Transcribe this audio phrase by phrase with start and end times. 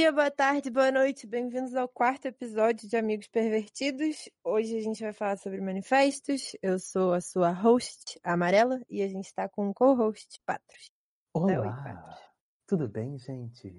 [0.00, 1.26] dia, boa tarde, boa noite.
[1.26, 4.30] Bem-vindos ao quarto episódio de Amigos Pervertidos.
[4.42, 6.56] Hoje a gente vai falar sobre manifestos.
[6.62, 10.90] Eu sou a sua host, Amarela, e a gente está com um co-host, Patros.
[11.34, 11.60] Olá!
[11.60, 12.18] Oi, Patros.
[12.66, 13.76] Tudo bem, gente?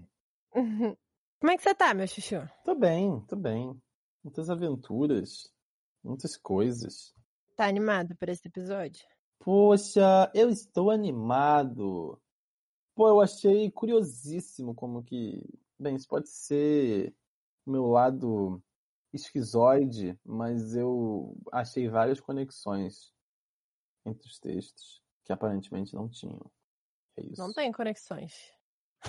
[0.53, 2.47] Como é que você tá, meu chuchu?
[2.63, 3.75] Tô bem, tô bem.
[4.23, 5.51] Muitas aventuras,
[6.03, 7.15] muitas coisas.
[7.55, 9.03] Tá animado por esse episódio?
[9.39, 12.21] Poxa, eu estou animado.
[12.93, 15.43] Pô, eu achei curiosíssimo como que.
[15.81, 17.11] Bem, isso pode ser
[17.65, 18.61] o meu lado
[19.11, 23.11] esquizoide, mas eu achei várias conexões
[24.05, 26.39] entre os textos que aparentemente não tinham.
[27.17, 27.41] É isso.
[27.41, 28.31] Não tem conexões.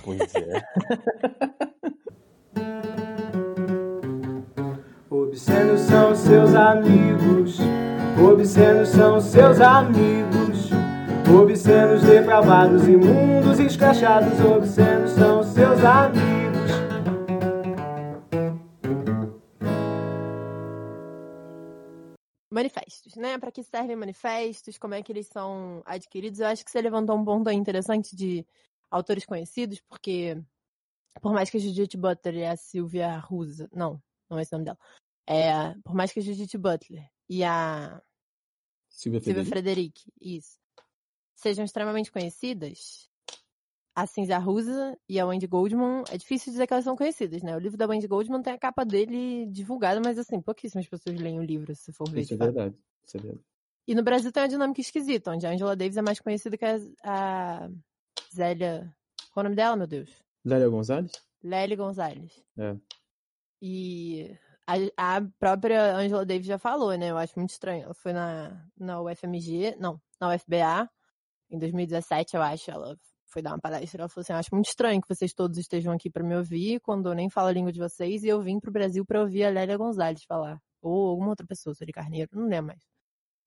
[0.03, 0.63] Pois é.
[5.11, 7.59] Obscenos são seus amigos,
[8.19, 10.71] obscenos são seus amigos,
[11.39, 16.42] obscenos depravados, imundos, escrachados, obscenos são seus amigos.
[22.63, 23.39] Manifestos, né?
[23.39, 24.79] Para que servem manifestos?
[24.79, 26.39] Como é que eles são adquiridos?
[26.39, 28.47] Eu acho que você levantou um ponto aí interessante de
[28.91, 30.41] autores conhecidos, porque
[31.21, 34.59] por mais que a Judith Butler e a Sylvia Rusa, não, não é esse o
[34.59, 34.79] nome dela,
[35.27, 38.01] é, por mais que a Judith Butler e a
[38.89, 39.45] Silvia.
[39.45, 40.59] Frederic, isso,
[41.35, 43.11] sejam extremamente conhecidas,
[43.95, 47.55] a Cinzia Rusa e a Wendy Goldman, é difícil dizer que elas são conhecidas, né?
[47.55, 51.39] O livro da Wendy Goldman tem a capa dele divulgada, mas assim, pouquíssimas pessoas leem
[51.39, 52.23] o livro, se for ver.
[52.23, 52.75] Isso é verdade.
[53.07, 53.45] Isso é verdade.
[53.87, 56.65] E no Brasil tem uma dinâmica esquisita, onde a Angela Davis é mais conhecida que
[56.65, 57.71] a, a
[58.35, 58.95] Zélia.
[59.33, 60.11] Qual é o nome dela, meu Deus?
[60.45, 61.13] Lélia Gonzalez?
[61.43, 62.43] Lely Gonzalez.
[62.59, 62.77] É.
[63.61, 64.37] E
[64.67, 67.11] a, a própria Angela Davis já falou, né?
[67.11, 67.85] Eu acho muito estranho.
[67.85, 70.89] Ela foi na, na UFMG, não, na UFBA,
[71.51, 72.71] em 2017, eu acho.
[72.71, 72.97] Ela
[73.33, 74.03] foi dar uma palestra.
[74.03, 77.09] Ela falou assim: acho muito estranho que vocês todos estejam aqui pra me ouvir, quando
[77.09, 79.51] eu nem falo a língua de vocês, e eu vim pro Brasil pra ouvir a
[79.51, 80.61] Lélia Gonzalez falar.
[80.81, 82.83] Ou alguma outra pessoa, Sueli Carneiro, não lembro mais.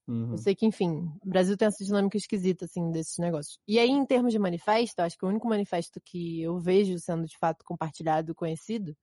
[0.08, 0.32] Uhum.
[0.32, 3.58] Eu sei que, enfim, o Brasil tem essa dinâmica esquisita, assim, desses negócios.
[3.68, 7.26] E aí, em termos de manifesto, acho que o único manifesto que eu vejo sendo,
[7.26, 8.96] de fato, compartilhado e conhecido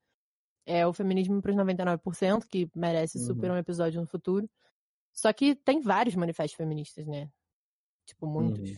[0.65, 3.57] é o Feminismo para os 99%, que merece super Uhum.
[3.57, 4.49] um episódio no futuro.
[5.13, 7.29] Só que tem vários manifestos feministas, né?
[8.07, 8.71] Tipo, muitos.
[8.71, 8.77] Uhum.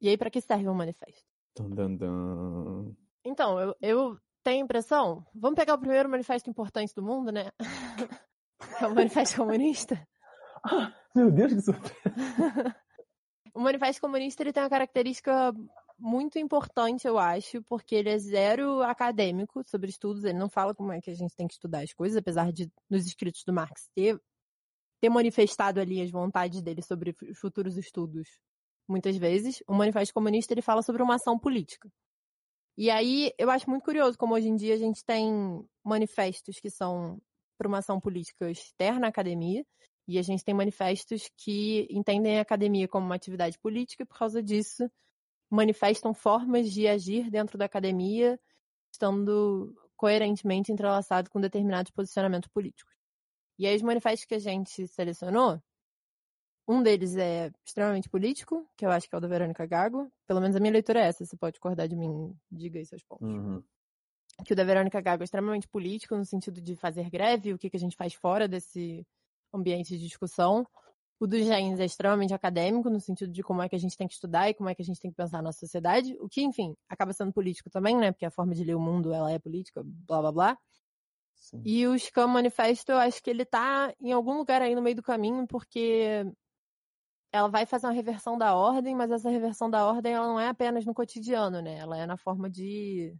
[0.00, 1.24] E aí, pra que serve um manifesto?
[1.56, 2.94] Dun, dun, dun.
[3.24, 5.24] Então, eu, eu tenho a impressão.
[5.34, 7.50] Vamos pegar o primeiro manifesto importante do mundo, né?
[8.80, 10.06] é o Manifesto Comunista.
[10.64, 11.96] Ah, meu Deus, que surpresa.
[13.54, 15.50] O Manifesto Comunista ele tem uma característica
[15.98, 20.92] muito importante, eu acho, porque ele é zero acadêmico sobre estudos, ele não fala como
[20.92, 23.88] é que a gente tem que estudar as coisas, apesar de nos escritos do Marx
[23.94, 24.20] ter,
[25.00, 28.28] ter manifestado ali as vontades dele sobre fu- futuros estudos
[28.88, 29.62] muitas vezes.
[29.66, 31.90] O Manifesto Comunista ele fala sobre uma ação política.
[32.76, 36.70] E aí eu acho muito curioso como hoje em dia a gente tem manifestos que
[36.70, 37.20] são
[37.56, 39.64] para uma ação política externa à academia,
[40.08, 44.16] e a gente tem manifestos que entendem a academia como uma atividade política e, por
[44.18, 44.88] causa disso,
[45.50, 48.38] manifestam formas de agir dentro da academia,
[48.92, 52.94] estando coerentemente entrelaçado com determinados posicionamentos políticos.
[53.58, 55.60] E aí, os manifestos que a gente selecionou,
[56.66, 60.10] um deles é extremamente político, que eu acho que é o da Verônica Gago.
[60.26, 63.02] Pelo menos a minha leitura é essa, você pode discordar de mim, diga aí seus
[63.04, 63.62] pontos Uhum.
[64.44, 67.70] que o da Verônica Gago é extremamente político no sentido de fazer greve, o que,
[67.70, 69.06] que a gente faz fora desse
[69.52, 70.66] ambiente de discussão.
[71.18, 74.06] O do James é extremamente acadêmico no sentido de como é que a gente tem
[74.06, 76.28] que estudar e como é que a gente tem que pensar na nossa sociedade, o
[76.28, 78.12] que, enfim, acaba sendo político também, né?
[78.12, 80.58] Porque a forma de ler o mundo, ela é política, blá blá blá.
[81.34, 81.62] Sim.
[81.64, 84.96] E o Scam Manifesto, eu acho que ele tá em algum lugar aí no meio
[84.96, 86.26] do caminho, porque
[87.32, 90.48] ela vai fazer uma reversão da ordem, mas essa reversão da ordem ela não é
[90.48, 91.76] apenas no cotidiano, né?
[91.78, 93.16] Ela é na forma de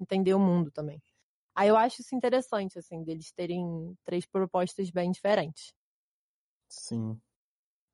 [0.00, 1.02] entender o mundo também.
[1.56, 5.74] Aí eu acho isso interessante, assim, deles terem três propostas bem diferentes.
[6.68, 7.20] Sim.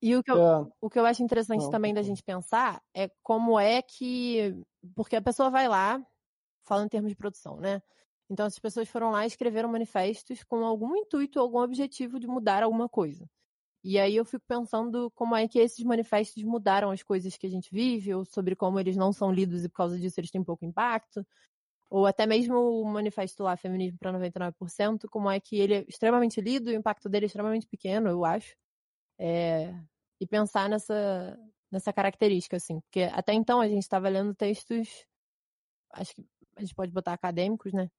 [0.00, 2.03] E o que eu, É, o que eu acho interessante Não, também da concordo.
[2.03, 4.55] gente pensar é como é que.
[4.94, 6.05] Porque a pessoa vai lá,
[6.67, 7.82] falando em termos de produção, né?
[8.31, 12.62] Então, as pessoas foram lá e escreveram manifestos com algum intuito, algum objetivo de mudar
[12.65, 13.29] alguma coisa.
[13.84, 17.50] E aí eu fico pensando como é que esses manifestos mudaram as coisas que a
[17.50, 20.44] gente vive, ou sobre como eles não são lidos e por causa disso eles têm
[20.44, 21.26] pouco impacto.
[21.90, 26.40] Ou até mesmo o manifesto lá, Feminismo para 99%, como é que ele é extremamente
[26.40, 28.56] lido e o impacto dele é extremamente pequeno, eu acho.
[29.19, 29.75] É,
[30.20, 31.38] e pensar nessa,
[31.70, 32.81] nessa característica, assim.
[32.81, 35.06] Porque até então a gente estava lendo textos,
[35.93, 36.25] acho que
[36.56, 37.90] a gente pode botar acadêmicos, né?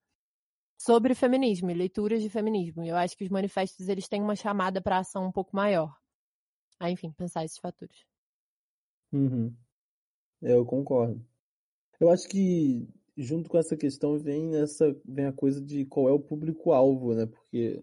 [0.78, 2.84] Sobre feminismo e leituras de feminismo.
[2.84, 5.96] Eu acho que os manifestos eles têm uma chamada para ação um pouco maior.
[6.78, 8.04] Aí, enfim, pensar esses fatores.
[9.12, 9.54] Uhum.
[10.42, 11.24] Eu concordo.
[12.00, 12.86] Eu acho que
[13.16, 17.26] junto com essa questão vem essa vem a coisa de qual é o público-alvo, né?
[17.26, 17.82] Porque,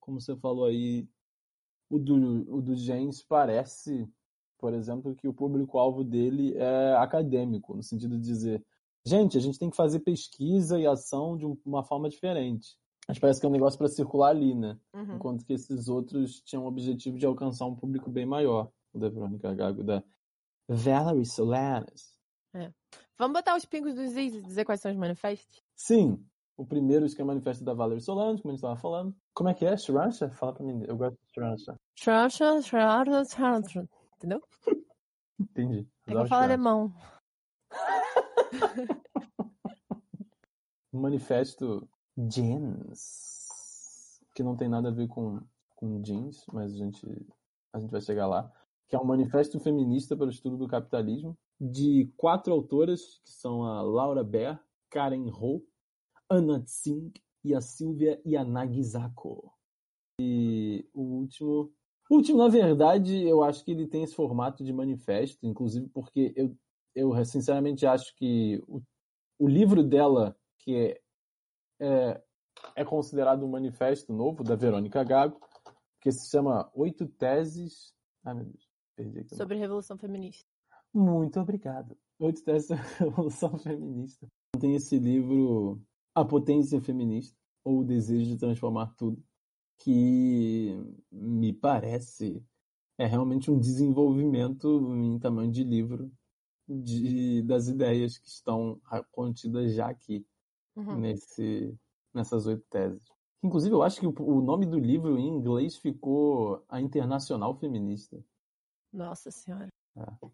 [0.00, 1.06] como você falou aí,
[1.88, 4.08] o do, o do James parece,
[4.58, 8.64] por exemplo, que o público-alvo dele é acadêmico, no sentido de dizer,
[9.04, 12.76] gente, a gente tem que fazer pesquisa e ação de uma forma diferente.
[13.08, 14.78] Mas parece que é um negócio para circular ali, né?
[14.94, 15.16] Uhum.
[15.16, 18.70] Enquanto que esses outros tinham o objetivo de alcançar um público bem maior.
[18.92, 20.02] O da Verônica Gago, da
[20.68, 22.18] Valerie Solanas.
[23.18, 25.62] Vamos botar os pingos dos is e dizer quais são os manifestos?
[25.76, 26.24] Sim,
[26.56, 29.14] o primeiro que é o manifesto da Valerie Solanas, como a gente estava falando.
[29.34, 29.76] Como é que é?
[29.76, 30.30] Shiransha?
[30.30, 31.76] Fala pra mim, eu gosto de Shiransha.
[32.02, 33.88] Trasha, trasha, trasha.
[34.16, 34.42] Entendeu?
[35.38, 35.86] Entendi.
[36.06, 36.92] É que eu falo alemão.
[40.92, 45.40] manifesto jeans, que não tem nada a ver com,
[45.76, 47.26] com jeans, mas a gente,
[47.72, 48.52] a gente vai chegar lá,
[48.88, 53.64] que é um manifesto feminista para o estudo do capitalismo, de quatro autoras, que são
[53.64, 54.58] a Laura Baer,
[54.90, 55.62] Karen Ho,
[56.28, 57.12] Anna Tsing
[57.44, 59.52] e a Silvia Yanagizako.
[60.20, 61.72] E o último...
[62.10, 66.32] O último, na verdade, eu acho que ele tem esse formato de manifesto, inclusive porque
[66.34, 66.56] eu,
[66.94, 68.82] eu sinceramente acho que o,
[69.38, 71.00] o livro dela, que é,
[71.80, 72.22] é,
[72.76, 75.40] é considerado um manifesto novo, da Verônica Gago,
[76.00, 77.94] que se chama Oito Teses.
[78.24, 79.34] Ai, meu Deus, perdi aqui.
[79.34, 80.46] Sobre Revolução Feminista.
[80.92, 81.96] muito obrigado.
[82.18, 84.26] Oito teses da Revolução Feminista.
[84.58, 85.80] Tem esse livro
[86.14, 89.22] A Potência Feminista, ou O Desejo de Transformar Tudo,
[89.78, 90.76] que
[91.10, 92.44] me parece
[92.98, 96.12] é realmente um desenvolvimento em tamanho de livro
[96.70, 98.80] de, das ideias que estão
[99.10, 100.24] contidas já aqui
[100.76, 101.00] Uhum.
[101.00, 101.78] nesse,
[102.14, 103.02] nessas oito teses.
[103.42, 108.22] Inclusive, eu acho que o, o nome do livro em inglês ficou A Internacional Feminista.
[108.92, 109.68] Nossa Senhora.
[109.96, 110.28] É.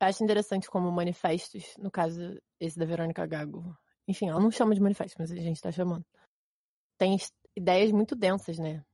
[0.00, 2.20] Acho interessante como manifestos, no caso
[2.60, 3.76] esse da Verônica Gago.
[4.06, 6.04] Enfim, ela não chama de manifesto, mas a gente tá chamando.
[6.96, 7.16] Tem
[7.56, 8.84] ideias muito densas, né?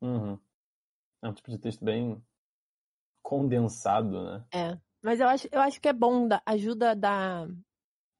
[0.00, 0.38] Uhum.
[1.22, 2.22] É um tipo de texto bem
[3.22, 4.46] condensado, né?
[4.52, 4.80] É.
[5.02, 7.48] Mas eu acho, eu acho que é bom, dá- ajuda a dar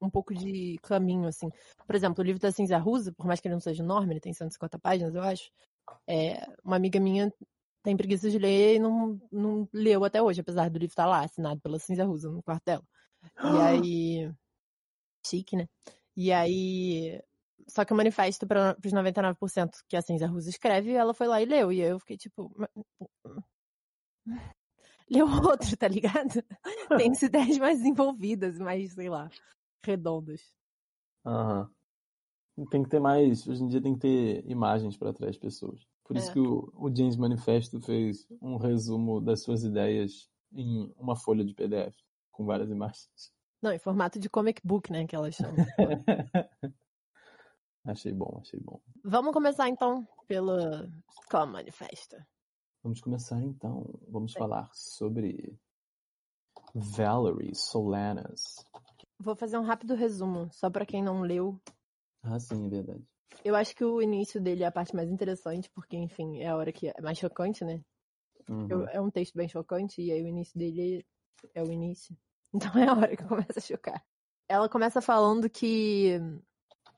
[0.00, 1.50] um pouco de caminho, assim.
[1.86, 4.20] Por exemplo, o livro da Cinza Rusa, por mais que ele não seja enorme, ele
[4.20, 5.50] tem 150 páginas, eu acho.
[6.06, 7.32] É, uma amiga minha
[7.82, 11.24] tem preguiça de ler e não, não leu até hoje, apesar do livro estar lá,
[11.24, 12.84] assinado pela Cinza Rusa no quarto dela.
[13.22, 13.26] E
[13.60, 14.32] aí.
[15.26, 15.68] Chique, né?
[16.16, 17.20] E aí.
[17.68, 21.40] Só que o manifesto para os 99% que a Cinza Rusa escreve, ela foi lá
[21.40, 21.72] e leu.
[21.72, 22.50] E aí eu fiquei tipo.
[25.10, 26.42] "Mas- Leu outro, tá ligado?
[26.96, 29.28] Tem as ideias mais desenvolvidas, mais, sei lá,
[29.84, 30.40] redondas.
[31.26, 31.68] Aham.
[32.70, 33.46] Tem que ter mais.
[33.46, 35.86] Hoje em dia tem que ter imagens para atrair as pessoas.
[36.04, 36.32] Por isso É.
[36.32, 41.54] que o, o James Manifesto fez um resumo das suas ideias em uma folha de
[41.54, 41.96] PDF
[42.30, 43.08] com várias imagens.
[43.62, 45.54] Não, em formato de comic book, né, que elas chamam.
[47.84, 48.80] achei bom, achei bom.
[49.04, 50.56] Vamos começar então pelo
[51.24, 52.16] Scum Manifesto.
[52.82, 53.84] Vamos começar então.
[54.08, 55.58] Vamos falar sobre
[56.74, 58.64] Valerie Solanas.
[59.18, 61.60] Vou fazer um rápido resumo, só pra quem não leu.
[62.22, 63.04] Ah, sim, é verdade.
[63.44, 66.56] Eu acho que o início dele é a parte mais interessante, porque, enfim, é a
[66.56, 67.82] hora que é mais chocante, né?
[68.48, 68.66] Uhum.
[68.68, 71.04] Eu- é um texto bem chocante, e aí o início dele
[71.54, 72.16] é o início.
[72.74, 74.04] Então é a hora que começa a chocar.
[74.48, 76.18] Ela começa falando que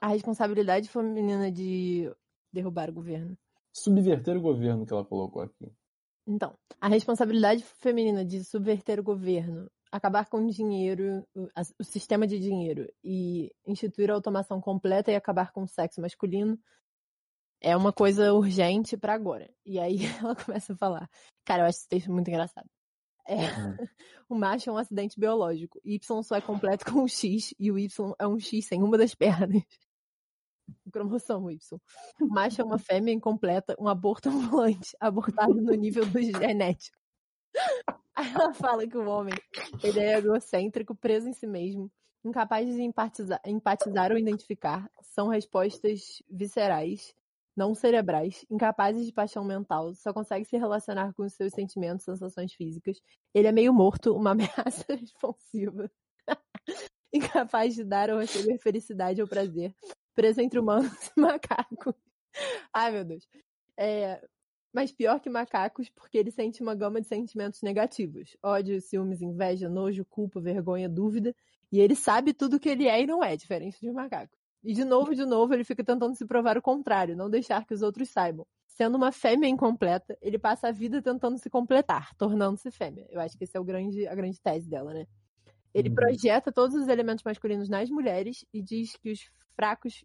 [0.00, 2.10] a responsabilidade feminina de
[2.50, 3.36] derrubar o governo.
[3.72, 5.72] Subverter o governo que ela colocou aqui.
[6.26, 12.38] Então, a responsabilidade feminina de subverter o governo, acabar com o dinheiro, o, sistema de
[12.38, 16.58] dinheiro e instituir a automação completa e acabar com o sexo masculino
[17.60, 19.50] é uma coisa urgente pra agora.
[19.64, 21.10] E aí ela começa a falar.
[21.44, 22.68] Cara, eu acho esse texto muito engraçado.
[23.26, 23.76] É, Hum.
[24.28, 25.80] o macho é um acidente biológico.
[25.84, 28.98] Y só é completo com o X e o Y é um X sem uma
[28.98, 29.62] das pernas.
[30.92, 31.80] Cromossomo Y.
[32.20, 36.96] Macho é uma fêmea incompleta, um aborto ambulante, abortado no nível do genético.
[38.14, 39.34] Aí ela fala que o homem
[39.82, 41.90] ele é egocêntrico, preso em si mesmo,
[42.24, 47.14] incapaz de empatizar, empatizar ou identificar, são respostas viscerais,
[47.56, 52.52] não cerebrais, incapazes de paixão mental, só consegue se relacionar com os seus sentimentos, sensações
[52.52, 53.00] físicas.
[53.34, 54.30] Ele é meio morto, uma
[54.66, 55.90] ameaça responsiva.
[57.12, 59.74] incapaz de dar ou receber felicidade ou prazer,
[60.14, 61.94] preso entre humanos e macacos.
[62.72, 63.26] Ai, meu Deus.
[63.76, 64.20] É,
[64.72, 69.68] mas pior que macacos, porque ele sente uma gama de sentimentos negativos: ódio, ciúmes, inveja,
[69.68, 71.34] nojo, culpa, vergonha, dúvida.
[71.70, 74.36] E ele sabe tudo que ele é e não é, diferente de um macaco.
[74.62, 77.74] E de novo, de novo, ele fica tentando se provar o contrário, não deixar que
[77.74, 78.46] os outros saibam.
[78.68, 83.06] Sendo uma fêmea incompleta, ele passa a vida tentando se completar, tornando-se fêmea.
[83.10, 85.06] Eu acho que esse é o grande, a grande tese dela, né?
[85.74, 85.94] Ele Uhum.
[85.94, 90.04] projeta todos os elementos masculinos nas mulheres e diz que os fracos,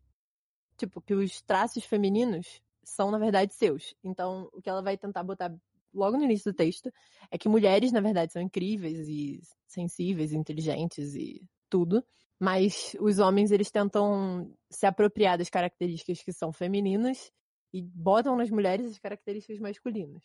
[0.77, 3.94] tipo, que os traços femininos são, na verdade, seus.
[4.04, 5.54] Então, o que ela vai tentar botar
[5.94, 6.92] logo no início do texto
[7.32, 12.04] é que mulheres, na verdade, são incríveis e sensíveis, inteligentes e tudo.
[12.39, 17.32] Mas os homens, eles tentam se apropriar das características que são femininas
[17.74, 20.24] e botam nas mulheres as características masculinas.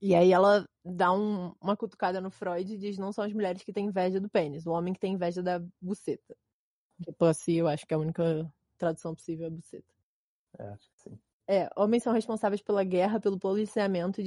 [0.00, 3.62] E aí ela dá um- uma cutucada no Freud e diz não são as mulheres
[3.62, 6.36] que têm inveja do pênis, o homem que tem inveja da buceta.
[7.02, 9.92] Que pussy, eu acho que é a única tradução possível é buceta.
[10.58, 11.18] É, acho que sim.
[11.48, 14.20] É, homens são responsáveis pela guerra, pelo policiamento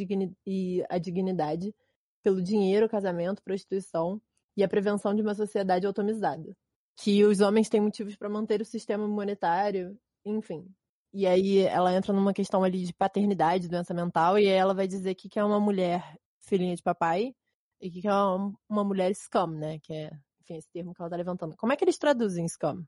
[0.45, 1.75] e a dignidade,
[2.23, 4.21] pelo dinheiro, casamento, prostituição
[4.55, 6.55] e a prevenção de uma sociedade automizada.
[6.95, 10.65] Que os homens têm motivos para manter o sistema monetário, enfim.
[11.13, 14.87] E aí ela entra numa questão ali de paternidade, doença mental, e aí ela vai
[14.87, 17.33] dizer que, que é uma mulher filhinha de papai
[17.81, 19.79] e que, que é uma, uma mulher scum, né?
[19.79, 20.11] Que é,
[20.49, 21.55] enfim, esse termo que ela tá levantando.
[21.55, 22.83] Como é que eles traduzem scum?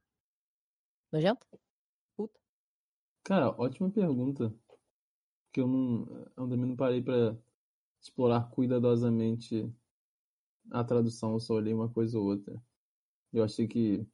[1.12, 1.46] Nojento?
[2.16, 2.40] Puta.
[3.24, 4.54] Cara, ótima pergunta.
[5.54, 6.06] Que eu não.
[6.38, 7.38] Eu também não parei pra
[8.02, 9.72] explorar cuidadosamente
[10.72, 12.62] a tradução, eu só olhei uma coisa ou outra.
[13.34, 14.06] Eu achei que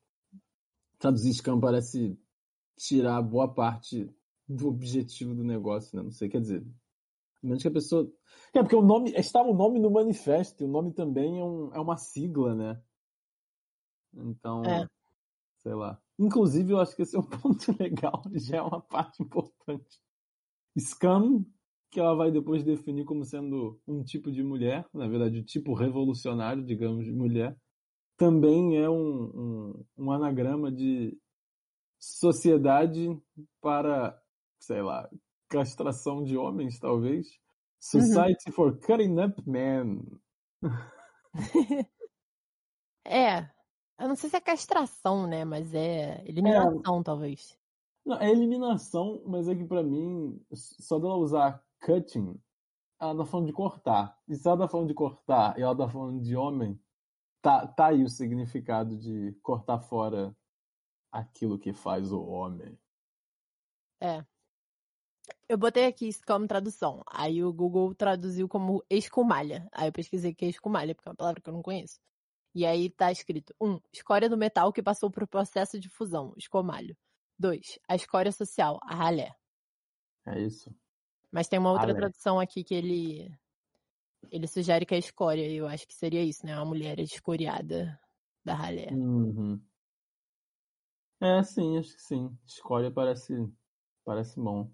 [0.97, 2.17] traduzir scam parece
[2.75, 4.09] tirar boa parte
[4.47, 6.03] do objetivo do negócio, né?
[6.03, 6.65] Não sei, quer dizer.
[7.41, 8.11] Menos que a pessoa.
[8.53, 9.11] É, porque o nome.
[9.11, 12.81] Estava o nome no manifesto, o nome também é, um, é uma sigla, né?
[14.17, 14.63] Então.
[14.63, 14.87] É.
[15.57, 15.99] Sei lá.
[16.19, 19.99] Inclusive, eu acho que esse é um ponto legal, já é uma parte importante.
[20.79, 21.45] Scam,
[21.91, 25.73] que ela vai depois definir como sendo um tipo de mulher, na verdade, o tipo
[25.73, 27.57] revolucionário, digamos, de mulher,
[28.17, 31.17] também é um, um, um anagrama de
[31.99, 33.19] sociedade
[33.61, 34.19] para,
[34.59, 35.09] sei lá,
[35.49, 37.27] castração de homens, talvez.
[37.79, 40.01] Society for Cutting Up Men.
[43.09, 43.49] É.
[43.99, 45.43] Eu não sei se é castração, né?
[45.43, 47.57] Mas é eliminação, talvez.
[48.05, 52.39] Não, é eliminação, mas é que pra mim, só dela usar cutting,
[52.99, 54.17] ela tá falando de cortar.
[54.27, 56.79] E se ela tá falando de cortar e ela tá falando de homem,
[57.41, 60.35] tá, tá aí o significado de cortar fora
[61.11, 62.77] aquilo que faz o homem.
[63.99, 64.23] É.
[65.49, 67.03] Eu botei aqui isso como tradução.
[67.07, 69.67] Aí o Google traduziu como escumalha.
[69.71, 71.99] Aí eu pesquisei que é escumalha, porque é uma palavra que eu não conheço.
[72.57, 73.69] E aí tá escrito: 1.
[73.69, 76.97] Um, escória do metal que passou por processo de fusão, escomalho.
[77.37, 77.77] 2.
[77.87, 79.35] A escória social, a ralé.
[80.25, 80.75] É isso.
[81.31, 81.99] Mas tem uma outra Ralé.
[81.99, 83.31] tradução aqui que ele
[84.31, 86.55] ele sugere que é escória, e eu acho que seria isso, né?
[86.55, 87.99] Uma mulher escoriada
[88.43, 88.87] da ralé.
[88.91, 89.61] Uhum.
[91.21, 92.35] É, sim, acho que sim.
[92.43, 93.35] Escória parece,
[94.03, 94.67] parece bom.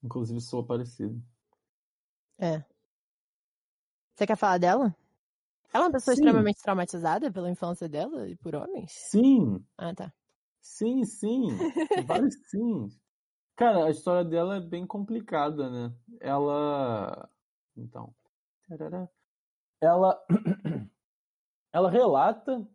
[0.00, 1.20] Inclusive sou parecido.
[2.38, 2.64] É.
[4.14, 4.94] Você quer falar dela?
[5.72, 6.22] Ela é uma pessoa Sim.
[6.22, 8.92] extremamente traumatizada pela infância dela e por homens?
[8.92, 10.12] Sim, Ah, tá.
[10.60, 11.46] Sim, sim.
[12.06, 12.88] Vários sim.
[13.56, 15.94] Cara, a história dela é bem complicada, né?
[16.20, 17.28] Ela.
[17.76, 18.14] Então.
[19.80, 20.22] Ela.
[21.74, 22.68] Ela relata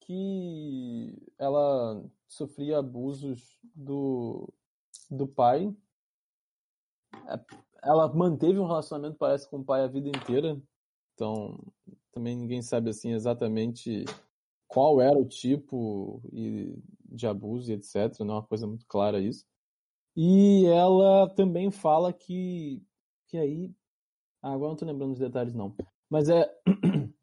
[0.00, 4.52] que ela sofria abusos do,
[5.08, 5.74] do pai.
[7.28, 7.40] É,
[7.82, 10.60] Ela manteve um relacionamento, parece, com o pai a vida inteira.
[11.14, 11.58] Então,
[12.14, 14.04] também ninguém sabe assim exatamente
[14.68, 16.22] qual era o tipo
[17.04, 18.20] de abuso e etc.
[18.20, 19.44] Não é uma coisa muito clara isso.
[20.16, 22.82] E ela também fala que.
[23.26, 23.74] Que aí.
[24.40, 25.74] Ah, agora não tô lembrando os detalhes, não.
[26.08, 26.48] Mas é.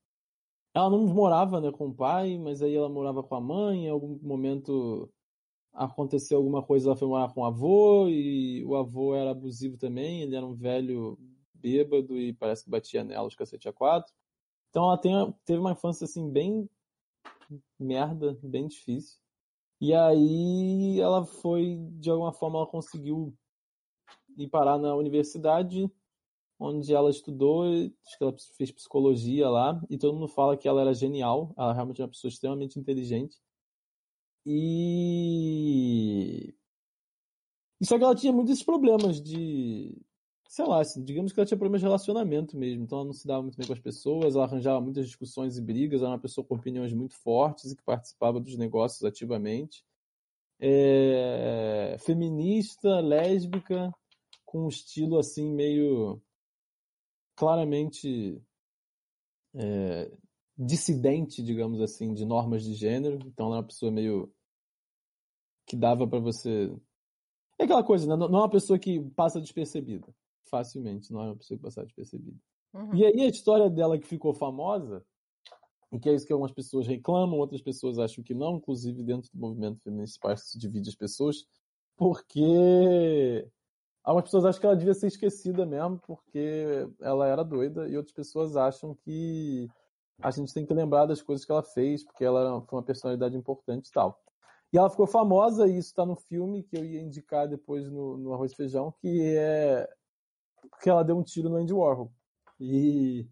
[0.73, 3.87] Ela não morava né, com o pai, mas aí ela morava com a mãe.
[3.87, 5.11] Em algum momento
[5.73, 10.21] aconteceu alguma coisa, ela foi morar com o avô, e o avô era abusivo também.
[10.21, 11.19] Ele era um velho
[11.53, 14.13] bêbado e parece que batia nela os cacete a quatro.
[14.71, 15.13] Então ela tem,
[15.45, 16.67] teve uma infância assim bem
[17.77, 19.19] merda, bem difícil.
[19.79, 23.35] E aí ela foi, de alguma forma, ela conseguiu
[24.37, 25.91] ir parar na universidade,
[26.59, 30.81] onde ela estudou, acho que ela fez psicologia lá, e todo mundo fala que ela
[30.81, 33.37] era genial, ela realmente é uma pessoa extremamente inteligente.
[34.45, 34.95] E.
[37.83, 39.99] só que ela tinha muitos problemas de.
[40.51, 43.25] Sei lá, assim, digamos que ela tinha problemas de relacionamento mesmo, então ela não se
[43.25, 46.45] dava muito bem com as pessoas, ela arranjava muitas discussões e brigas, era uma pessoa
[46.45, 49.81] com opiniões muito fortes e que participava dos negócios ativamente.
[50.59, 53.93] É, feminista, lésbica,
[54.43, 56.21] com um estilo assim meio
[57.33, 58.43] claramente
[59.55, 60.11] é,
[60.57, 63.25] dissidente, digamos assim, de normas de gênero.
[63.25, 64.29] Então ela é uma pessoa meio
[65.65, 66.69] que dava pra você.
[67.57, 68.17] É aquela coisa, né?
[68.17, 70.13] Não é uma pessoa que passa despercebida.
[70.51, 72.37] Facilmente, não é uma pessoa que passa despercebida.
[72.73, 72.93] Uhum.
[72.93, 75.03] E aí a história dela que ficou famosa
[75.91, 79.29] e que é isso que algumas pessoas reclamam, outras pessoas acham que não, inclusive dentro
[79.33, 81.45] do movimento feminista se divide as pessoas,
[81.97, 83.47] porque
[84.03, 88.13] algumas pessoas acham que ela devia ser esquecida mesmo, porque ela era doida, e outras
[88.13, 89.69] pessoas acham que
[90.21, 93.35] a gente tem que lembrar das coisas que ela fez, porque ela foi uma personalidade
[93.35, 94.17] importante e tal.
[94.71, 98.17] E ela ficou famosa, e isso está no filme que eu ia indicar depois no,
[98.17, 99.89] no Arroz e Feijão, que é
[100.69, 102.11] porque ela deu um tiro no Andy Warhol.
[102.59, 103.27] E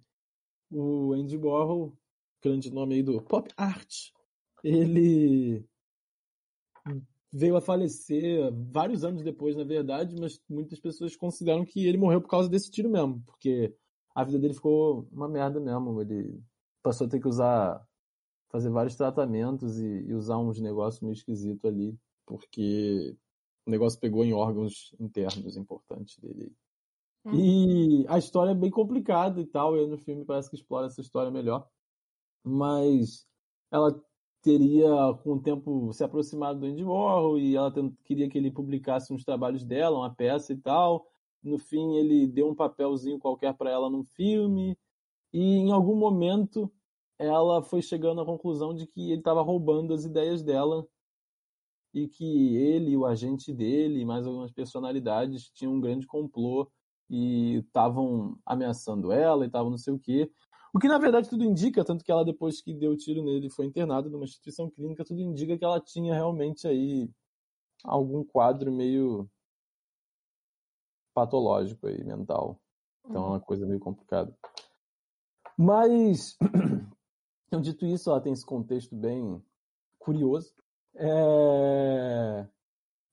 [0.72, 1.98] o Andy Warhol
[2.42, 4.12] grande nome aí do pop art,
[4.64, 5.66] ele
[7.32, 12.22] veio a falecer vários anos depois, na verdade, mas muitas pessoas consideram que ele morreu
[12.22, 13.76] por causa desse tiro mesmo, porque
[14.16, 16.02] a vida dele ficou uma merda mesmo.
[16.02, 16.42] Ele
[16.82, 17.86] passou a ter que usar,
[18.50, 21.96] fazer vários tratamentos e, e usar uns negócios meio esquisitos ali,
[22.26, 23.16] porque
[23.66, 26.52] o negócio pegou em órgãos internos importantes dele.
[27.26, 28.04] Hum.
[28.04, 31.02] E a história é bem complicada e tal, e no filme parece que explora essa
[31.02, 31.68] história melhor
[32.44, 33.28] mas
[33.72, 34.02] ela
[34.42, 34.90] teria
[35.24, 37.72] com o tempo se aproximado do Andy Warhol e ela
[38.06, 41.06] queria que ele publicasse uns trabalhos dela, uma peça e tal.
[41.44, 44.78] No fim, ele deu um papelzinho qualquer para ela num filme
[45.34, 46.72] e em algum momento
[47.20, 50.88] ela foi chegando à conclusão de que ele estava roubando as ideias dela
[51.94, 56.70] e que ele, o agente dele, mais algumas personalidades tinham um grande complô
[57.10, 60.32] e estavam ameaçando ela e estavam não sei o quê.
[60.74, 63.66] O que na verdade tudo indica, tanto que ela depois que deu tiro nele foi
[63.66, 67.10] internada numa instituição clínica, tudo indica que ela tinha realmente aí
[67.84, 69.30] algum quadro meio
[71.14, 72.60] patológico aí, mental.
[73.06, 74.36] Então é uma coisa meio complicada.
[75.58, 76.38] Mas,
[77.48, 79.44] então, dito isso, ela tem esse contexto bem
[79.98, 80.54] curioso.
[80.96, 82.48] É...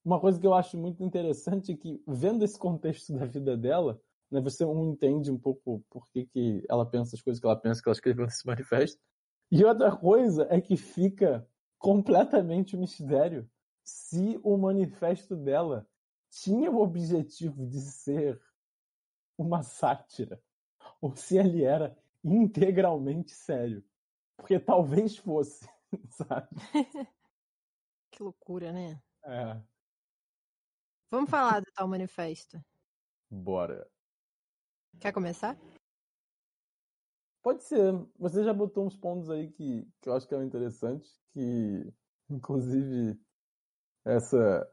[0.07, 4.01] Uma coisa que eu acho muito interessante é que, vendo esse contexto da vida dela,
[4.31, 7.59] né, você um entende um pouco por que, que ela pensa as coisas que ela
[7.59, 9.01] pensa que ela escreveu nesse manifesto.
[9.51, 11.45] E outra coisa é que fica
[11.77, 13.51] completamente um mistério
[13.83, 15.85] se o manifesto dela
[16.29, 18.41] tinha o objetivo de ser
[19.37, 20.41] uma sátira
[21.01, 23.83] ou se ele era integralmente sério.
[24.37, 25.67] Porque talvez fosse,
[26.11, 26.47] sabe?
[28.09, 29.01] que loucura, né?
[29.25, 29.61] É.
[31.09, 32.59] Vamos falar do tal manifesto.
[33.29, 33.87] Bora.
[34.99, 35.57] Quer começar?
[37.41, 37.93] Pode ser.
[38.19, 41.93] Você já botou uns pontos aí que, que eu acho que é interessante, que
[42.29, 43.17] inclusive
[44.03, 44.69] essa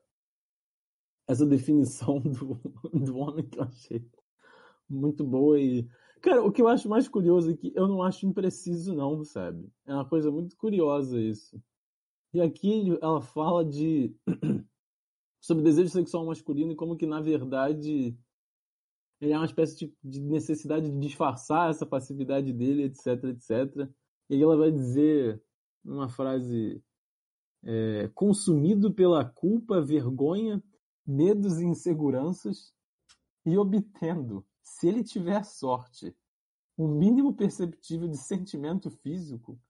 [1.27, 2.61] essa definição do,
[2.93, 4.11] do homem que eu achei
[4.89, 5.89] muito boa e
[6.21, 9.71] cara, o que eu acho mais curioso é que eu não acho impreciso não, sabe?
[9.87, 11.63] É uma coisa muito curiosa isso.
[12.33, 14.17] E aqui ela fala de
[15.45, 18.17] sobre desejo sexual masculino e como que na verdade
[19.21, 23.87] ele é uma espécie de, de, necessidade de disfarçar essa passividade dele, etc, etc.
[24.31, 25.43] E aí ela vai dizer
[25.85, 26.83] uma frase
[27.63, 30.65] é, consumido pela culpa, vergonha,
[31.07, 32.73] medos e inseguranças
[33.45, 36.17] e obtendo, se ele tiver sorte,
[36.75, 39.61] o mínimo perceptível de sentimento físico,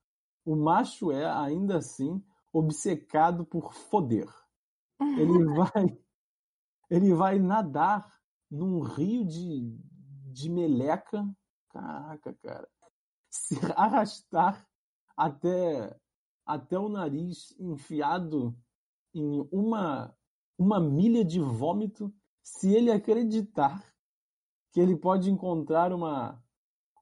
[0.45, 4.44] o macho é ainda assim obcecado por foder.
[4.99, 6.05] Ele vai
[6.89, 8.13] ele vai nadar
[8.49, 9.77] num rio de,
[10.31, 11.27] de meleca.
[11.69, 12.69] Caraca, cara.
[13.29, 14.67] Se arrastar
[15.17, 15.97] até,
[16.45, 18.55] até o nariz enfiado
[19.13, 20.15] em uma,
[20.57, 23.83] uma milha de vômito, se ele acreditar
[24.71, 26.41] que ele pode encontrar uma,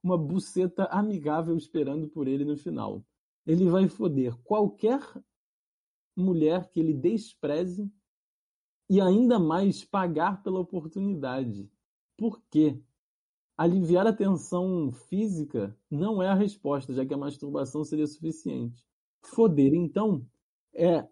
[0.02, 3.04] uma buceta amigável esperando por ele no final.
[3.46, 5.00] Ele vai foder qualquer
[6.16, 7.90] mulher que ele despreze
[8.88, 11.70] e ainda mais pagar pela oportunidade.
[12.16, 12.80] Por quê?
[13.56, 18.84] Aliviar a tensão física não é a resposta, já que a masturbação seria suficiente.
[19.22, 20.26] Foder, então,
[20.74, 21.08] é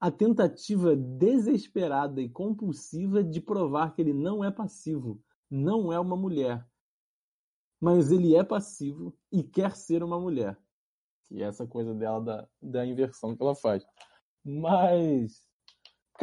[0.00, 6.16] a tentativa desesperada e compulsiva de provar que ele não é passivo, não é uma
[6.16, 6.66] mulher.
[7.80, 10.58] Mas ele é passivo e quer ser uma mulher.
[11.32, 13.84] E essa coisa dela da, da inversão que ela faz.
[14.44, 15.42] Mas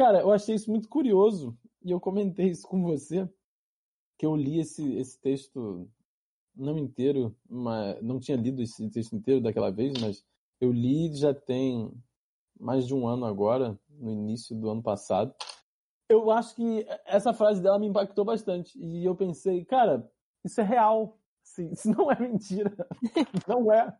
[0.00, 3.28] Cara, eu achei isso muito curioso e eu comentei isso com você,
[4.16, 5.86] que eu li esse, esse texto
[6.56, 10.24] não inteiro, mas não tinha lido esse texto inteiro daquela vez, mas
[10.58, 11.92] eu li já tem
[12.58, 15.34] mais de um ano agora, no início do ano passado.
[16.08, 20.10] Eu acho que essa frase dela me impactou bastante e eu pensei, cara,
[20.42, 22.74] isso é real, isso não é mentira,
[23.46, 23.94] não é.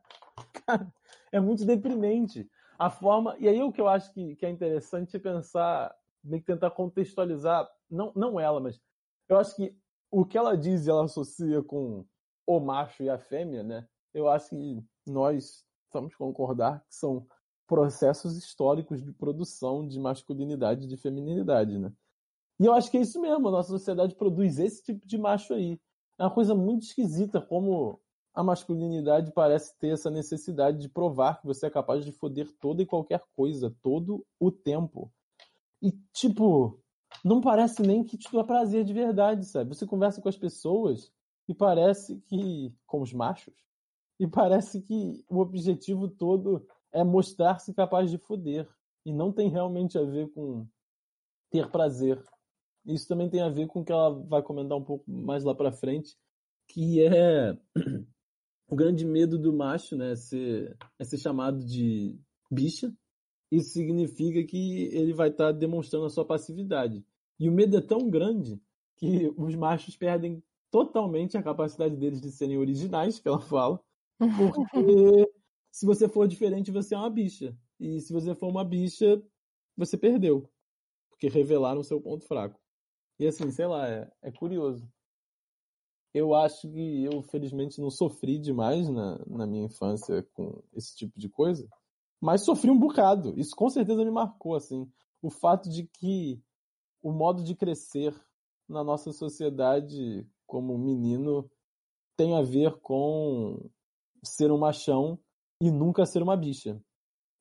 [0.66, 0.90] Cara,
[1.32, 3.36] é muito deprimente a forma.
[3.38, 6.70] E aí o que eu acho que, que é interessante é pensar, meio que tentar
[6.70, 8.80] contextualizar, não, não ela, mas
[9.28, 9.76] eu acho que
[10.10, 12.04] o que ela diz e ela associa com
[12.46, 13.86] o macho e a fêmea, né?
[14.12, 17.26] Eu acho que nós vamos concordar que são
[17.66, 21.92] processos históricos de produção de masculinidade e de feminilidade, né?
[22.58, 25.54] E eu acho que é isso mesmo, a nossa sociedade produz esse tipo de macho
[25.54, 25.80] aí.
[26.18, 28.00] É uma coisa muito esquisita como
[28.34, 32.82] a masculinidade parece ter essa necessidade de provar que você é capaz de foder toda
[32.82, 35.12] e qualquer coisa, todo o tempo.
[35.82, 36.80] E, tipo,
[37.24, 39.74] não parece nem que te dá prazer de verdade, sabe?
[39.74, 41.12] Você conversa com as pessoas
[41.48, 42.72] e parece que.
[42.86, 43.54] com os machos,
[44.18, 48.68] e parece que o objetivo todo é mostrar-se capaz de foder.
[49.04, 50.66] E não tem realmente a ver com
[51.50, 52.22] ter prazer.
[52.84, 55.54] Isso também tem a ver com o que ela vai comentar um pouco mais lá
[55.54, 56.18] pra frente,
[56.68, 57.56] que é
[58.70, 60.12] o grande medo do macho, né?
[60.12, 62.18] É ser, é ser chamado de
[62.50, 62.94] bicha.
[63.50, 67.04] Isso significa que ele vai estar tá demonstrando a sua passividade.
[67.38, 68.60] E o medo é tão grande
[68.96, 73.82] que os machos perdem totalmente a capacidade deles de serem originais, que ela fala,
[74.18, 75.32] porque
[75.72, 77.56] se você for diferente, você é uma bicha.
[77.80, 79.20] E se você for uma bicha,
[79.76, 80.48] você perdeu.
[81.08, 82.60] Porque revelaram seu ponto fraco.
[83.18, 84.88] E assim, sei lá, é, é curioso.
[86.12, 91.18] Eu acho que eu, felizmente, não sofri demais na, na minha infância com esse tipo
[91.18, 91.68] de coisa.
[92.20, 93.32] Mas sofri um bocado.
[93.38, 94.90] Isso com certeza me marcou, assim.
[95.22, 96.42] O fato de que
[97.02, 98.14] o modo de crescer
[98.68, 101.48] na nossa sociedade como menino
[102.16, 103.70] tem a ver com
[104.22, 105.18] ser um machão
[105.60, 106.80] e nunca ser uma bicha.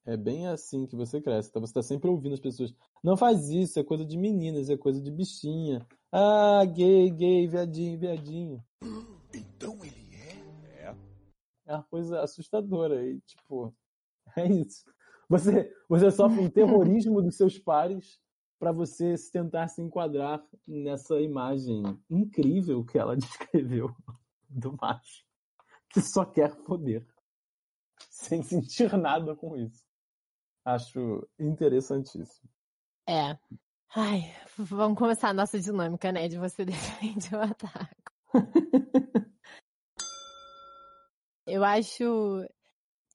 [0.05, 1.49] É bem assim que você cresce.
[1.49, 2.73] Então você está sempre ouvindo as pessoas.
[3.03, 5.85] Não faz isso, é coisa de meninas, é coisa de bichinha.
[6.11, 8.63] Ah, gay, gay, viadinho, viadinho.
[9.33, 10.85] Então ele é?
[10.85, 10.95] É.
[11.67, 13.05] É uma coisa assustadora.
[13.05, 13.73] E, tipo,
[14.35, 14.85] é isso.
[15.29, 18.19] Você, você sofre um terrorismo dos seus pares
[18.57, 23.95] para você tentar se enquadrar nessa imagem incrível que ela descreveu
[24.49, 25.29] do macho
[25.89, 27.05] que só quer poder
[28.09, 29.83] sem sentir nada com isso.
[30.63, 32.49] Acho interessantíssimo.
[33.07, 33.37] É.
[33.95, 36.27] Ai, vamos começar a nossa dinâmica, né?
[36.27, 37.95] De você defende o ataque.
[41.47, 42.45] Eu acho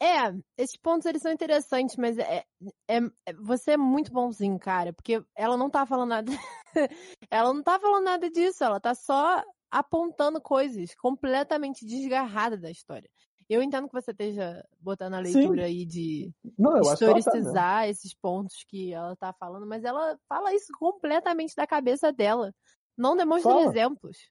[0.03, 2.45] é, esses pontos eles são interessantes, mas é,
[2.89, 6.33] é, é, você é muito bonzinho, cara, porque ela não tá falando nada.
[7.31, 13.09] ela não tá falando nada disso, ela tá só apontando coisas completamente desgarradas da história.
[13.49, 15.69] Eu entendo que você esteja botando a leitura Sim.
[15.69, 20.55] aí de não, tá historicizar tá esses pontos que ela tá falando, mas ela fala
[20.55, 22.55] isso completamente da cabeça dela.
[22.97, 23.65] Não demonstra fala.
[23.67, 24.31] exemplos.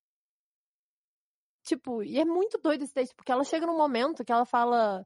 [1.63, 5.05] Tipo, e é muito doido esse texto, porque ela chega num momento que ela fala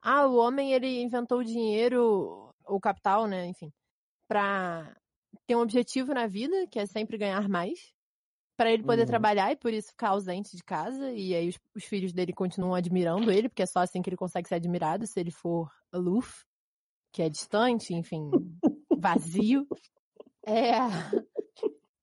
[0.00, 3.72] ah, o homem ele inventou o dinheiro, o capital, né, enfim,
[4.28, 4.96] para
[5.46, 7.92] ter um objetivo na vida, que é sempre ganhar mais,
[8.58, 9.06] para ele poder uhum.
[9.06, 12.74] trabalhar e por isso ficar ausente de casa, e aí os, os, filhos dele continuam
[12.74, 16.44] admirando ele, porque é só assim que ele consegue ser admirado, se ele for aloof,
[17.12, 18.28] que é distante, enfim,
[18.98, 19.64] vazio.
[20.44, 20.72] É,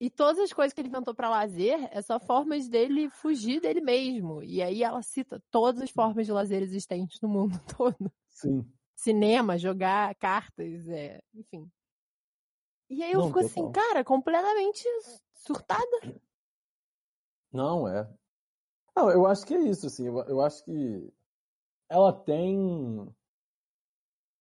[0.00, 3.82] e todas as coisas que ele inventou para lazer é só formas dele fugir dele
[3.82, 4.42] mesmo.
[4.42, 8.10] E aí ela cita todas as formas de lazer existentes no mundo todo.
[8.30, 8.66] Sim.
[8.94, 11.70] Cinema, jogar cartas, é, enfim.
[12.88, 14.82] E aí eu Não, fico assim, cara, completamente
[15.34, 16.22] surtada.
[17.56, 18.08] Não, é.
[18.94, 20.06] Não, eu acho que é isso, assim.
[20.06, 21.12] Eu, eu acho que
[21.88, 23.14] ela tem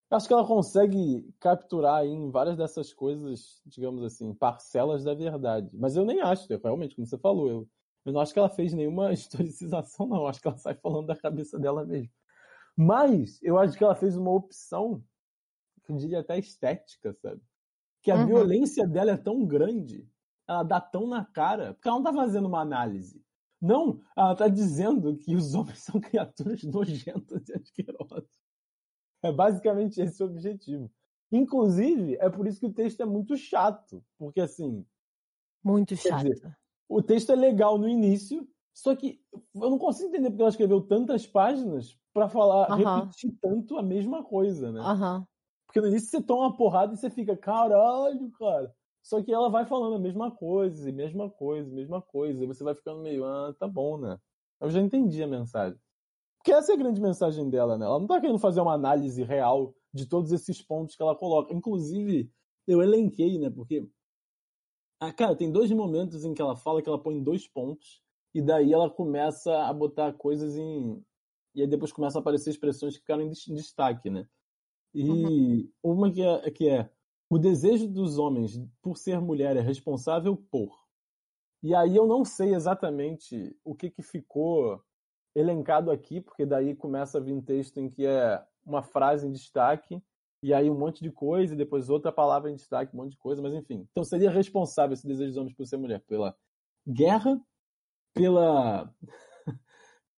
[0.09, 5.69] Acho que ela consegue capturar aí em várias dessas coisas, digamos assim, parcelas da verdade.
[5.73, 7.69] Mas eu nem acho, realmente, como você falou, eu,
[8.05, 10.17] eu não acho que ela fez nenhuma historicização, não.
[10.17, 12.11] Eu acho que ela sai falando da cabeça dela mesmo.
[12.77, 15.03] Mas eu acho que ela fez uma opção,
[15.83, 17.41] que eu diria até estética, sabe?
[18.01, 18.27] Que a uhum.
[18.27, 20.07] violência dela é tão grande,
[20.47, 23.23] ela dá tão na cara, porque ela não tá fazendo uma análise.
[23.61, 28.29] Não, ela tá dizendo que os homens são criaturas nojentas e asquerosas.
[29.23, 30.91] É basicamente esse o objetivo.
[31.31, 34.03] Inclusive, é por isso que o texto é muito chato.
[34.17, 34.85] Porque, assim.
[35.63, 36.23] Muito chato.
[36.23, 36.55] Dizer,
[36.87, 40.81] o texto é legal no início, só que eu não consigo entender porque ela escreveu
[40.81, 42.99] tantas páginas para falar, uh -huh.
[43.01, 44.79] repetir tanto a mesma coisa, né?
[44.81, 45.27] Uh -huh.
[45.65, 48.73] Porque no início você toma uma porrada e você fica, caralho, cara.
[49.05, 52.43] Só que ela vai falando a mesma coisa, e mesma coisa, mesma coisa.
[52.43, 54.19] E você vai ficando meio, ah, tá bom, né?
[54.59, 55.79] Eu já entendi a mensagem.
[56.39, 57.85] Porque essa é a grande mensagem dela, né?
[57.85, 61.53] Ela não tá querendo fazer uma análise real de todos esses pontos que ela coloca.
[61.53, 62.31] Inclusive,
[62.67, 63.47] eu elenquei, né?
[63.47, 63.87] Porque.
[64.99, 68.01] Ah, cara, tem dois momentos em que ela fala que ela põe dois pontos,
[68.33, 70.99] e daí ela começa a botar coisas em.
[71.53, 74.27] E aí depois começa a aparecer expressões que ficaram em destaque, né?
[74.95, 75.69] E uhum.
[75.83, 76.89] uma que é, que é
[77.29, 80.85] o desejo dos homens por ser mulher é responsável por.
[81.63, 84.81] E aí eu não sei exatamente o que, que ficou
[85.35, 90.01] elencado aqui, porque daí começa a vir texto em que é uma frase em destaque,
[90.41, 93.17] e aí um monte de coisa, e depois outra palavra em destaque, um monte de
[93.17, 93.87] coisa, mas enfim.
[93.91, 96.35] Então seria responsável esse desejo dos homens por ser mulher pela
[96.87, 97.41] guerra,
[98.13, 98.93] pela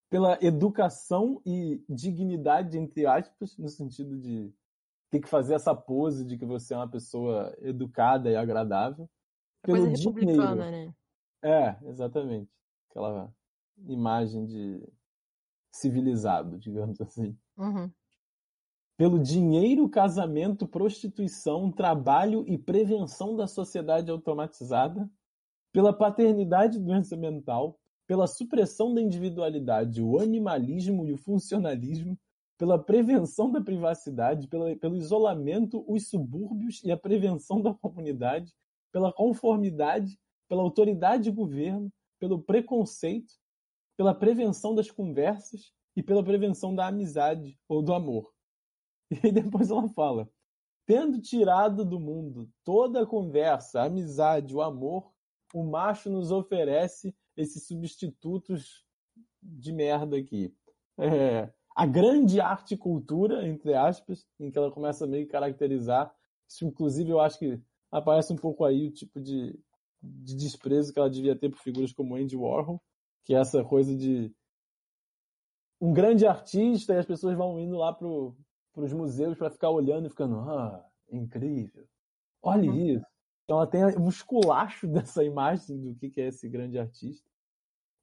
[0.10, 4.54] pela educação e dignidade entre aspas, no sentido de
[5.10, 9.10] ter que fazer essa pose de que você é uma pessoa educada e agradável.
[9.63, 10.88] É coisa republicana, dinheiro.
[10.88, 10.93] né?
[11.43, 12.52] É, exatamente.
[12.89, 13.34] Aquela
[13.86, 14.88] imagem de
[15.72, 17.38] civilizado, digamos assim.
[17.58, 17.91] Uhum.
[18.98, 25.10] Pelo dinheiro, casamento, prostituição, trabalho e prevenção da sociedade automatizada,
[25.72, 32.17] pela paternidade e doença mental, pela supressão da individualidade, o animalismo e o funcionalismo,
[32.58, 38.54] pela prevenção da privacidade, pela, pelo isolamento, os subúrbios e a prevenção da comunidade,
[38.91, 43.34] pela conformidade, pela autoridade de governo, pelo preconceito,
[43.96, 48.34] pela prevenção das conversas e pela prevenção da amizade ou do amor.
[49.24, 50.30] E depois ela fala:
[50.86, 55.13] tendo tirado do mundo toda a conversa, a amizade, o amor,
[55.54, 58.86] o macho nos oferece esses substitutos
[59.41, 60.54] de merda aqui.
[60.98, 65.32] É, a grande arte e cultura, entre aspas, em que ela começa a meio que
[65.32, 66.12] caracterizar.
[66.50, 67.62] Isso, inclusive, eu acho que
[67.92, 69.56] aparece um pouco aí o tipo de,
[70.02, 72.82] de desprezo que ela devia ter por figuras como Andy Warhol,
[73.24, 74.34] que é essa coisa de
[75.80, 80.08] um grande artista e as pessoas vão indo lá para os museus para ficar olhando
[80.08, 81.88] e ficando, ah, incrível.
[82.42, 82.96] Olha uhum.
[82.96, 83.06] isso.
[83.44, 87.30] Então ela tem um esculacho dessa imagem do que é esse grande artista.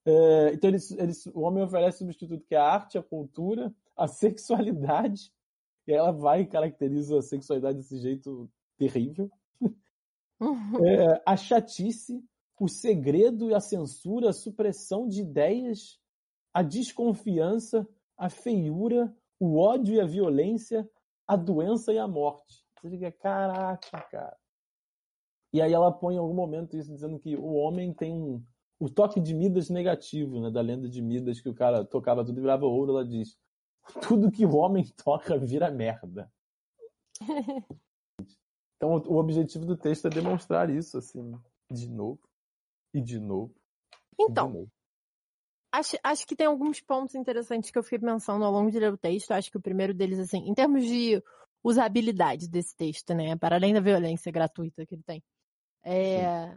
[0.05, 4.07] É, então eles, eles, o homem oferece substituto que é a arte, a cultura, a
[4.07, 5.31] sexualidade,
[5.87, 9.31] e ela vai e caracteriza a sexualidade desse jeito terrível.
[10.39, 10.85] Uhum.
[10.85, 12.23] É, a chatice,
[12.59, 15.99] o segredo e a censura, a supressão de ideias,
[16.53, 17.87] a desconfiança,
[18.17, 20.89] a feiura, o ódio e a violência,
[21.27, 22.63] a doença e a morte.
[22.79, 24.37] Você fica, caraca, cara.
[25.53, 28.43] E aí ela põe em algum momento isso dizendo que o homem tem um,
[28.79, 32.39] o toque de Midas negativo, né, da lenda de Midas, que o cara tocava tudo
[32.39, 33.37] e virava ouro, ela diz:
[34.07, 36.31] tudo que o homem toca vira merda.
[38.75, 41.33] então o objetivo do texto é demonstrar isso, assim,
[41.71, 42.19] de novo
[42.93, 43.53] e de novo.
[44.19, 44.71] Então, de novo.
[45.71, 48.93] Acho, acho que tem alguns pontos interessantes que eu fiquei pensando ao longo de ler
[48.93, 49.31] o texto.
[49.31, 51.21] Acho que o primeiro deles, assim, em termos de
[51.61, 55.23] usabilidade desse texto, né, para além da violência gratuita que ele tem.
[55.83, 56.55] É,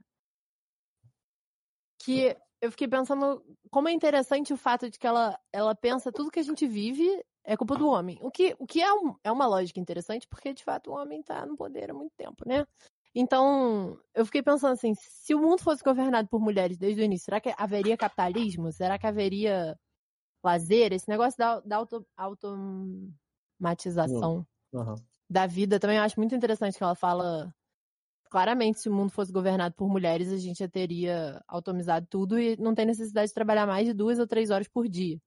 [2.09, 6.31] que eu fiquei pensando como é interessante o fato de que ela, ela pensa tudo
[6.31, 8.19] que a gente vive é culpa do homem.
[8.23, 11.21] O que, o que é, um, é uma lógica interessante, porque de fato o homem
[11.21, 12.67] está no poder há muito tempo, né?
[13.15, 17.25] Então, eu fiquei pensando assim, se o mundo fosse governado por mulheres desde o início,
[17.25, 18.71] será que haveria capitalismo?
[18.71, 19.79] Será que haveria
[20.45, 20.93] lazer?
[20.93, 24.95] Esse negócio da, da auto, automatização uhum.
[25.29, 27.51] da vida também eu acho muito interessante que ela fala
[28.29, 32.57] claramente, se o mundo fosse governado por mulheres, a gente já teria automatizado tudo e
[32.57, 35.19] não tem necessidade de trabalhar mais de duas ou três horas por dia.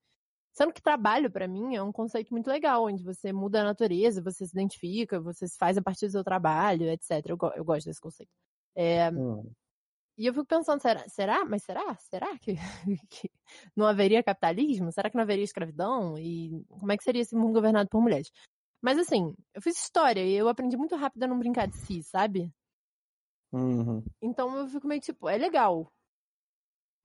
[0.53, 4.21] Sendo que trabalho, para mim, é um conceito muito legal, onde você muda a natureza,
[4.21, 7.11] você se identifica, você se faz a partir do seu trabalho, etc.
[7.25, 8.31] Eu, eu gosto desse conceito.
[8.75, 9.49] É, hum.
[10.17, 11.07] E eu fico pensando, será?
[11.07, 11.45] será?
[11.45, 11.95] Mas será?
[11.97, 12.55] Será que,
[13.09, 13.31] que,
[13.75, 14.91] não haveria capitalismo?
[14.91, 16.17] Será que não haveria escravidão?
[16.17, 18.29] E como é que seria esse mundo governado por mulheres?
[18.81, 22.03] Mas assim, eu fiz história e eu aprendi muito rápido a não brincar de si,
[22.03, 22.51] sabe?
[23.51, 24.03] Uhum.
[24.21, 25.91] Então eu fico meio tipo, é legal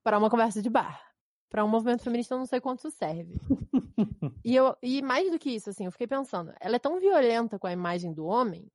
[0.04, 1.02] para uma conversa de bar.
[1.50, 3.34] Para um movimento feminista eu não sei quanto isso serve.
[4.44, 7.58] e, eu, e mais do que isso, assim, eu fiquei pensando, ela é tão violenta
[7.58, 8.70] com a imagem do homem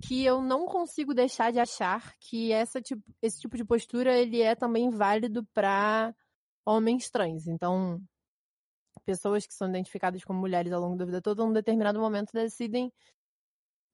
[0.00, 4.40] que eu não consigo deixar de achar que essa tipo, esse tipo de postura ele
[4.40, 6.14] é também válido para
[6.64, 7.46] homens trans.
[7.46, 8.00] Então,
[9.04, 12.92] pessoas que são identificadas como mulheres ao longo da vida toda, num determinado momento decidem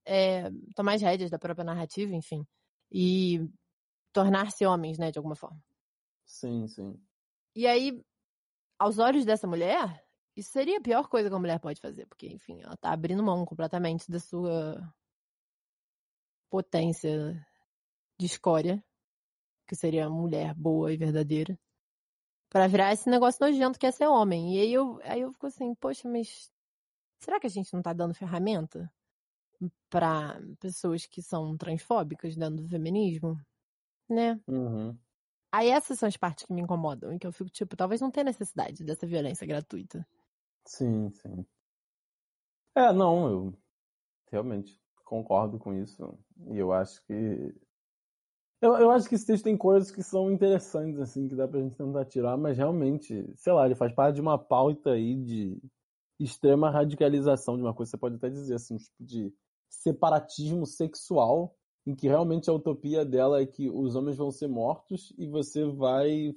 [0.07, 2.47] é, tomar as rédeas da própria narrativa, enfim
[2.91, 3.49] e
[4.13, 5.63] tornar-se homens, né, de alguma forma.
[6.25, 7.01] Sim, sim.
[7.55, 8.03] E aí,
[8.79, 10.05] aos olhos dessa mulher,
[10.37, 13.23] isso seria a pior coisa que a mulher pode fazer, porque, enfim, ela tá abrindo
[13.23, 14.95] mão completamente da sua
[16.51, 17.45] potência
[18.19, 18.83] de escória,
[19.67, 21.59] que seria a mulher boa e verdadeira,
[22.49, 24.57] para virar esse negócio nojento que é ser homem.
[24.57, 26.51] E aí eu, aí eu fico assim, poxa, mas
[27.23, 28.91] será que a gente não tá dando ferramenta?
[29.91, 33.41] Para pessoas que são transfóbicas dentro do feminismo,
[34.11, 34.41] né?
[34.47, 34.99] Uhum.
[35.53, 38.11] Aí essas são as partes que me incomodam, em que eu fico tipo, talvez não
[38.11, 40.07] tenha necessidade dessa violência gratuita.
[40.65, 41.47] Sim, sim.
[42.75, 43.59] É, não, eu
[44.31, 46.19] realmente concordo com isso.
[46.51, 47.55] E eu acho que
[48.61, 51.61] Eu, eu acho que esse texto tem coisas que são interessantes, assim, que dá pra
[51.61, 55.63] gente tentar tirar, mas realmente, sei lá, ele faz parte de uma pauta aí de
[56.19, 59.33] extrema radicalização de uma coisa, você pode até dizer assim, um tipo de
[59.69, 61.55] separatismo sexual,
[61.87, 65.65] em que realmente a utopia dela é que os homens vão ser mortos e você
[65.65, 66.35] vai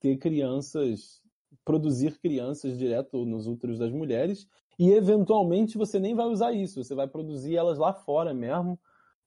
[0.00, 1.22] ter crianças,
[1.64, 4.46] produzir crianças direto nos úteros das mulheres,
[4.78, 8.78] e eventualmente você nem vai usar isso, você vai produzir elas lá fora mesmo,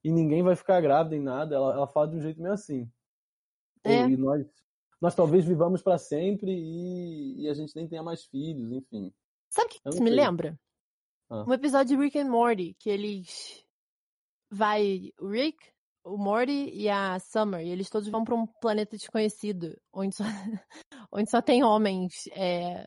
[0.04, 1.56] e ninguém vai ficar grávida em nada.
[1.56, 2.90] Ela, ela fala de um jeito meio assim.
[3.84, 4.08] É.
[4.08, 4.46] E nós,
[5.02, 9.14] nós talvez vivamos para sempre e, e, a gente nem tenha mais filhos, enfim.
[9.50, 10.60] Sabe o que isso me lembra?
[11.30, 11.44] Ah.
[11.48, 13.66] Um episódio de Rick and Morty, que eles
[14.50, 15.58] vai o Rick,
[16.04, 20.24] o Morty e a Summer, e eles todos vão para um planeta desconhecido, onde só,
[21.12, 22.86] onde só tem homens é,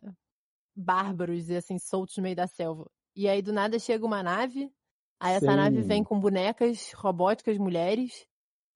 [0.74, 2.90] bárbaros e assim soltos no meio da selva.
[3.14, 4.72] E aí do nada chega uma nave
[5.20, 5.56] Aí essa Sim.
[5.56, 8.26] nave vem com bonecas robóticas mulheres,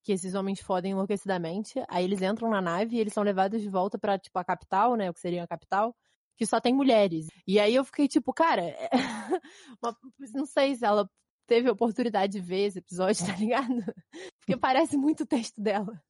[0.05, 1.83] que esses homens fodem enlouquecidamente.
[1.89, 4.95] Aí eles entram na nave e eles são levados de volta pra, tipo, a capital,
[4.95, 5.09] né?
[5.09, 5.97] O que seria a capital,
[6.37, 7.27] que só tem mulheres.
[7.47, 8.63] E aí eu fiquei tipo, cara,
[10.35, 11.09] não sei se ela
[11.47, 13.69] teve a oportunidade de ver esse episódio, tá ligado?
[14.41, 16.01] Porque parece muito o texto dela.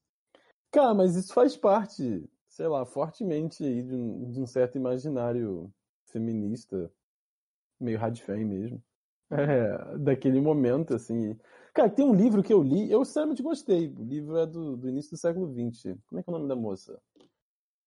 [0.72, 5.72] Cara, mas isso faz parte, sei lá, fortemente aí de um, de um certo imaginário
[6.06, 6.92] feminista,
[7.80, 8.82] meio radfem mesmo.
[9.30, 11.36] É, daquele momento, assim.
[11.72, 13.88] Cara, tem um livro que eu li, eu sinceramente gostei.
[13.88, 15.96] O livro é do, do início do século XX.
[16.06, 17.00] Como é que é o nome da moça?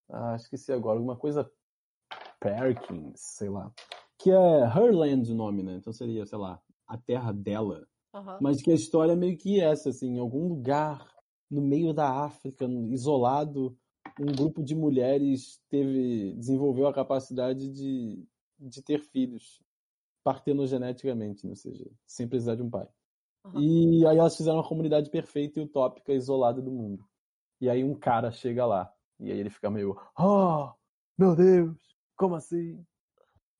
[0.10, 0.97] Ah, esqueci agora.
[0.97, 1.50] Alguma coisa
[2.39, 3.71] Perkins, sei lá.
[4.17, 5.76] Que é Herland o nome, né?
[5.76, 7.88] Então seria, sei lá, a terra dela.
[8.41, 11.08] Mas que a história é meio que essa, assim, em algum lugar
[11.50, 13.78] no meio da África, isolado,
[14.19, 18.26] um grupo de mulheres teve desenvolveu a capacidade de,
[18.60, 19.62] de ter filhos
[20.23, 21.52] partenogeneticamente, né?
[21.52, 22.88] ou seja, sem precisar de um pai.
[23.45, 23.62] Aham.
[23.62, 27.06] E aí elas fizeram uma comunidade perfeita e utópica, isolada do mundo.
[27.62, 30.69] E aí um cara chega lá, e aí ele fica meio, oh,
[31.17, 31.78] meu Deus,
[32.17, 32.84] como assim?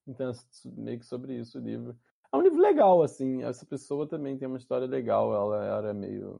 [0.08, 0.34] Então, é
[0.76, 1.98] meio que sobre isso o livro.
[2.32, 3.44] É um livro legal, assim.
[3.44, 5.34] Essa pessoa também tem uma história legal.
[5.34, 6.40] Ela era meio.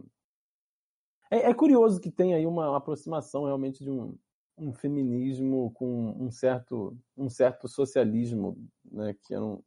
[1.30, 4.18] É, é curioso que tem aí uma aproximação realmente de um,
[4.58, 8.58] um feminismo com um certo, um certo socialismo,
[8.92, 9.14] né?
[9.24, 9.62] Que era um,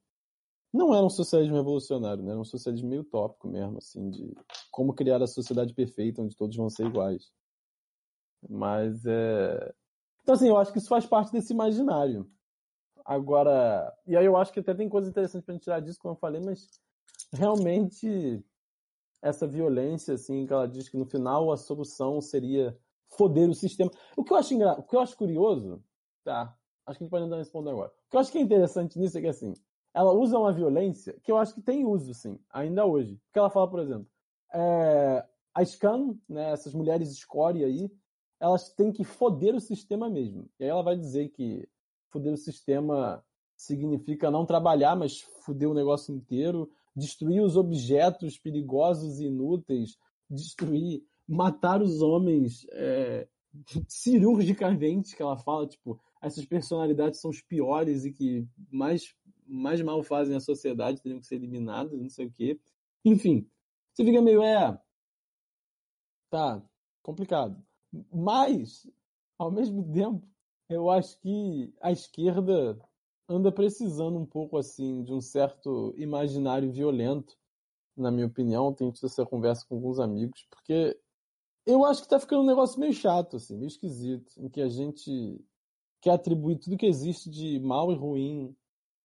[0.73, 2.31] não era um socialismo revolucionário, né?
[2.31, 4.35] Era um socialismo meio utópico mesmo, assim, de
[4.71, 7.31] como criar a sociedade perfeita onde todos vão ser iguais.
[8.49, 9.75] Mas é.
[10.23, 12.31] Então, assim, eu acho que isso faz parte desse imaginário.
[13.11, 16.15] Agora, e aí eu acho que até tem coisa interessante pra gente tirar disso, como
[16.15, 16.81] eu falei, mas
[17.33, 18.41] realmente
[19.21, 23.91] essa violência, assim, que ela diz que no final a solução seria foder o sistema.
[24.17, 24.79] O que eu acho, engra...
[24.79, 25.83] o que eu acho curioso,
[26.23, 26.57] tá?
[26.87, 27.89] Acho que a gente pode ainda responder agora.
[27.89, 29.55] O que eu acho que é interessante nisso é que, assim,
[29.93, 33.21] ela usa uma violência que eu acho que tem uso, sim, ainda hoje.
[33.25, 34.07] Porque ela fala, por exemplo,
[34.55, 37.91] é, a Scan, né, essas mulheres escória aí,
[38.39, 40.49] elas têm que foder o sistema mesmo.
[40.61, 41.69] E aí ela vai dizer que
[42.11, 43.25] foder o sistema
[43.57, 51.03] significa não trabalhar, mas foder o negócio inteiro, destruir os objetos perigosos e inúteis, destruir,
[51.27, 53.29] matar os homens é,
[53.89, 59.15] cirurgicamente, que ela fala, tipo, essas personalidades são os piores e que mais,
[59.47, 62.59] mais mal fazem a sociedade, teriam que ser eliminadas, não sei o quê.
[63.05, 63.49] Enfim,
[63.93, 64.79] você fica meio, é,
[66.31, 66.63] tá,
[67.03, 67.63] complicado.
[68.13, 68.87] Mas,
[69.39, 70.23] ao mesmo tempo,
[70.71, 72.79] eu acho que a esquerda
[73.29, 77.37] anda precisando um pouco assim de um certo imaginário violento,
[77.97, 78.73] na minha opinião.
[78.73, 80.97] Tenho tido essa conversa com alguns amigos, porque
[81.67, 84.69] eu acho que tá ficando um negócio meio chato, assim, meio esquisito, em que a
[84.69, 85.45] gente
[86.01, 88.57] quer atribuir tudo que existe de mal e ruim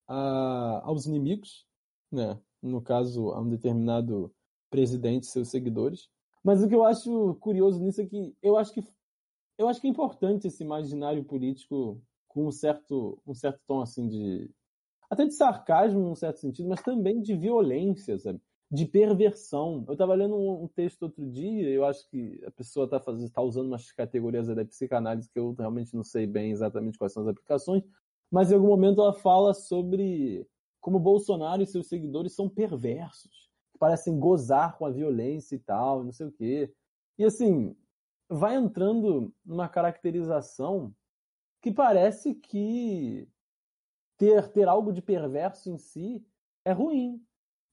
[0.07, 1.65] a, aos inimigos,
[2.11, 2.39] né?
[2.61, 4.33] No caso, a um determinado
[4.69, 6.09] presidente e seus seguidores.
[6.43, 8.83] Mas o que eu acho curioso nisso é que eu acho que
[9.57, 14.07] eu acho que é importante esse imaginário político com um certo, um certo tom assim
[14.07, 14.49] de
[15.09, 18.41] até de sarcasmo num certo sentido, mas também de violência, sabe?
[18.71, 19.85] De perversão.
[19.87, 23.41] Eu estava lendo um, um texto outro dia, eu acho que a pessoa está tá
[23.41, 27.29] usando umas categorias da psicanálise que eu realmente não sei bem exatamente quais são as
[27.29, 27.83] aplicações,
[28.31, 30.45] mas em algum momento ela fala sobre
[30.81, 33.49] como Bolsonaro e seus seguidores são perversos,
[33.79, 36.73] parecem gozar com a violência e tal, não sei o quê.
[37.17, 37.75] E assim,
[38.29, 40.93] vai entrando numa caracterização
[41.61, 43.27] que parece que
[44.17, 46.25] ter, ter algo de perverso em si
[46.63, 47.21] é ruim.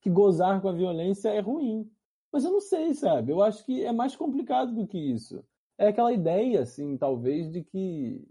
[0.00, 1.90] Que gozar com a violência é ruim.
[2.32, 3.30] Mas eu não sei, sabe?
[3.30, 5.44] Eu acho que é mais complicado do que isso.
[5.78, 8.26] É aquela ideia, assim, talvez, de que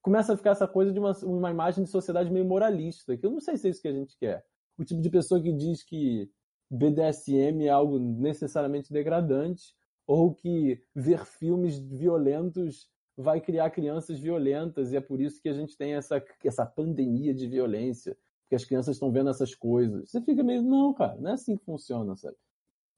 [0.00, 3.30] começa a ficar essa coisa de uma, uma imagem de sociedade meio moralista, que eu
[3.30, 4.46] não sei se é isso que a gente quer.
[4.78, 6.30] O tipo de pessoa que diz que
[6.70, 9.74] BDSM é algo necessariamente degradante,
[10.06, 15.52] ou que ver filmes violentos vai criar crianças violentas e é por isso que a
[15.52, 20.10] gente tem essa, essa pandemia de violência, porque as crianças estão vendo essas coisas.
[20.10, 22.36] Você fica meio, não, cara, não é assim que funciona, sabe?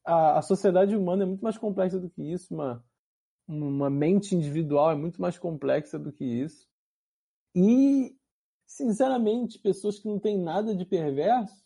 [0.05, 2.85] A, a sociedade humana é muito mais complexa do que isso, uma,
[3.47, 6.69] uma mente individual é muito mais complexa do que isso.
[7.55, 8.17] E,
[8.67, 11.65] sinceramente, pessoas que não têm nada de perverso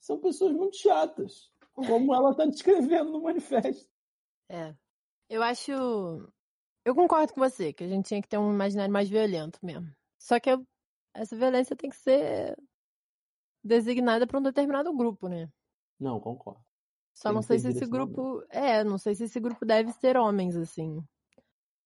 [0.00, 3.95] são pessoas muito chatas, como ela está descrevendo no manifesto.
[4.48, 4.74] É.
[5.28, 5.72] Eu acho.
[6.84, 9.90] Eu concordo com você, que a gente tinha que ter um imaginário mais violento mesmo.
[10.18, 10.64] Só que eu...
[11.14, 12.56] essa violência tem que ser
[13.62, 15.50] designada para um determinado grupo, né?
[15.98, 16.64] Não, concordo.
[17.12, 18.44] Só Tem não sei se esse grupo.
[18.50, 21.02] É, não sei se esse grupo deve ser homens, assim.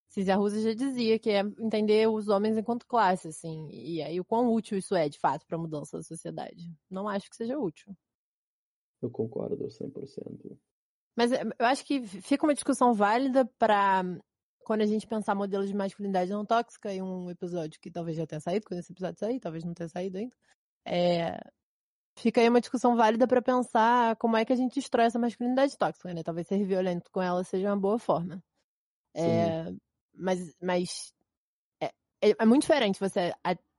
[0.09, 3.69] Cisia Russa já dizia que é entender os homens enquanto classe, assim.
[3.71, 6.69] E aí o quão útil isso é, de fato, para a mudança da sociedade.
[6.89, 7.95] Não acho que seja útil.
[9.01, 10.57] Eu concordo 100%.
[11.15, 14.03] Mas é, eu acho que fica uma discussão válida para
[14.63, 18.25] quando a gente pensar modelos de masculinidade não tóxica, em um episódio que talvez já
[18.25, 20.35] tenha saído, quando esse episódio sair, talvez não tenha saído ainda.
[20.85, 21.37] É,
[22.17, 25.77] fica aí uma discussão válida para pensar como é que a gente destrói essa masculinidade
[25.77, 26.23] tóxica, né?
[26.23, 28.41] Talvez ser violento com ela seja uma boa forma.
[29.13, 29.65] É,
[30.13, 31.13] mas mas
[31.81, 31.87] é,
[32.21, 33.33] é- é muito diferente você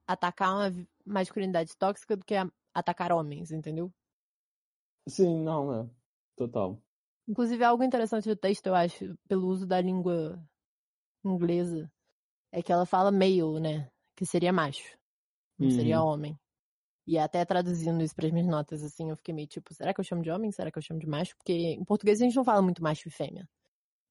[0.06, 2.34] atacar uma masculinidade tóxica do que
[2.74, 3.90] atacar homens, entendeu?
[5.08, 5.90] Sim, não, é.
[6.36, 6.78] Total.
[7.28, 10.42] Inclusive, algo interessante do texto, eu acho, pelo uso da língua
[11.24, 11.90] inglesa,
[12.52, 13.90] é que ela fala male, né?
[14.16, 14.98] Que seria macho.
[15.58, 16.06] Não seria Uhum.
[16.08, 16.38] homem.
[17.06, 20.00] E até traduzindo isso para as minhas notas, assim, eu fiquei meio tipo, será que
[20.00, 20.52] eu chamo de homem?
[20.52, 21.36] Será que eu chamo de macho?
[21.36, 23.48] Porque em português a gente não fala muito macho e fêmea.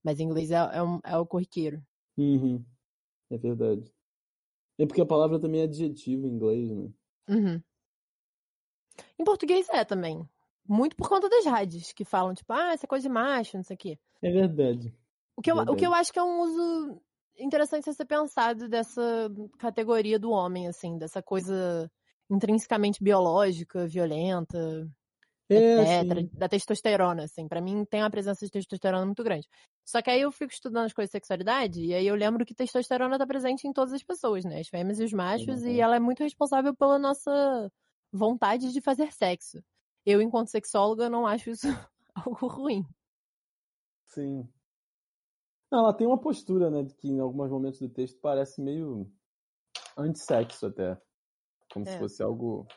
[0.03, 1.81] Mas em inglês é, é, um- é o corriqueiro.
[2.17, 2.63] Uhum.
[3.29, 3.93] É verdade.
[4.79, 6.91] É porque a palavra também é adjetivo em inglês, né?
[7.29, 7.61] Uhum.
[9.17, 10.27] Em português é também.
[10.71, 13.63] Muito por conta das rádios, que falam, tipo, ah, essa é coisa de macho, não
[13.63, 13.99] sei o quê.
[14.21, 14.95] É verdade.
[15.37, 17.01] O que, eu, o que eu acho que é um uso
[17.37, 21.89] interessante a ser pensado dessa categoria do homem, assim, dessa coisa
[22.29, 24.57] intrinsecamente biológica, violenta,
[25.49, 26.29] É, etc., sim.
[26.33, 27.47] da testosterona, assim.
[27.47, 29.47] Pra mim tem uma presença de testosterona muito grande.
[29.85, 32.55] Só que aí eu fico estudando as coisas de sexualidade, e aí eu lembro que
[32.55, 34.59] testosterona tá presente em todas as pessoas, né?
[34.61, 35.67] As fêmeas e os machos, Uhum.
[35.67, 37.71] e ela é muito responsável pela nossa
[38.13, 39.59] vontade de fazer sexo.
[40.05, 41.67] Eu, enquanto sexóloga, não acho isso
[42.15, 42.85] algo ruim.
[44.07, 44.47] Sim.
[45.71, 49.09] Ela tem uma postura, né, que em alguns momentos do texto parece meio
[49.97, 51.01] antissexo até.
[51.71, 51.99] Como se É.
[51.99, 52.67] fosse algo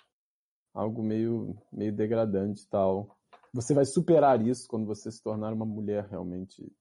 [0.73, 3.17] algo meio meio degradante e tal.
[3.53, 6.73] Você vai superar isso quando você se tornar uma mulher realmente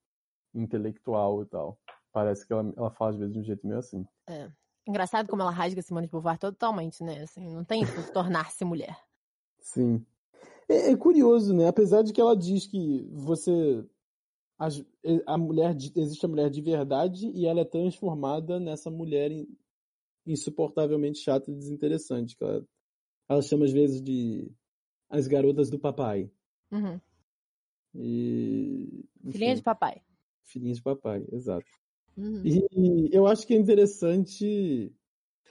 [0.53, 1.79] intelectual e tal.
[2.11, 4.05] Parece que ela, ela fala às vezes de um jeito meio assim.
[4.85, 7.21] Engraçado como ela rasga Simone de Beauvoir totalmente, né?
[7.23, 8.99] Assim, não tem isso de tornar-se mulher.
[9.59, 10.05] Sim.
[10.69, 11.67] É, é curioso, né?
[11.67, 13.85] Apesar de que ela diz que você.
[15.25, 19.47] A mulher, existe a mulher de verdade e ela é transformada nessa mulher in-
[20.25, 22.37] insuportavelmente chata e desinteressante.
[22.37, 22.65] Que ela,
[23.27, 24.49] ela chama às vezes de
[25.09, 26.31] as garotas do papai.
[26.71, 26.99] Uhum.
[27.95, 29.05] E.
[29.31, 30.01] Filhinha de papai.
[30.45, 31.65] filhinha de papai, exato.
[32.17, 32.41] Uhum.
[32.45, 34.91] E eu acho que é interessante.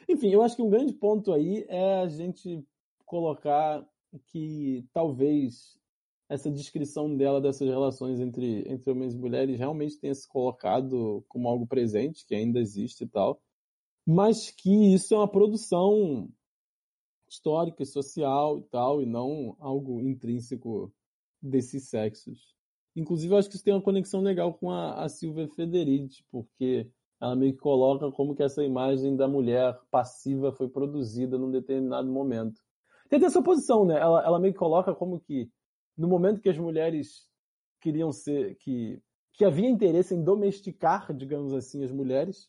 [0.09, 2.65] Enfim, eu acho que um grande ponto aí é a gente
[3.05, 3.87] colocar
[4.27, 5.79] que talvez
[6.29, 11.49] essa descrição dela dessas relações entre, entre homens e mulheres realmente tenha se colocado como
[11.49, 13.43] algo presente, que ainda existe e tal,
[14.07, 16.29] mas que isso é uma produção
[17.29, 20.93] histórica e social e tal, e não algo intrínseco
[21.41, 22.55] desses sexos.
[22.95, 26.91] Inclusive, eu acho que isso tem uma conexão legal com a, a Silvia Federici, porque
[27.21, 32.11] ela meio que coloca como que essa imagem da mulher passiva foi produzida num determinado
[32.11, 32.62] momento.
[33.19, 34.01] Tem essa posição, né?
[34.01, 35.51] Ela, ela meio que coloca como que
[35.99, 37.29] no momento que as mulheres
[37.79, 39.03] queriam ser, que,
[39.35, 42.49] que havia interesse em domesticar, digamos assim, as mulheres,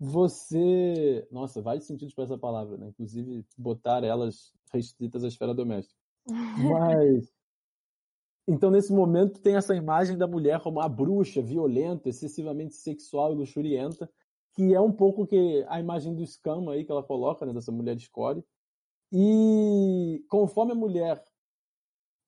[0.00, 1.24] você.
[1.30, 2.88] Nossa, vários sentidos para essa palavra, né?
[2.88, 5.94] Inclusive botar elas restritas à esfera doméstica.
[6.26, 7.32] Mas.
[8.48, 13.36] Então, nesse momento, tem essa imagem da mulher como a bruxa, violenta, excessivamente sexual e
[13.36, 14.10] luxurienta,
[14.54, 17.70] que é um pouco que a imagem do escama aí que ela coloca, né, dessa
[17.70, 18.42] mulher escore.
[19.12, 21.22] E conforme a mulher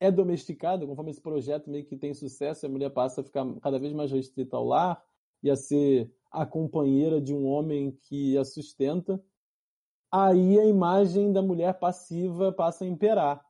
[0.00, 3.78] é domesticada, conforme esse projeto meio que tem sucesso, a mulher passa a ficar cada
[3.78, 5.02] vez mais restrita ao lar
[5.42, 9.22] e a ser a companheira de um homem que a sustenta.
[10.12, 13.44] Aí a imagem da mulher passiva passa a imperar.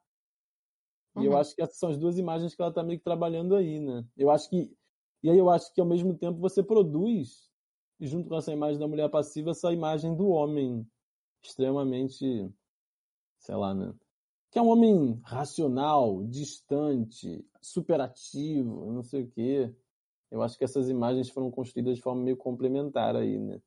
[1.16, 1.36] E eu Uhum.
[1.36, 4.04] acho que essas são as duas imagens que ela tá meio que trabalhando aí, né?
[4.16, 4.74] Eu acho que.
[5.22, 7.50] E aí eu acho que ao mesmo tempo você produz,
[8.00, 10.86] junto com essa imagem da mulher passiva, essa imagem do homem
[11.42, 12.50] extremamente.
[13.43, 13.93] Sei lá, né?
[14.51, 19.74] Que é um homem racional, distante, superativo, não sei o quê.
[20.30, 23.61] Eu acho que essas imagens foram construídas de forma meio complementar aí, né?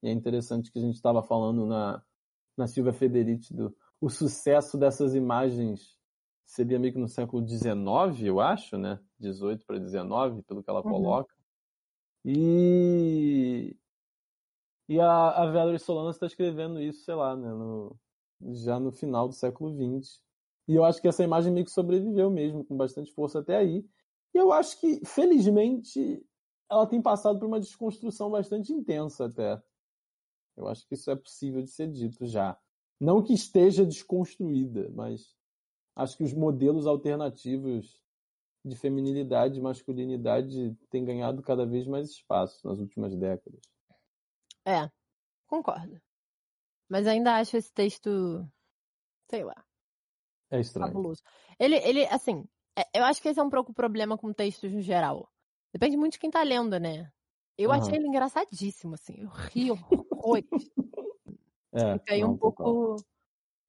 [0.00, 2.02] E é interessante que a gente estava falando na,
[2.56, 5.98] na Silvia Federici do o sucesso dessas imagens
[6.44, 9.00] seria meio que no século XIX, eu acho, né?
[9.18, 10.92] 18 para 19, pelo que ela Uhum.
[10.92, 11.34] coloca.
[12.24, 13.76] E
[14.88, 17.48] e a, a Valerie Solano está escrevendo isso, sei lá, né?
[17.48, 17.98] No,
[18.52, 20.20] já no final do século XX.
[20.66, 23.86] E eu acho que essa imagem meio que sobreviveu mesmo, com bastante força até aí.
[24.34, 26.24] E eu acho que, felizmente,
[26.70, 29.62] ela tem passado por uma desconstrução bastante intensa até.
[30.56, 32.58] Eu acho que isso é possível de ser dito já.
[33.00, 35.34] Não que esteja desconstruída, mas
[35.96, 38.00] acho que os modelos alternativos
[38.64, 43.60] de feminilidade e masculinidade têm ganhado cada vez mais espaço nas últimas décadas.
[44.66, 44.90] É,
[45.46, 46.00] concordo.
[46.88, 48.46] Mas ainda acho esse texto,
[49.30, 49.54] sei lá,
[50.50, 50.88] É estranho.
[50.88, 51.22] fabuloso.
[51.58, 52.44] Ele, ele, assim,
[52.76, 55.30] é- eu acho que esse é um pouco o problema com textos no geral.
[55.72, 57.10] Depende muito de quem tá lendo, né?
[57.56, 57.80] Eu Aham.
[57.80, 59.22] achei ele engraçadíssimo, assim.
[59.22, 60.44] Eu ri horrores.
[61.76, 62.96] É, Fica aí não, um pouco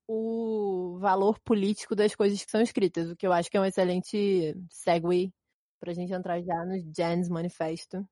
[0.07, 3.66] o valor político das coisas que são escritas, o que eu acho que é um
[3.66, 5.34] excelente segue
[5.80, 8.07] pra gente entrar já no Jan's Manifesto.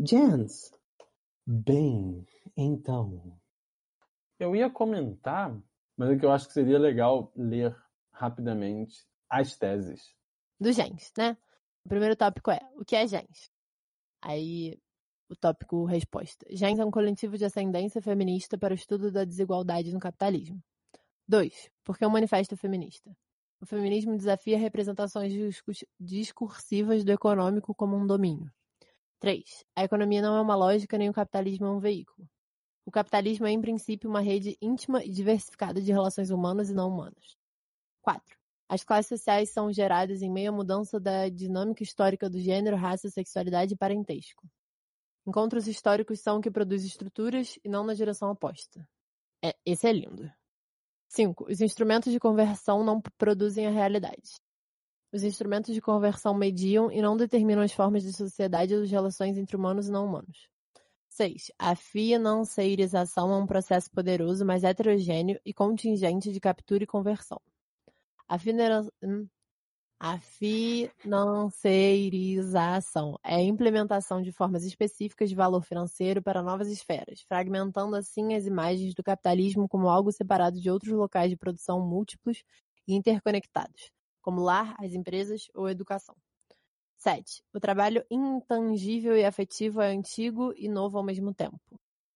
[0.00, 0.72] Jans.
[1.46, 2.26] Bem,
[2.56, 3.38] então.
[4.38, 5.56] Eu ia comentar,
[5.96, 7.76] mas é que eu acho que seria legal ler
[8.12, 10.14] rapidamente as teses.
[10.60, 11.36] do gens, né?
[11.84, 13.50] O primeiro tópico é, o que é gens?
[14.22, 14.78] Aí,
[15.28, 16.46] o tópico resposta.
[16.50, 20.62] Gens é um coletivo de ascendência feminista para o estudo da desigualdade no capitalismo.
[21.26, 21.70] 2.
[21.84, 23.14] Por que um manifesto feminista?
[23.60, 25.32] O feminismo desafia representações
[25.98, 28.50] discursivas do econômico como um domínio.
[29.20, 29.64] 3.
[29.76, 32.28] A economia não é uma lógica nem o capitalismo é um veículo.
[32.88, 36.88] O capitalismo é, em princípio, uma rede íntima e diversificada de relações humanas e não
[36.88, 37.36] humanas.
[38.00, 38.34] 4.
[38.66, 43.10] As classes sociais são geradas em meio à mudança da dinâmica histórica do gênero, raça,
[43.10, 44.48] sexualidade e parentesco.
[45.26, 48.88] Encontros históricos são que produz estruturas e não na direção oposta.
[49.44, 50.32] É, esse é lindo.
[51.10, 51.44] 5.
[51.44, 54.40] Os instrumentos de conversão não produzem a realidade.
[55.12, 59.36] Os instrumentos de conversão mediam e não determinam as formas de sociedade ou as relações
[59.36, 60.48] entre humanos e não humanos.
[61.18, 61.50] 6.
[61.58, 67.40] A financeirização é um processo poderoso, mas heterogêneo e contingente de captura e conversão.
[68.28, 68.86] A, finera...
[69.02, 69.26] hum.
[69.98, 70.16] a
[73.24, 78.46] é a implementação de formas específicas de valor financeiro para novas esferas, fragmentando assim as
[78.46, 82.44] imagens do capitalismo como algo separado de outros locais de produção múltiplos
[82.86, 83.90] e interconectados,
[84.22, 86.14] como lar, as empresas ou educação.
[86.98, 87.44] 7.
[87.54, 91.60] O trabalho intangível e afetivo é antigo e novo ao mesmo tempo.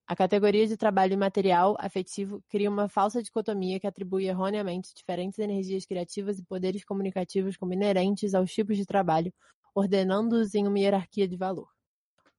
[0.08, 5.86] A categoria de trabalho imaterial afetivo cria uma falsa dicotomia que atribui erroneamente diferentes energias
[5.86, 9.32] criativas e poderes comunicativos como inerentes aos tipos de trabalho,
[9.72, 11.68] ordenando-os em uma hierarquia de valor.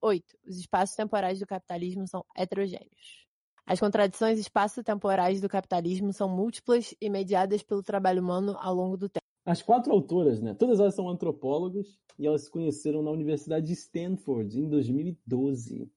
[0.02, 0.38] 8.
[0.46, 3.26] Os espaços temporais do capitalismo são heterogêneos.
[3.66, 9.08] As contradições espaço-temporais do capitalismo são múltiplas e mediadas pelo trabalho humano ao longo do
[9.08, 9.24] tempo.
[9.46, 10.54] As quatro autoras, né?
[10.54, 15.92] Todas elas são antropólogas e elas se conheceram na Universidade de Stanford em 2012,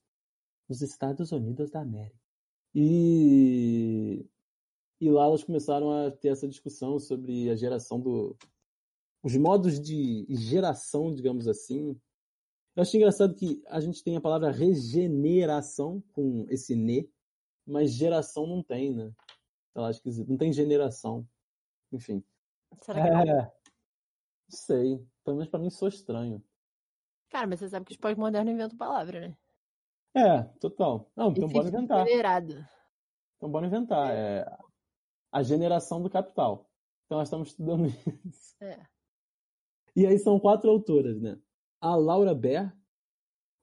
[0.69, 2.19] nos Estados Unidos da América.
[2.75, 4.27] E
[5.01, 8.37] e lá elas começaram a ter essa discussão sobre a geração do
[9.23, 12.01] os modos de geração, digamos assim.
[12.77, 17.11] Eu acho engraçado que a gente tem a palavra regeneração com esse ne,
[17.67, 19.13] mas geração não tem, né?
[19.73, 20.29] Sei lá, esquisito.
[20.29, 21.27] Não tem generação.
[21.93, 22.23] Enfim.
[22.83, 23.31] Será que?
[23.31, 23.43] É.
[23.43, 23.53] Não
[24.51, 25.07] sei.
[25.25, 26.43] Pelo menos pra mim sou estranho.
[27.31, 29.37] Cara, mas você sabe que os pós-modernos inventam palavra, né?
[30.15, 31.11] É, total.
[31.17, 32.07] Não, então bora fica inventar.
[33.37, 34.11] Então bora inventar.
[34.15, 34.47] É
[35.33, 36.71] a generação do capital.
[37.05, 37.87] Então nós estamos estudando
[38.25, 38.55] isso.
[38.61, 38.87] É.
[39.95, 41.39] E aí são quatro autoras, né?
[41.81, 42.75] A Laura Baer,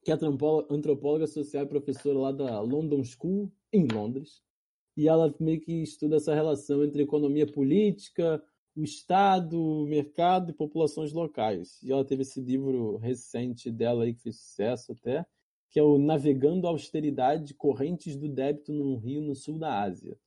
[0.04, 4.42] que é antropó- antropóloga social e professora lá da London School, em Londres.
[4.96, 8.40] E ela meio que estuda essa relação entre economia política,
[8.76, 11.80] o Estado, o mercado e populações locais.
[11.82, 15.24] E ela teve esse livro recente dela aí que fez sucesso até,
[15.70, 20.18] que é o Navegando a Austeridade, Correntes do Débito num Rio no Sul da Ásia.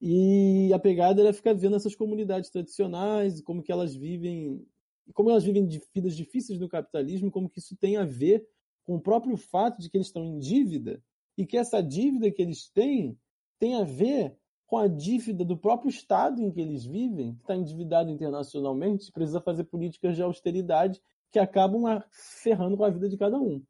[0.00, 4.64] E a pegada era ficar vendo essas comunidades tradicionais, como que elas vivem,
[5.12, 8.46] como elas vivem de vidas difíceis no capitalismo, como que isso tem a ver
[8.84, 11.02] com o próprio fato de que eles estão em dívida
[11.36, 13.18] e que essa dívida que eles têm
[13.58, 14.36] tem a ver
[14.68, 19.40] com a dívida do próprio Estado em que eles vivem, que está endividado internacionalmente, precisa
[19.40, 21.00] fazer políticas de austeridade
[21.32, 22.02] que acabam
[22.42, 23.62] ferrando com a vida de cada um.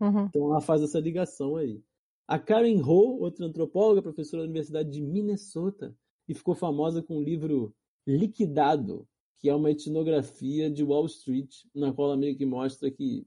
[0.00, 0.24] Uhum.
[0.24, 1.82] Então ela faz essa ligação aí.
[2.26, 5.94] A Karen Ho, outra antropóloga, professora da Universidade de Minnesota,
[6.26, 7.74] e ficou famosa com o livro
[8.06, 9.06] Liquidado,
[9.38, 13.26] que é uma etnografia de Wall Street, na qual ela meio que mostra que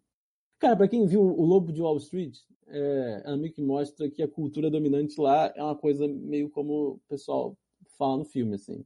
[0.60, 2.38] Cara, para quem viu o Lobo de Wall Street,
[2.68, 6.91] é, ela meio que mostra que a cultura dominante lá é uma coisa meio como
[6.91, 7.57] o pessoal
[7.97, 8.86] fala no filme, assim.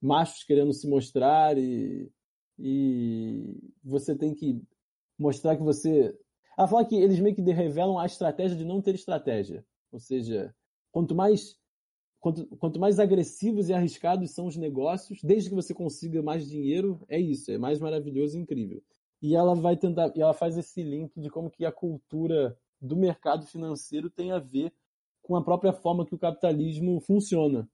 [0.00, 2.10] Machos querendo se mostrar e,
[2.58, 4.60] e você tem que
[5.18, 6.16] mostrar que você.
[6.58, 9.64] Ela fala que eles meio que revelam a estratégia de não ter estratégia.
[9.92, 10.54] Ou seja,
[10.90, 11.56] quanto mais
[12.22, 17.00] quanto, quanto mais agressivos e arriscados são os negócios, desde que você consiga mais dinheiro,
[17.08, 18.82] é isso, é mais maravilhoso e incrível.
[19.22, 22.96] E ela vai tentar, e ela faz esse link de como que a cultura do
[22.96, 24.74] mercado financeiro tem a ver
[25.22, 27.70] com a própria forma que o capitalismo funciona.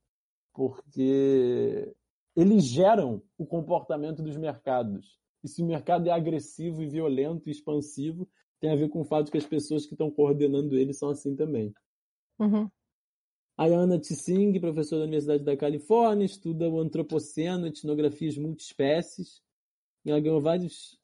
[0.52, 1.94] Porque
[2.36, 5.18] eles geram o comportamento dos mercados.
[5.42, 8.28] E se o mercado é agressivo e violento e expansivo,
[8.60, 11.34] tem a ver com o fato que as pessoas que estão coordenando ele são assim
[11.34, 11.72] também.
[12.38, 12.68] Uhum.
[13.56, 19.42] Ayana Tsing, professora da Universidade da Califórnia, estuda o antropoceno, etnografias multiespécies.
[20.04, 20.96] E ela ganhou vários,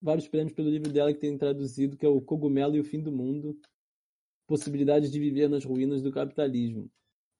[0.00, 3.00] vários prêmios pelo livro dela que tem traduzido, que é o Cogumelo e o Fim
[3.00, 3.58] do Mundo,
[4.46, 6.90] Possibilidades de Viver nas Ruínas do Capitalismo.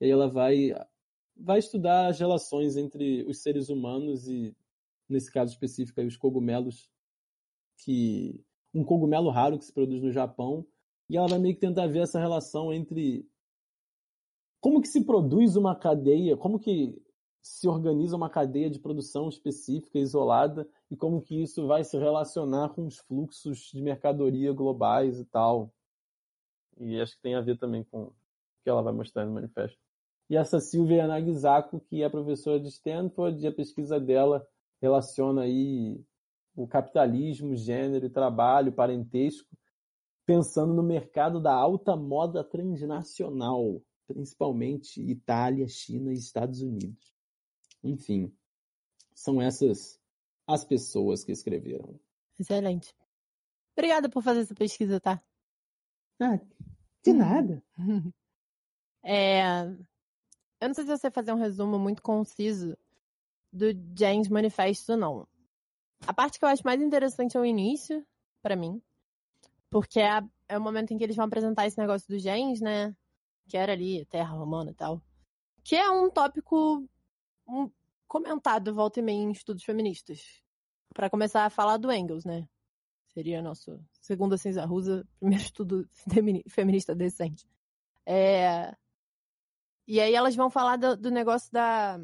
[0.01, 0.75] E aí ela vai,
[1.37, 4.55] vai estudar as relações entre os seres humanos e,
[5.09, 6.89] nesse caso específico, os cogumelos,
[7.79, 8.45] que
[8.75, 10.67] um cogumelo raro que se produz no Japão,
[11.09, 13.27] e ela vai meio que tentar ver essa relação entre
[14.61, 16.95] como que se produz uma cadeia, como que
[17.43, 22.71] se organiza uma cadeia de produção específica, isolada, e como que isso vai se relacionar
[22.71, 25.73] com os fluxos de mercadoria globais e tal.
[26.79, 28.15] E acho que tem a ver também com o
[28.63, 29.79] que ela vai mostrar no manifesto.
[30.29, 34.47] E essa Silvia Nagisako, que é professora de Stanford, e a pesquisa dela
[34.81, 36.03] relaciona aí
[36.55, 39.49] o capitalismo, gênero e trabalho, parentesco,
[40.27, 43.83] pensando no mercado da alta moda transnacional
[44.13, 47.15] principalmente Itália, China e Estados Unidos.
[47.83, 48.33] Enfim,
[49.15, 50.00] são essas
[50.53, 51.99] as pessoas que escreveram.
[52.39, 52.95] Excelente.
[53.77, 55.23] Obrigada por fazer essa pesquisa, tá?
[56.21, 56.39] Ah,
[57.03, 57.63] de nada.
[59.03, 59.63] É,
[60.61, 62.77] eu não sei se você fazer um resumo muito conciso
[63.51, 65.27] do James Manifesto, não.
[66.07, 68.07] A parte que eu acho mais interessante é o início,
[68.43, 68.83] para mim,
[69.71, 72.95] porque é, é, o momento em que eles vão apresentar esse negócio do James, né?
[73.51, 75.03] que era ali, terra romana e tal.
[75.65, 76.89] Que é um tópico
[77.47, 77.69] um,
[78.11, 80.43] comentado volta e meia em estudos feministas.
[80.93, 82.49] Para começar a falar do Engels, né?
[83.15, 85.89] Seria nosso, segundo a Cinza Rusa, primeiro estudo
[86.49, 87.47] feminista decente.
[88.05, 88.75] É...
[89.87, 91.99] E aí elas vão falar do, do negócio da,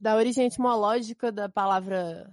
[0.00, 2.30] da origem etimológica da palavra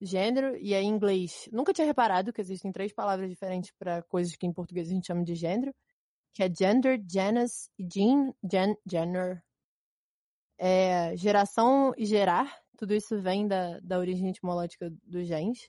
[0.00, 1.48] gênero, e aí em inglês.
[1.52, 5.06] Nunca tinha reparado que existem três palavras diferentes para coisas que em português a gente
[5.06, 5.74] chama de gênero
[6.38, 9.42] que é gender, genus e gen, gen, gender.
[10.58, 15.68] É, geração e gerar, tudo isso vem da, da origem etimológica dos gens.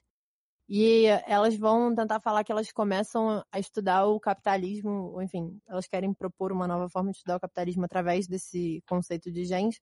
[0.68, 5.88] E elas vão tentar falar que elas começam a estudar o capitalismo, ou enfim, elas
[5.88, 9.80] querem propor uma nova forma de estudar o capitalismo através desse conceito de gens,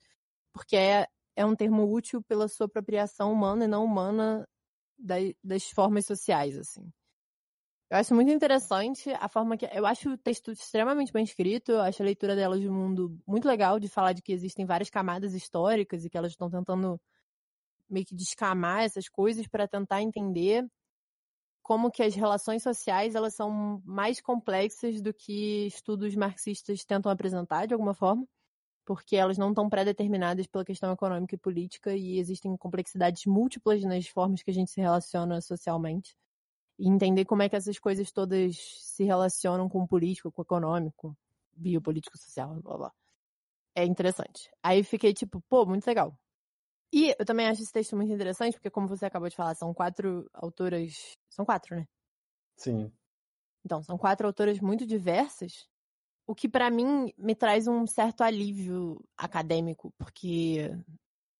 [0.50, 1.06] porque é,
[1.36, 4.48] é um termo útil pela sua apropriação humana e não humana
[4.98, 6.90] das, das formas sociais, assim.
[7.90, 9.66] Eu acho muito interessante a forma que.
[9.72, 13.48] Eu acho o texto extremamente bem escrito, eu acho a leitura delas de mundo muito
[13.48, 17.00] legal, de falar de que existem várias camadas históricas e que elas estão tentando
[17.88, 20.66] meio que descamar essas coisas para tentar entender
[21.62, 27.66] como que as relações sociais elas são mais complexas do que estudos marxistas tentam apresentar
[27.66, 28.26] de alguma forma,
[28.86, 34.06] porque elas não estão pré-determinadas pela questão econômica e política e existem complexidades múltiplas nas
[34.08, 36.14] formas que a gente se relaciona socialmente
[36.78, 40.44] e entender como é que essas coisas todas se relacionam com o político, com o
[40.44, 41.16] econômico,
[41.52, 42.92] biopolítico, social, blá blá.
[43.74, 44.50] É interessante.
[44.62, 46.16] Aí fiquei tipo, pô, muito legal.
[46.92, 49.74] E eu também acho esse texto muito interessante, porque como você acabou de falar, são
[49.74, 51.12] quatro autoras.
[51.30, 51.86] São quatro, né?
[52.56, 52.90] Sim.
[53.64, 55.68] Então, são quatro autoras muito diversas,
[56.26, 60.70] o que para mim me traz um certo alívio acadêmico, porque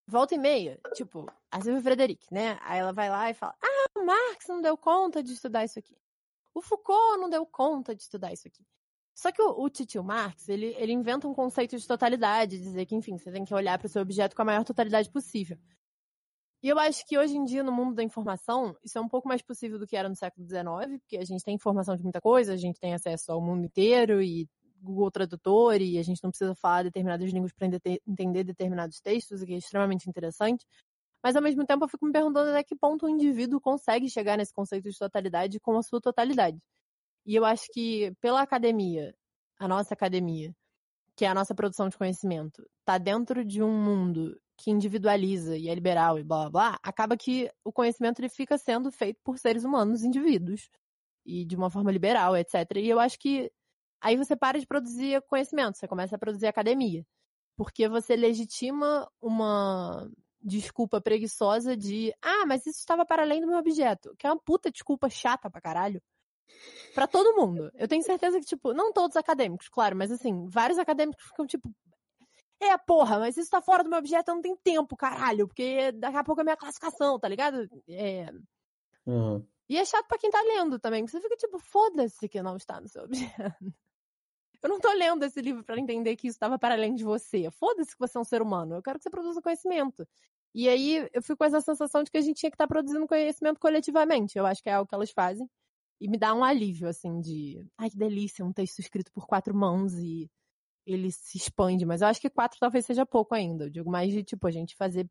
[0.07, 2.59] volta e meia, tipo, a Silvia Frederic, né?
[2.63, 3.78] Aí ela vai lá e fala: Ah,
[4.09, 5.95] Marx não deu conta de estudar isso aqui.
[6.55, 8.65] O Foucault não deu conta de estudar isso aqui.
[9.15, 12.95] Só que o, o Titio Marx, ele, ele inventa um conceito de totalidade, dizer que,
[12.95, 15.59] enfim, você tem que olhar para o seu objeto com a maior totalidade possível.
[16.63, 19.29] E eu acho que hoje em dia, no mundo da informação, isso é um pouco
[19.29, 22.21] mais possível do que era no século XIX, porque a gente tem informação de muita
[22.21, 24.49] coisa, a gente tem acesso ao mundo inteiro e
[24.81, 27.69] Google Tradutor e a gente não precisa falar determinadas línguas para
[28.07, 30.65] entender determinados textos, o que é extremamente interessante.
[31.23, 34.37] Mas ao mesmo tempo eu fico me perguntando até que ponto o indivíduo consegue chegar
[34.39, 36.59] nesse conceito de totalidade com a sua totalidade.
[37.27, 39.15] E eu acho que pela academia,
[39.59, 40.55] a nossa academia,
[41.17, 45.69] que é a nossa produção de conhecimento, está dentro de um mundo que individualiza e
[45.69, 49.39] é liberal e blá blá blá, acaba que o conhecimento ele fica sendo feito por
[49.39, 50.69] seres humanos, indivíduos.
[51.27, 52.55] e de uma forma liberal, etc.
[52.79, 53.51] E eu acho que
[54.01, 57.05] aí você para de produzir conhecimento, você começa a produzir academia.
[57.57, 60.11] Porque você legitima uma
[60.41, 64.41] desculpa preguiçosa de, ah, mas isso estava para além do meu objeto, que é uma
[64.41, 66.03] puta desculpa chata pra caralho.
[66.95, 67.71] Pra todo mundo.
[67.75, 71.71] Eu tenho certeza que, tipo, não todos acadêmicos, claro, mas assim, vários acadêmicos ficam, tipo,
[72.61, 75.93] é, porra, mas isso tá fora do meu objeto, eu não tenho tempo, caralho, porque
[75.93, 77.69] daqui a pouco é minha classificação, tá ligado?
[77.89, 78.31] É...
[79.07, 79.47] Uhum.
[79.69, 82.57] E é chato pra quem tá lendo também, que você fica tipo, foda-se que não
[82.57, 83.75] está no seu objeto.
[84.63, 87.51] Eu não tô lendo esse livro para entender que isso estava para além de você.
[87.53, 88.75] Foda-se que você é um ser humano.
[88.75, 90.07] Eu quero que você produza conhecimento.
[90.55, 92.69] E aí eu fico com essa sensação de que a gente tinha que estar tá
[92.69, 94.37] produzindo conhecimento coletivamente.
[94.37, 95.49] Eu acho que é algo que elas fazem.
[96.01, 97.65] E me dá um alívio, assim, de.
[97.77, 100.31] Ai, que delícia, um texto escrito por quatro mãos e
[100.87, 101.85] ele se expande.
[101.85, 103.65] Mas eu acho que quatro talvez seja pouco ainda.
[103.65, 105.09] Eu digo mais de, tipo, a gente fazer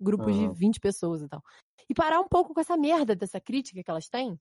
[0.00, 0.52] grupos uhum.
[0.52, 1.42] de 20 pessoas e tal.
[1.88, 4.38] E parar um pouco com essa merda dessa crítica que elas têm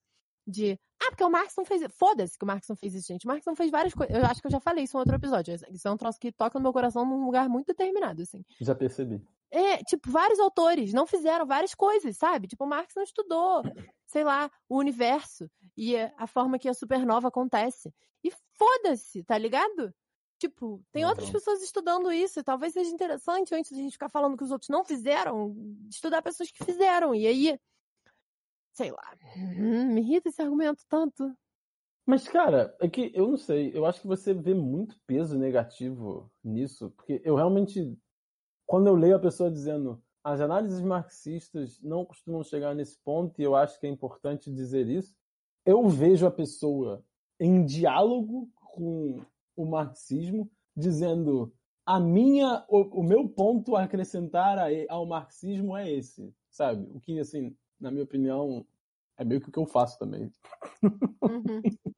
[0.49, 3.25] de, ah, porque o Marx não fez, foda-se que o Marx não fez isso, gente.
[3.25, 5.15] O Marx não fez várias coisas, eu acho que eu já falei isso em outro
[5.15, 8.43] episódio, isso é um troço que toca no meu coração num lugar muito determinado, assim.
[8.59, 9.21] Já percebi.
[9.51, 12.47] É, tipo, vários autores não fizeram várias coisas, sabe?
[12.47, 13.63] Tipo, o Marx não estudou,
[14.05, 17.91] sei lá, o universo e a forma que a supernova acontece.
[18.23, 19.93] E foda-se, tá ligado?
[20.37, 24.07] Tipo, tem outras pessoas estudando isso, e talvez seja interessante, antes de a gente ficar
[24.07, 25.53] falando que os outros não fizeram,
[25.89, 27.13] estudar pessoas que fizeram.
[27.13, 27.59] E aí,
[28.79, 31.35] sei lá, hum, me irrita esse argumento tanto.
[32.05, 36.31] Mas, cara, é que eu não sei, eu acho que você vê muito peso negativo
[36.41, 37.93] nisso, porque eu realmente,
[38.65, 43.43] quando eu leio a pessoa dizendo as análises marxistas não costumam chegar nesse ponto, e
[43.43, 45.13] eu acho que é importante dizer isso,
[45.65, 47.03] eu vejo a pessoa
[47.37, 49.21] em diálogo com
[49.57, 51.53] o marxismo, dizendo
[51.85, 56.89] a minha, o, o meu ponto a acrescentar a, ao marxismo é esse, sabe?
[56.93, 58.65] O que, assim, na minha opinião,
[59.17, 60.31] é meio que o que eu faço também.
[61.21, 61.61] Uhum.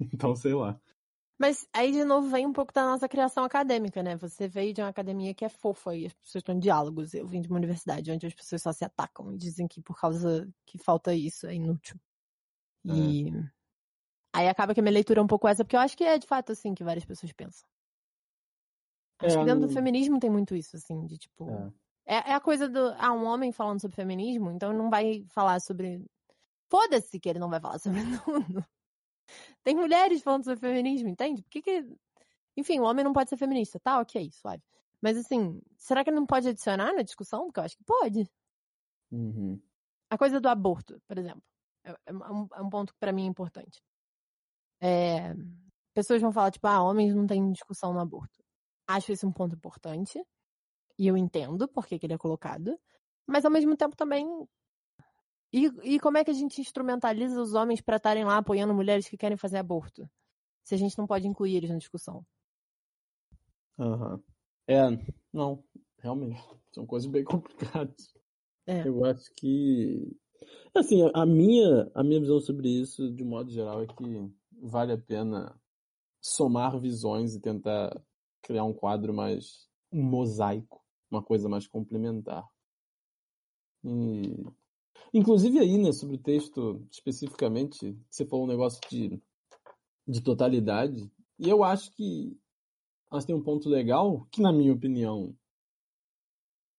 [0.00, 0.80] então, sei lá.
[1.38, 4.16] Mas aí, de novo, vem um pouco da nossa criação acadêmica, né?
[4.16, 7.12] Você veio de uma academia que é fofa e as pessoas estão em diálogos.
[7.12, 10.00] Eu vim de uma universidade onde as pessoas só se atacam e dizem que por
[10.00, 12.00] causa que falta isso é inútil.
[12.84, 13.50] E é.
[14.36, 16.18] Aí acaba que a minha leitura é um pouco essa, porque eu acho que é
[16.18, 17.68] de fato assim que várias pessoas pensam.
[19.18, 21.50] Acho é, que dentro do feminismo tem muito isso, assim, de tipo.
[21.50, 21.72] É.
[22.06, 22.30] é.
[22.30, 22.94] É, a coisa do.
[22.98, 26.04] Ah, um homem falando sobre feminismo, então não vai falar sobre.
[26.68, 28.64] Foda-se que ele não vai falar sobre tudo.
[29.62, 31.42] Tem mulheres falando sobre feminismo, entende?
[31.42, 31.86] Por que que.
[32.56, 34.00] Enfim, o homem não pode ser feminista, tá?
[34.00, 34.62] Ok, suave.
[35.02, 37.44] Mas assim, será que ele não pode adicionar na discussão?
[37.46, 38.30] Porque eu acho que pode.
[39.10, 39.60] Uhum.
[40.10, 41.42] A coisa do aborto, por exemplo.
[41.84, 43.82] É, é um, é um ponto que para mim é importante.
[44.80, 45.34] É,
[45.94, 48.42] pessoas vão falar, tipo, ah, homens não têm discussão no aborto.
[48.86, 50.22] Acho esse um ponto importante.
[50.98, 52.78] E eu entendo por que, que ele é colocado.
[53.26, 54.26] Mas ao mesmo tempo também.
[55.52, 59.08] E, e como é que a gente instrumentaliza os homens para estarem lá apoiando mulheres
[59.08, 60.08] que querem fazer aborto?
[60.64, 62.24] Se a gente não pode incluir eles na discussão.
[63.78, 64.14] Aham.
[64.14, 64.22] Uhum.
[64.68, 64.82] É,
[65.32, 65.62] não,
[65.98, 66.42] realmente.
[66.72, 68.14] São coisas bem complicadas.
[68.66, 68.86] É.
[68.86, 70.16] Eu acho que.
[70.74, 74.30] Assim, a minha, a minha visão sobre isso, de modo geral, é que
[74.60, 75.58] vale a pena
[76.20, 77.98] somar visões e tentar
[78.42, 80.84] criar um quadro mais um mosaico,
[81.16, 82.46] uma coisa mais complementar.
[83.84, 84.44] E,
[85.12, 89.20] inclusive aí, né, sobre o texto especificamente, você falou um negócio de,
[90.06, 92.38] de totalidade, e eu acho que
[93.10, 95.36] elas têm um ponto legal que, na minha opinião,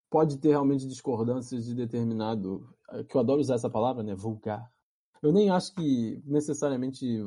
[0.09, 2.73] pode ter realmente discordâncias de determinado,
[3.09, 4.71] que eu adoro usar essa palavra, né, vulgar.
[5.21, 7.25] Eu nem acho que necessariamente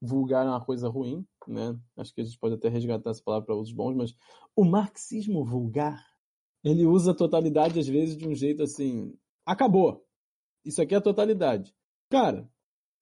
[0.00, 1.78] vulgar é uma coisa ruim, né?
[1.96, 4.14] Acho que a gente pode até resgatar essa palavra para usos bons, mas
[4.54, 6.04] o marxismo vulgar,
[6.62, 10.04] ele usa a totalidade às vezes de um jeito assim, acabou.
[10.64, 11.74] Isso aqui é a totalidade.
[12.10, 12.48] Cara,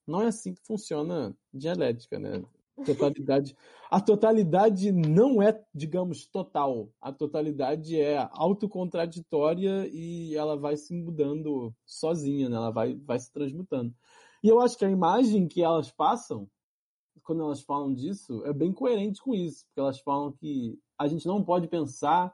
[0.07, 2.42] não é assim que funciona dialética, né?
[2.84, 3.57] Totalidade.
[3.90, 6.92] A totalidade não é, digamos, total.
[7.01, 12.57] A totalidade é autocontraditória e ela vai se mudando sozinha, né?
[12.57, 13.94] Ela vai, vai se transmutando.
[14.42, 16.49] E eu acho que a imagem que elas passam
[17.27, 21.27] quando elas falam disso, é bem coerente com isso, porque elas falam que a gente
[21.27, 22.33] não pode pensar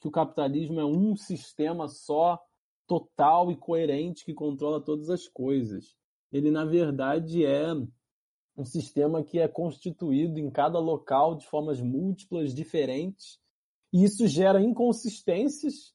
[0.00, 2.42] que o capitalismo é um sistema só,
[2.86, 5.96] total e coerente que controla todas as coisas.
[6.32, 7.72] Ele, na verdade, é
[8.56, 13.38] um sistema que é constituído em cada local de formas múltiplas, diferentes,
[13.92, 15.94] e isso gera inconsistências,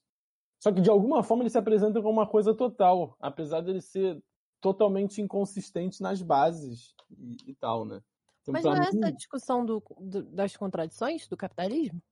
[0.58, 3.82] só que de alguma forma ele se apresenta como uma coisa total, apesar de ele
[3.82, 4.22] ser
[4.62, 8.02] totalmente inconsistente nas bases e, e tal, né?
[8.42, 12.02] Então, Mas não é essa a discussão do, do, das contradições do capitalismo?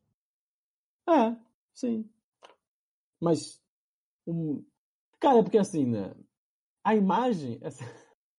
[1.09, 1.37] É,
[1.75, 2.09] sim.
[3.21, 3.61] Mas.
[4.27, 4.65] Um...
[5.19, 6.15] Cara, é porque assim, né?
[6.85, 7.59] A imagem.
[7.63, 7.85] Essa...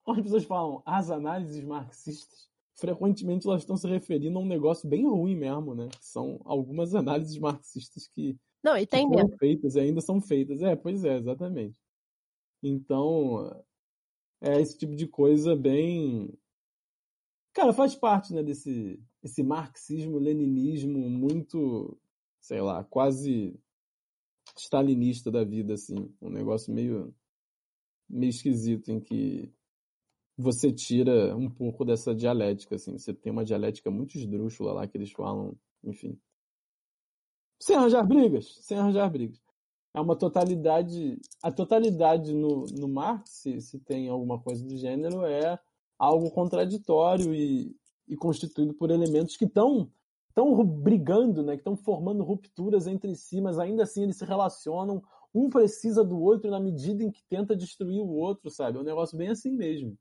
[0.03, 4.87] quando as pessoas falam as análises marxistas, frequentemente elas estão se referindo a um negócio
[4.87, 5.89] bem ruim mesmo, né?
[5.99, 10.61] São algumas análises marxistas que, Não, e tem foram feitas e ainda são feitas.
[10.61, 11.79] É, pois é, exatamente.
[12.63, 13.63] Então,
[14.41, 16.33] é esse tipo de coisa bem.
[17.53, 21.97] Cara, faz parte, né, desse esse marxismo-leninismo muito,
[22.39, 23.59] sei lá, quase
[24.57, 26.13] stalinista da vida, assim.
[26.21, 27.13] Um negócio meio,
[28.09, 29.51] meio esquisito em que
[30.37, 32.97] você tira um pouco dessa dialética, assim.
[32.97, 36.17] Você tem uma dialética muito esdrúxula lá que eles falam, enfim.
[37.61, 39.41] Sem arranjar brigas, sem arranjar brigas.
[39.93, 41.19] É uma totalidade.
[41.43, 45.59] A totalidade no, no Marx, se, se tem alguma coisa do gênero, é
[45.99, 47.75] algo contraditório e,
[48.07, 49.91] e constituído por elementos que estão
[50.29, 55.03] estão brigando, né, que estão formando rupturas entre si, mas ainda assim eles se relacionam.
[55.33, 58.77] Um precisa do outro na medida em que tenta destruir o outro, sabe?
[58.77, 59.97] É um negócio bem assim mesmo.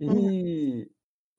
[0.00, 0.30] E, Uhum.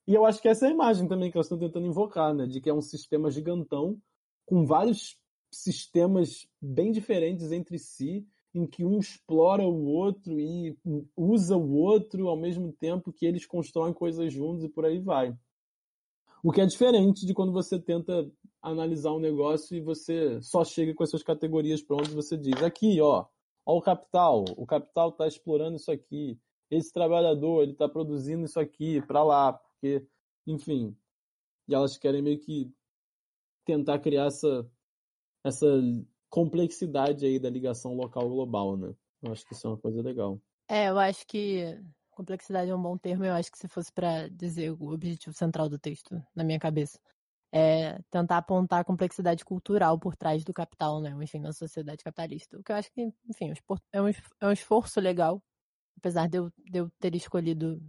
[0.06, 2.46] e eu acho que essa é a imagem também que elas estão tentando invocar, né?
[2.46, 4.00] De que é um sistema gigantão
[4.46, 10.76] com vários sistemas bem diferentes entre si, em que um explora o outro e
[11.16, 15.36] usa o outro ao mesmo tempo que eles constroem coisas juntos e por aí vai.
[16.42, 18.30] O que é diferente de quando você tenta
[18.62, 22.62] analisar um negócio e você só chega com as suas categorias prontas e você diz,
[22.62, 23.26] aqui, ó,
[23.66, 26.38] ó o capital, o capital está explorando isso aqui,
[26.70, 30.06] esse trabalhador, ele está produzindo isso aqui para lá, porque,
[30.46, 30.96] enfim,
[31.68, 32.70] e elas querem meio que
[33.64, 34.70] tentar criar essa,
[35.44, 35.66] essa
[36.30, 38.94] complexidade aí da ligação local global, né?
[39.22, 40.40] Eu acho que isso é uma coisa legal.
[40.68, 43.24] É, eu acho que complexidade é um bom termo.
[43.24, 46.98] Eu acho que se fosse para dizer o objetivo central do texto, na minha cabeça,
[47.52, 51.10] é tentar apontar a complexidade cultural por trás do capital, né?
[51.22, 52.58] Enfim, na sociedade capitalista.
[52.58, 53.52] O que eu acho que, enfim,
[53.92, 55.42] é um, é um esforço legal,
[55.96, 57.80] apesar de eu, de eu ter escolhido,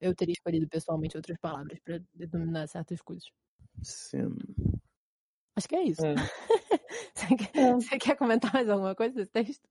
[0.00, 3.28] eu teria escolhido pessoalmente outras palavras para denominar certas coisas.
[3.82, 4.36] Sim.
[5.56, 6.06] Acho que é isso.
[6.06, 6.14] É.
[7.18, 9.68] Você, quer, você quer comentar mais alguma coisa desse texto?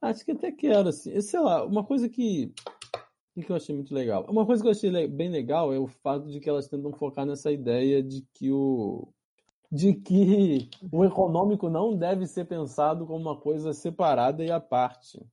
[0.00, 1.20] Acho que até quero, assim.
[1.20, 2.52] Sei lá, uma coisa que,
[3.34, 4.24] que eu achei muito legal.
[4.28, 7.26] Uma coisa que eu achei bem legal é o fato de que elas tentam focar
[7.26, 9.12] nessa ideia de que o.
[9.70, 15.24] de que o econômico não deve ser pensado como uma coisa separada e à parte.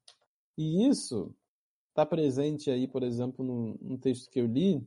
[0.58, 1.34] E isso
[1.90, 4.86] está presente aí, por exemplo, num, num texto que eu li,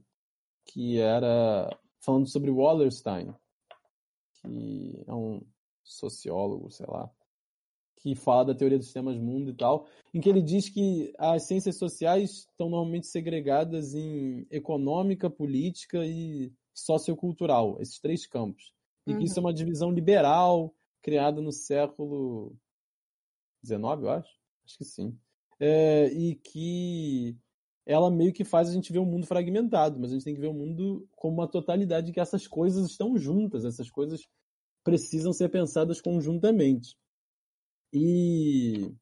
[0.65, 1.69] que era
[2.01, 3.35] falando sobre Wallerstein,
[4.41, 5.41] que é um
[5.83, 7.11] sociólogo, sei lá,
[8.03, 11.45] que fala da teoria dos sistemas mundo e tal, em que ele diz que as
[11.45, 18.73] ciências sociais estão normalmente segregadas em econômica, política e sociocultural, esses três campos.
[19.07, 19.19] E Uhum.
[19.19, 22.57] que isso é uma divisão liberal criada no século
[23.65, 24.31] XIX, eu acho.
[24.65, 25.19] Acho que sim.
[25.61, 27.37] É, e que
[27.85, 30.41] ela meio que faz a gente ver o mundo fragmentado, mas a gente tem que
[30.41, 34.29] ver o mundo como uma totalidade que essas coisas estão juntas, essas coisas
[34.85, 36.97] precisam ser pensadas conjuntamente.
[37.93, 38.93] E,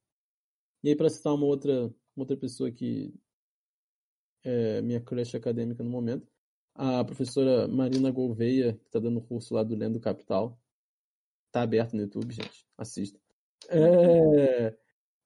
[0.83, 3.15] e aí, para citar uma outra, uma outra pessoa que
[4.43, 6.27] é minha crush acadêmica no momento,
[6.75, 10.59] a professora Marina Gouveia, que está dando curso lá do Lendo Capital.
[11.53, 12.67] Tá aberto no YouTube, gente.
[12.79, 13.21] Assista.
[13.69, 14.77] É,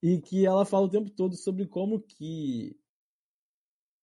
[0.02, 2.76] e que ela fala o tempo todo sobre como que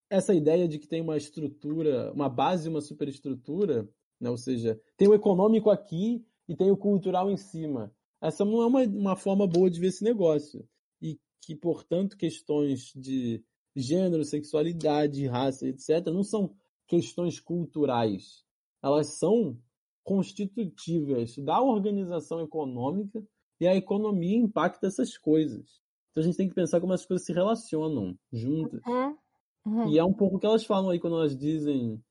[0.09, 3.89] essa ideia de que tem uma estrutura, uma base uma superestrutura,
[4.19, 4.29] né?
[4.29, 7.95] ou seja, tem o econômico aqui e tem o cultural em cima.
[8.21, 10.67] Essa não é uma, uma forma boa de ver esse negócio.
[11.01, 13.41] E que, portanto, questões de
[13.73, 16.53] gênero, sexualidade, raça, etc., não são
[16.89, 18.43] questões culturais.
[18.83, 19.57] Elas são
[20.03, 23.25] constitutivas da organização econômica
[23.57, 25.79] e a economia impacta essas coisas.
[26.11, 28.81] Então a gente tem que pensar como as coisas se relacionam juntas.
[28.85, 29.17] Uhum.
[29.65, 29.89] Uhum.
[29.89, 32.03] E é um pouco o que elas falam aí quando elas dizem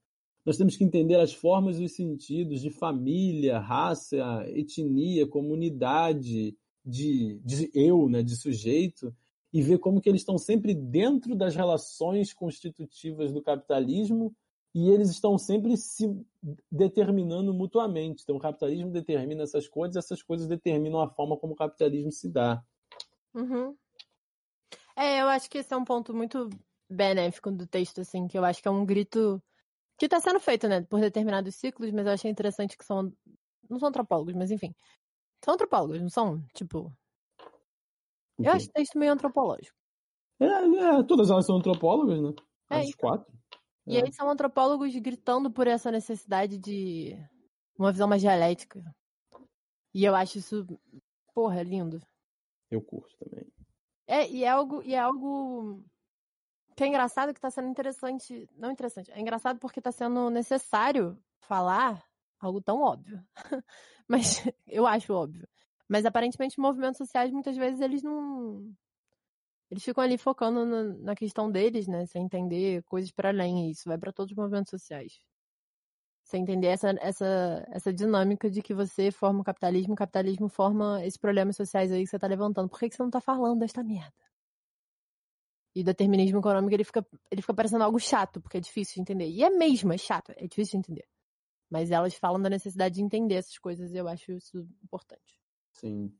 [0.45, 7.41] nós temos que entender as formas e os sentidos de família, raça, etnia, comunidade, de,
[7.45, 9.14] de eu, né, de sujeito,
[9.53, 14.34] e ver como que eles estão sempre dentro das relações constitutivas do capitalismo
[14.74, 16.09] e eles estão sempre se
[16.70, 18.22] determinando mutuamente.
[18.22, 22.28] Então o capitalismo determina essas coisas, essas coisas determinam a forma como o capitalismo se
[22.28, 22.62] dá.
[23.34, 23.76] Uhum.
[24.97, 26.49] É, eu acho que esse é um ponto muito
[26.88, 29.43] benéfico do texto, assim, que eu acho que é um grito
[30.01, 33.12] que está sendo feito, né, por determinados ciclos, mas eu achei interessante que são,
[33.68, 34.74] não são antropólogos, mas enfim,
[35.44, 36.90] são antropólogos, não são, tipo,
[38.38, 39.76] eu acho o texto meio antropológico.
[40.40, 42.32] É, é, todas elas são antropólogas, né?
[42.70, 43.30] É, As quatro.
[43.86, 47.14] E aí são antropólogos gritando por essa necessidade de
[47.78, 48.82] uma visão mais dialética.
[49.92, 50.66] E eu acho isso,
[51.34, 52.01] porra, lindo.
[52.70, 53.46] Eu curto também.
[54.07, 55.84] É, e é algo, e é algo
[56.81, 58.49] que é engraçado que tá sendo interessante.
[58.57, 62.03] Não interessante, é engraçado porque tá sendo necessário falar
[62.41, 63.22] algo tão óbvio.
[64.09, 65.47] Mas eu acho óbvio.
[65.87, 68.74] Mas aparentemente movimentos sociais muitas vezes eles não.
[69.70, 72.07] Eles ficam ali focando na, na questão deles, né?
[72.07, 73.68] Sem entender coisas para além.
[73.68, 75.20] E isso vai para todos os movimentos sociais.
[76.24, 81.05] Sem entender essa, essa, essa dinâmica de que você forma o capitalismo, o capitalismo forma
[81.05, 82.70] esses problemas sociais aí que você tá levantando.
[82.70, 84.30] Por que, que você não tá falando desta merda?
[85.75, 89.01] E o determinismo econômico ele fica, ele fica parecendo algo chato, porque é difícil de
[89.03, 89.29] entender.
[89.29, 91.09] E é mesmo, é chato, é difícil de entender.
[91.71, 95.41] Mas elas falam da necessidade de entender essas coisas e eu acho isso importante.
[95.73, 96.12] Sim.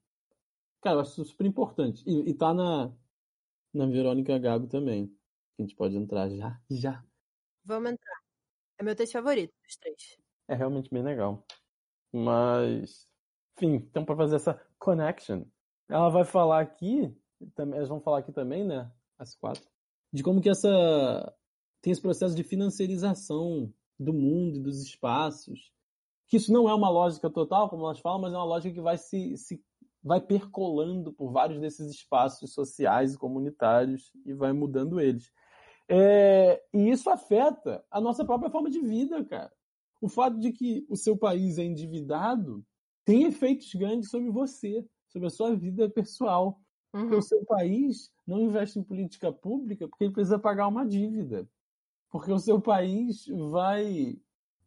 [0.80, 2.03] Cara, eu acho super importante.
[2.07, 2.92] E, e tá na,
[3.74, 5.12] na Verônica Gago também.
[5.59, 7.05] A gente pode entrar já, já.
[7.64, 8.20] Vamos entrar.
[8.78, 10.16] É meu texto favorito dos três.
[10.48, 11.44] É realmente bem legal.
[12.12, 13.09] Mas,
[13.57, 15.44] enfim, então para fazer essa connection,
[15.88, 17.14] ela vai falar aqui,
[17.55, 18.90] também, elas vão falar aqui também, né?
[19.20, 19.62] As quatro,
[20.12, 21.34] de como que essa
[21.82, 25.72] tem esse processo de financiarização do mundo e dos espaços.
[26.26, 28.80] Que isso não é uma lógica total, como elas falam, mas é uma lógica que
[28.80, 29.62] vai se, se
[30.02, 35.30] vai percolando por vários desses espaços sociais e comunitários e vai mudando eles.
[35.88, 39.52] É, e isso afeta a nossa própria forma de vida, cara.
[40.00, 42.64] O fato de que o seu país é endividado
[43.04, 46.60] tem efeitos grandes sobre você, sobre a sua vida pessoal.
[46.93, 47.03] Uhum.
[47.03, 51.49] Porque o seu país não investe em política pública porque ele precisa pagar uma dívida.
[52.11, 54.18] Porque o seu país vai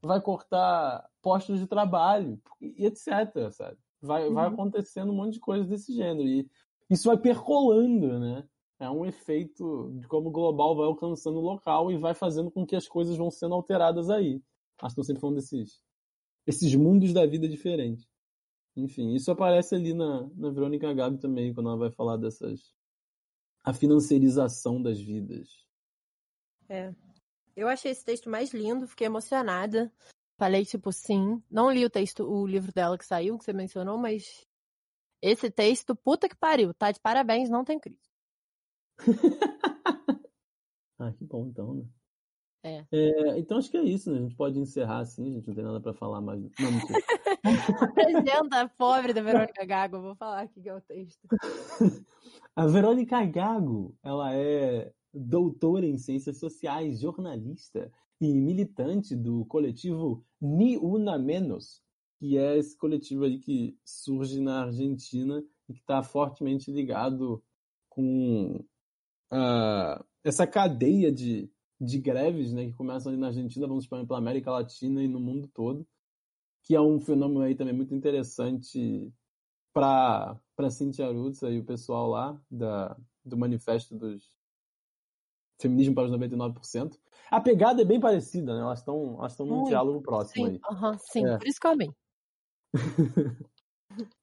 [0.02, 3.78] vai cortar postos de trabalho e etc, sabe?
[4.02, 4.34] Vai, uhum.
[4.34, 6.28] vai acontecendo um monte de coisas desse gênero.
[6.28, 6.50] E
[6.90, 8.44] isso vai percolando, né?
[8.80, 12.66] É um efeito de como o global vai alcançando o local e vai fazendo com
[12.66, 14.42] que as coisas vão sendo alteradas aí.
[14.82, 15.82] Acho que estou sempre falando desses,
[16.46, 18.06] esses mundos da vida diferentes.
[18.76, 22.74] Enfim, isso aparece ali na, na Verônica Gabi também, quando ela vai falar dessas.
[23.64, 25.68] a financiarização das vidas.
[26.68, 26.94] É.
[27.56, 29.92] Eu achei esse texto mais lindo, fiquei emocionada.
[30.38, 31.42] Falei, tipo, sim.
[31.50, 34.46] Não li o texto, o livro dela que saiu, que você mencionou, mas
[35.22, 38.12] esse texto, puta que pariu, tá de parabéns, não tem crise.
[41.00, 41.86] ah, que bom então, né?
[42.64, 42.86] É.
[42.92, 43.40] é.
[43.40, 44.18] Então acho que é isso, né?
[44.20, 46.42] A gente pode encerrar assim, a gente não tem nada para falar mais.
[46.42, 46.50] Não,
[47.82, 51.28] Apresenta a pobre da Verônica Gago, vou falar aqui que é o texto.
[52.56, 60.78] a Verônica Gago, ela é doutora em ciências sociais, jornalista e militante do coletivo Ni
[60.78, 61.82] Una Menos,
[62.18, 67.44] que é esse coletivo aí que surge na Argentina e que está fortemente ligado
[67.90, 68.64] com
[69.32, 74.18] uh, essa cadeia de, de greves né, que começam ali na Argentina, vamos para a
[74.18, 75.86] América Latina e no mundo todo,
[76.64, 79.12] que é um fenômeno aí também muito interessante
[79.74, 80.40] para
[80.72, 84.32] Cintia Arutza e o pessoal lá da, do Manifesto dos
[85.60, 86.98] Feminismo para os 99%.
[87.30, 88.62] A pegada é bem parecida, né?
[88.62, 90.58] Elas estão elas num diálogo próximo sim, aí.
[90.58, 91.38] Uh -huh, sim, é.
[91.38, 91.92] por isso que eu amei.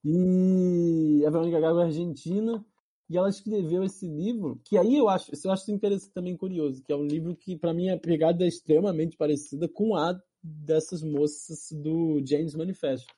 [0.05, 2.65] e a Verônica Gago é argentina
[3.09, 6.93] e ela escreveu esse livro, que aí eu acho, eu acho interessante também curioso, que
[6.93, 11.71] é um livro que para mim a pegada é extremamente parecida com a dessas moças
[11.73, 13.13] do James Manifesto,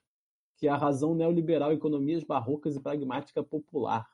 [0.57, 4.09] que é a razão neoliberal, economias barrocas e pragmática popular.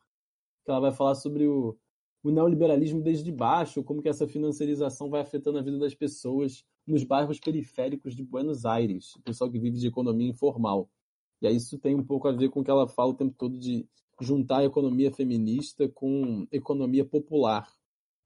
[0.65, 1.79] Que ela vai falar sobre o,
[2.23, 7.05] o neoliberalismo desde baixo, como que essa financiarização vai afetando a vida das pessoas nos
[7.05, 10.91] bairros periféricos de Buenos Aires, o pessoal que vive de economia informal.
[11.41, 13.35] E aí isso tem um pouco a ver com o que ela fala o tempo
[13.37, 13.87] todo de
[14.21, 17.71] juntar a economia feminista com economia popular.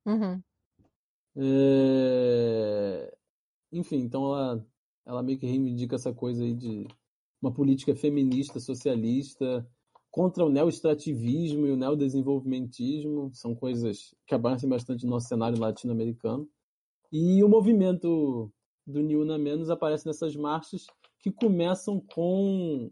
[0.06, 0.42] Uhum.
[1.36, 3.14] É...
[3.70, 4.66] Enfim, então ela,
[5.06, 6.86] ela meio que reivindica essa coisa aí de
[7.40, 9.66] uma política feminista, socialista,
[10.10, 16.48] contra o neoestrativismo e o neodesenvolvimentismo, são coisas que aparecem bastante no nosso cenário latino-americano.
[17.10, 18.52] E o movimento
[18.86, 20.86] do Niuna Menos aparece nessas marchas
[21.18, 22.90] que começam com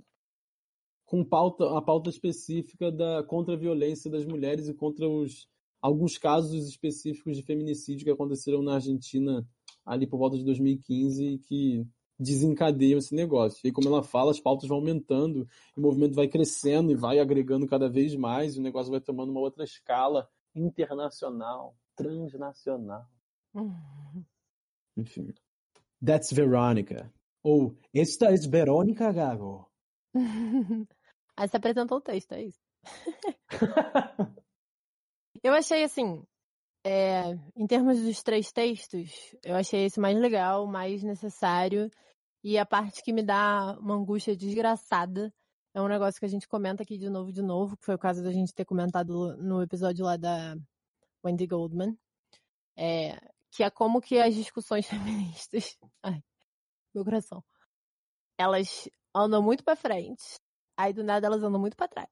[1.05, 5.49] com pauta, a pauta específica da, contra a violência das mulheres e contra os,
[5.83, 9.45] alguns casos específicos de feminicídio que aconteceram na Argentina
[9.85, 11.85] ali por volta de 2015 e que
[12.21, 13.67] desencadeiam esse negócio.
[13.67, 17.67] E como ela fala, as pautas vão aumentando, o movimento vai crescendo e vai agregando
[17.67, 23.07] cada vez mais, e o negócio vai tomando uma outra escala internacional, transnacional.
[24.97, 25.33] Enfim.
[26.05, 27.13] That's Veronica.
[27.43, 29.71] Ou, esta é Verônica Gago.
[31.37, 32.61] Aí você apresentou o texto, é isso.
[35.43, 36.23] eu achei assim,
[36.85, 41.91] é, em termos dos três textos, eu achei esse mais legal, mais necessário.
[42.43, 45.33] E a parte que me dá uma angústia desgraçada
[45.75, 47.99] é um negócio que a gente comenta aqui de novo de novo, que foi o
[47.99, 50.57] caso da gente ter comentado no episódio lá da
[51.25, 51.97] Wendy Goldman.
[52.77, 53.21] É,
[53.51, 56.23] que é como que as discussões feministas, ai,
[56.95, 57.45] meu coração,
[58.39, 60.41] elas andam muito para frente,
[60.77, 62.09] aí do nada elas andam muito para trás.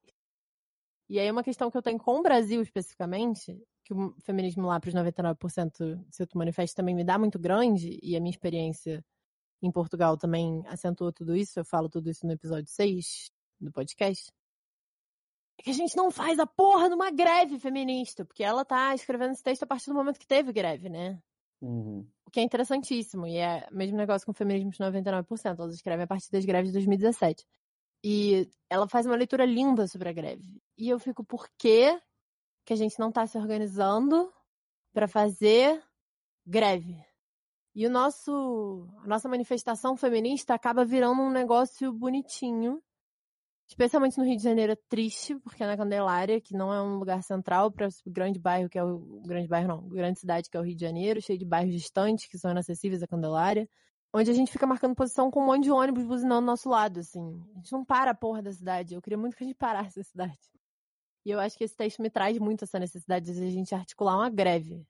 [1.09, 4.79] E aí uma questão que eu tenho com o Brasil especificamente, que o feminismo lá
[4.79, 9.03] para os 99% se tu manifesta também me dá muito grande, e a minha experiência
[9.61, 14.31] em Portugal também acentuou tudo isso, eu falo tudo isso no episódio 6 do podcast.
[15.59, 18.95] É que a gente não faz a porra de uma greve feminista, porque ela tá
[18.95, 21.21] escrevendo esse texto a partir do momento que teve greve, né?
[21.61, 22.07] Uhum.
[22.25, 25.75] O que é interessantíssimo, e é o mesmo negócio com o feminismo de 99%, elas
[25.75, 27.45] escrevem a partir das greves de 2017.
[28.01, 30.61] E ela faz uma leitura linda sobre a greve.
[30.77, 31.99] E eu fico, por que
[32.65, 34.31] que a gente não tá se organizando
[34.93, 35.83] para fazer
[36.45, 37.08] greve?
[37.79, 42.83] E o nosso, a nossa manifestação feminista acaba virando um negócio bonitinho.
[43.69, 46.97] Especialmente no Rio de Janeiro é triste, porque é na Candelária, que não é um
[46.97, 50.57] lugar central para o grande bairro, que é o grande bairro não, grande cidade que
[50.57, 53.65] é o Rio de Janeiro, cheio de bairros distantes que são inacessíveis à Candelária,
[54.13, 56.99] onde a gente fica marcando posição com um monte de ônibus buzinando do nosso lado,
[56.99, 57.41] assim.
[57.53, 58.93] A gente não para a porra da cidade.
[58.93, 60.37] Eu queria muito que a gente parasse a cidade.
[61.25, 64.17] E eu acho que esse texto me traz muito essa necessidade de a gente articular
[64.17, 64.85] uma greve.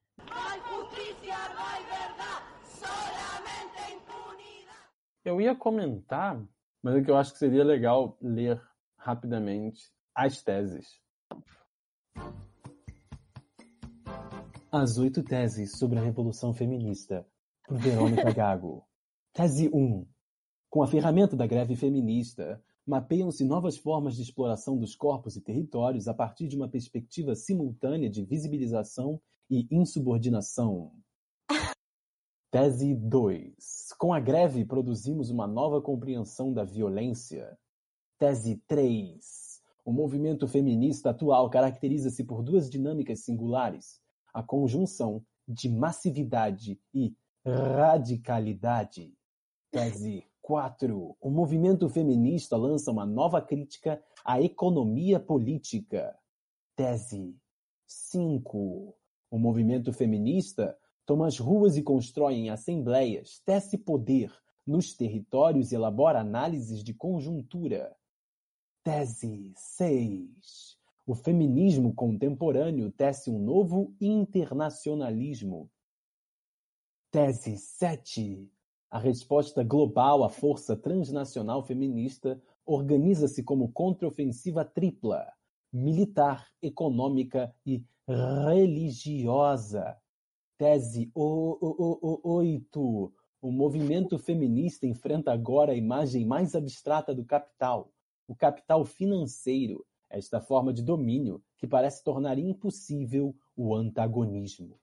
[5.24, 6.42] Eu ia comentar,
[6.82, 8.62] mas o que eu acho que seria legal ler
[8.98, 11.02] rapidamente as teses.
[14.72, 17.28] As oito teses sobre a Revolução Feminista,
[17.68, 18.88] por Verônica Gago.
[19.34, 20.08] Tese 1.
[20.70, 26.08] Com a ferramenta da greve feminista, mapeiam-se novas formas de exploração dos corpos e territórios
[26.08, 30.94] a partir de uma perspectiva simultânea de visibilização e insubordinação.
[32.52, 33.94] Tese 2.
[34.00, 37.56] Com a greve produzimos uma nova compreensão da violência.
[38.18, 39.62] Tese 3.
[39.86, 44.02] O movimento feminista atual caracteriza-se por duas dinâmicas singulares:
[44.34, 49.14] a conjunção de massividade e radicalidade.
[49.70, 51.16] Tese 4.
[51.22, 56.18] O movimento feminista lança uma nova crítica à economia política.
[56.76, 57.38] Tese
[57.86, 58.96] 5.
[59.30, 60.76] O movimento feminista
[61.10, 64.32] toma as ruas e constrói em assembleias, tece poder
[64.64, 67.98] nos territórios e elabora análises de conjuntura.
[68.84, 70.78] Tese 6.
[71.08, 75.68] O feminismo contemporâneo tece um novo internacionalismo.
[77.10, 78.48] Tese 7.
[78.92, 85.26] A resposta global à força transnacional feminista organiza-se como contraofensiva tripla:
[85.74, 89.98] militar, econômica e religiosa.
[90.60, 97.94] Tese oito: O movimento feminista enfrenta agora a imagem mais abstrata do capital,
[98.28, 104.78] o capital financeiro, esta forma de domínio que parece tornar impossível o antagonismo.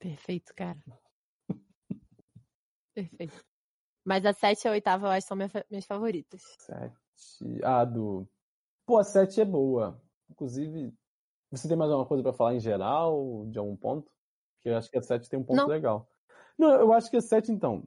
[0.00, 0.82] Perfeito, cara.
[2.92, 3.44] Perfeito.
[4.04, 6.42] Mas a sete e a oitava eu acho são minhas favoritas.
[6.58, 7.62] Sete.
[7.62, 8.28] Ah, do.
[8.84, 10.02] Pô, a sete é boa.
[10.28, 10.92] Inclusive,
[11.52, 14.12] você tem mais alguma coisa para falar em geral, de algum ponto?
[14.64, 15.66] Que eu acho que a 7 tem um ponto Não.
[15.68, 16.08] legal.
[16.58, 17.86] Não, eu acho que a 7, então,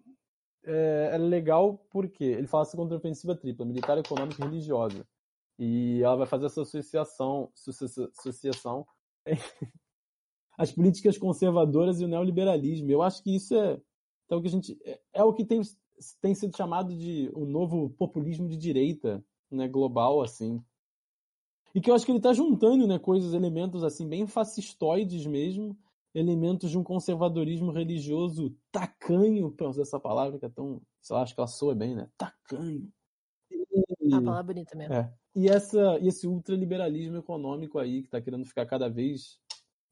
[0.63, 5.07] é, é legal porque ele fala essa contraofensiva tripla, militar, econômica e religiosa.
[5.57, 8.85] E ela vai fazer essa associação, associa- associação
[10.55, 12.91] as políticas conservadoras e o neoliberalismo.
[12.91, 13.81] Eu acho que isso é,
[14.29, 15.61] é o que a gente é, é o que tem,
[16.21, 20.63] tem sido chamado de o novo populismo de direita, né, global assim.
[21.73, 25.75] E que eu acho que ele está juntando, né, coisas, elementos assim bem fascistoides mesmo,
[26.17, 31.21] elementos de um conservadorismo religioso tacanho, pra usar essa palavra que é tão, sei lá,
[31.21, 32.09] acho que ela soa bem, né?
[32.17, 32.91] Tacanho.
[33.51, 34.93] E- A palavra bonita mesmo.
[34.93, 35.13] é.
[35.35, 39.39] E, essa, e esse ultraliberalismo econômico aí, que está querendo ficar cada vez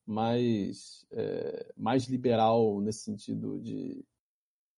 [0.03, 4.03] mais, é, mais liberal nesse sentido de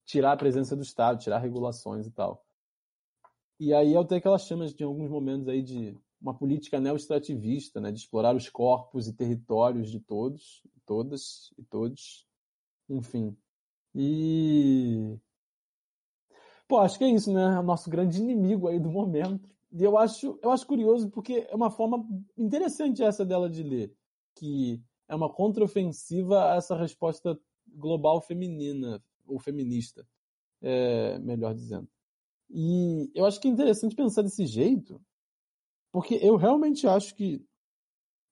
[0.06, 2.46] tirar a presença do Estado, tirar regulações e tal.
[3.60, 7.92] E aí eu tenho aquelas chamas de alguns momentos aí de uma política neo-extrativista, né,
[7.92, 12.26] de explorar os corpos e territórios de todos, todas e todos,
[12.90, 13.38] enfim.
[13.94, 15.20] E
[16.68, 17.60] Pô, acho que é isso, né?
[17.60, 19.50] O nosso grande inimigo aí do momento.
[19.72, 22.06] E eu acho, eu acho curioso porque é uma forma
[22.38, 23.96] interessante essa dela de ler,
[24.36, 30.06] que é uma contraofensiva a essa resposta global feminina, ou feminista,
[30.62, 31.88] é, melhor dizendo.
[32.50, 35.02] E eu acho que é interessante pensar desse jeito,
[35.92, 37.46] porque eu realmente acho que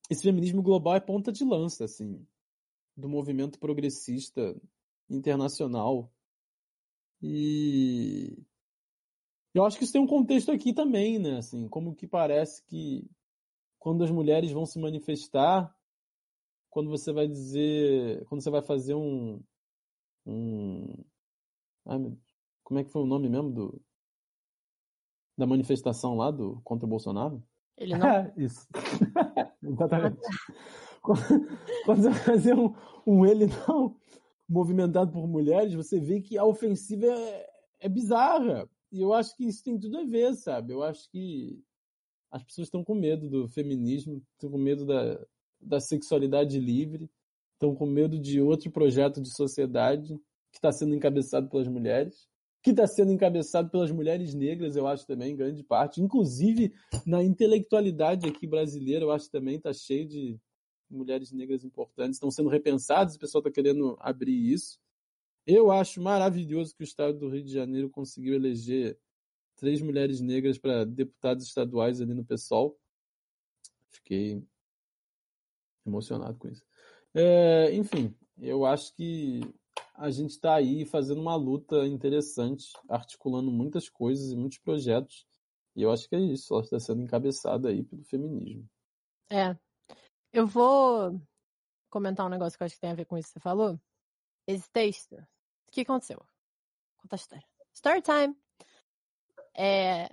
[0.09, 2.25] esse feminismo global é ponta de lança, assim,
[2.95, 4.55] do movimento progressista
[5.09, 6.11] internacional.
[7.21, 8.37] E
[9.53, 11.37] eu acho que isso tem um contexto aqui também, né?
[11.37, 13.09] Assim, como que parece que
[13.79, 15.73] quando as mulheres vão se manifestar
[16.69, 19.41] quando você vai dizer, quando você vai fazer um,
[20.25, 21.05] um,
[21.85, 21.99] ai,
[22.63, 23.81] como é que foi o nome mesmo do
[25.37, 27.41] da manifestação lá do contra o Bolsonaro?
[27.77, 28.07] Ele não.
[28.35, 28.67] Isso.
[29.63, 30.19] Exatamente.
[31.85, 32.73] quando, você vai fazer um,
[33.05, 33.95] um ele não
[34.47, 37.49] movimentado por mulheres, você vê que a ofensiva é,
[37.81, 38.69] é bizarra.
[38.91, 40.73] E eu acho que isso tem tudo a ver, sabe?
[40.73, 41.61] Eu acho que
[42.31, 45.19] as pessoas estão com medo do feminismo, estão com medo da,
[45.59, 47.09] da sexualidade livre,
[47.53, 50.19] estão com medo de outro projeto de sociedade
[50.51, 52.27] que está sendo encabeçado pelas mulheres,
[52.61, 56.01] que está sendo encabeçado pelas mulheres negras, eu acho também, grande parte.
[56.01, 56.73] Inclusive,
[57.05, 60.39] na intelectualidade aqui brasileira, eu acho também está cheio de
[60.95, 64.79] mulheres negras importantes, estão sendo repensadas, o pessoal está querendo abrir isso.
[65.45, 68.97] Eu acho maravilhoso que o estado do Rio de Janeiro conseguiu eleger
[69.55, 72.77] três mulheres negras para deputados estaduais ali no PSOL.
[73.91, 74.43] Fiquei
[75.85, 76.63] emocionado com isso.
[77.13, 79.41] É, enfim, eu acho que
[79.93, 85.25] a gente está aí fazendo uma luta interessante, articulando muitas coisas e muitos projetos.
[85.75, 88.67] E eu acho que é isso, ela está sendo encabeçada aí pelo feminismo.
[89.29, 89.57] É.
[90.35, 91.17] Eu vou
[91.89, 93.79] comentar um negócio que eu acho que tem a ver com isso que você falou.
[94.45, 96.21] Esse texto o que aconteceu?
[96.97, 97.45] Conta a história.
[97.73, 98.35] Story time.
[99.55, 100.09] É,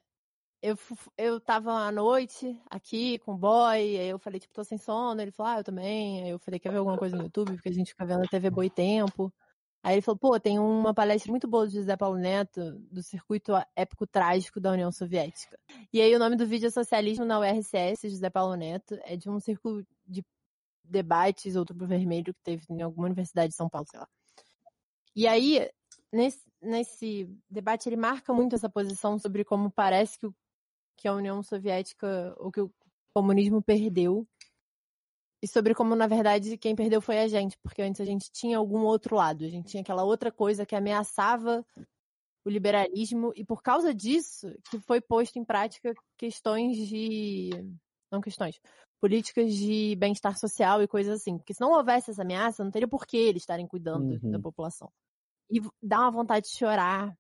[0.63, 0.79] eu,
[1.19, 5.21] eu tava à noite aqui com o boy, aí eu falei, tipo, tô sem sono.
[5.21, 6.23] Ele falou, ah, eu também.
[6.23, 7.55] Aí eu falei, quer ver alguma coisa no YouTube?
[7.55, 9.33] Porque a gente fica vendo a TV Boi Tempo.
[9.83, 13.53] Aí ele falou, pô, tem uma palestra muito boa do José Paulo Neto, do circuito
[13.75, 15.59] épico trágico da União Soviética.
[15.93, 18.97] E aí o nome do vídeo é Socialismo na URSS, José Paulo Neto.
[19.03, 20.25] É de um círculo de
[20.85, 24.09] debates, outubro vermelho, que teve em alguma universidade de São Paulo, sei lá.
[25.17, 25.69] E aí,
[26.13, 30.35] nesse, nesse debate, ele marca muito essa posição sobre como parece que, o,
[30.97, 32.73] que a União Soviética, ou que o
[33.13, 34.27] comunismo perdeu,
[35.43, 38.59] e sobre como, na verdade, quem perdeu foi a gente, porque antes a gente tinha
[38.59, 41.65] algum outro lado, a gente tinha aquela outra coisa que ameaçava
[42.45, 47.51] o liberalismo, e por causa disso que foi posto em prática questões de.
[48.11, 48.61] não questões,
[49.01, 51.37] políticas de bem-estar social e coisas assim.
[51.37, 54.31] Porque se não houvesse essa ameaça, não teria por que eles estarem cuidando uhum.
[54.31, 54.91] da população
[55.53, 57.15] e dá uma vontade de chorar,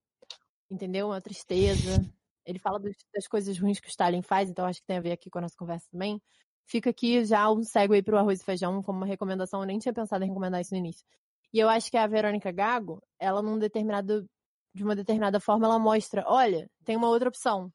[0.70, 1.09] entendeu?
[1.09, 2.01] Uma tristeza.
[2.47, 5.12] Ele fala das coisas ruins que o Stalin faz, então acho que tem a ver
[5.12, 6.20] aqui com a nossa conversa também.
[6.67, 9.61] Fica aqui já um segue para o arroz e feijão como uma recomendação.
[9.61, 11.05] Eu nem tinha pensado em recomendar isso no início.
[11.53, 14.27] E eu acho que a Verônica Gago, ela num determinado,
[14.75, 17.71] de uma determinada forma, ela mostra, olha, tem uma outra opção.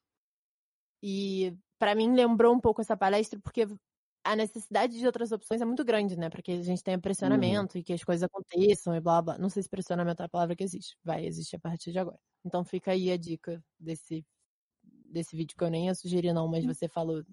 [1.03, 3.67] E para mim lembrou um pouco essa palestra, porque
[4.23, 6.29] a necessidade de outras opções é muito grande, né?
[6.29, 7.81] Para que a gente tenha pressionamento uhum.
[7.81, 9.37] e que as coisas aconteçam e blá blá.
[9.37, 10.97] Não sei se pressionamento é a palavra que existe.
[11.03, 12.19] Vai existir a partir de agora.
[12.43, 14.25] Então fica aí a dica desse,
[15.05, 17.23] desse vídeo que eu nem ia sugerir, não, mas você falou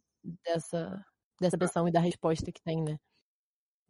[0.45, 1.05] dessa,
[1.40, 2.98] dessa pressão e da resposta que tem, né?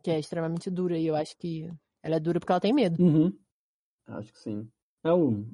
[0.02, 0.98] Que é extremamente dura.
[0.98, 1.70] E eu acho que
[2.02, 3.02] ela é dura porque ela tem medo.
[3.02, 3.38] Uhum.
[4.06, 4.70] Acho que sim.
[5.02, 5.46] É o,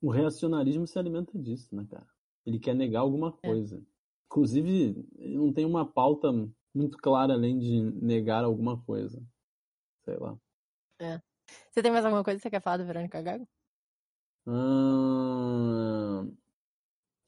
[0.00, 2.06] o reacionarismo se alimenta disso, né, cara?
[2.44, 3.48] Ele quer negar alguma é.
[3.48, 3.76] coisa.
[3.78, 3.82] É.
[4.26, 6.32] Inclusive, não tem uma pauta
[6.74, 9.22] muito clara além de negar alguma coisa.
[10.04, 10.38] Sei lá.
[11.00, 11.20] É.
[11.70, 13.48] Você tem mais alguma coisa que você quer falar do Verônica Gago?
[14.46, 16.36] Hum...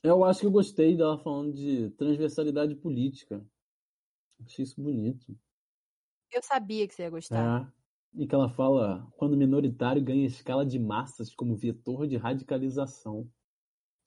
[0.02, 3.44] Eu acho que eu gostei dela falando de transversalidade política.
[4.44, 5.36] Achei isso bonito.
[6.30, 7.62] Eu sabia que você ia gostar.
[7.62, 7.82] É.
[8.14, 13.30] E que ela fala quando o minoritário ganha escala de massas como vetor de radicalização.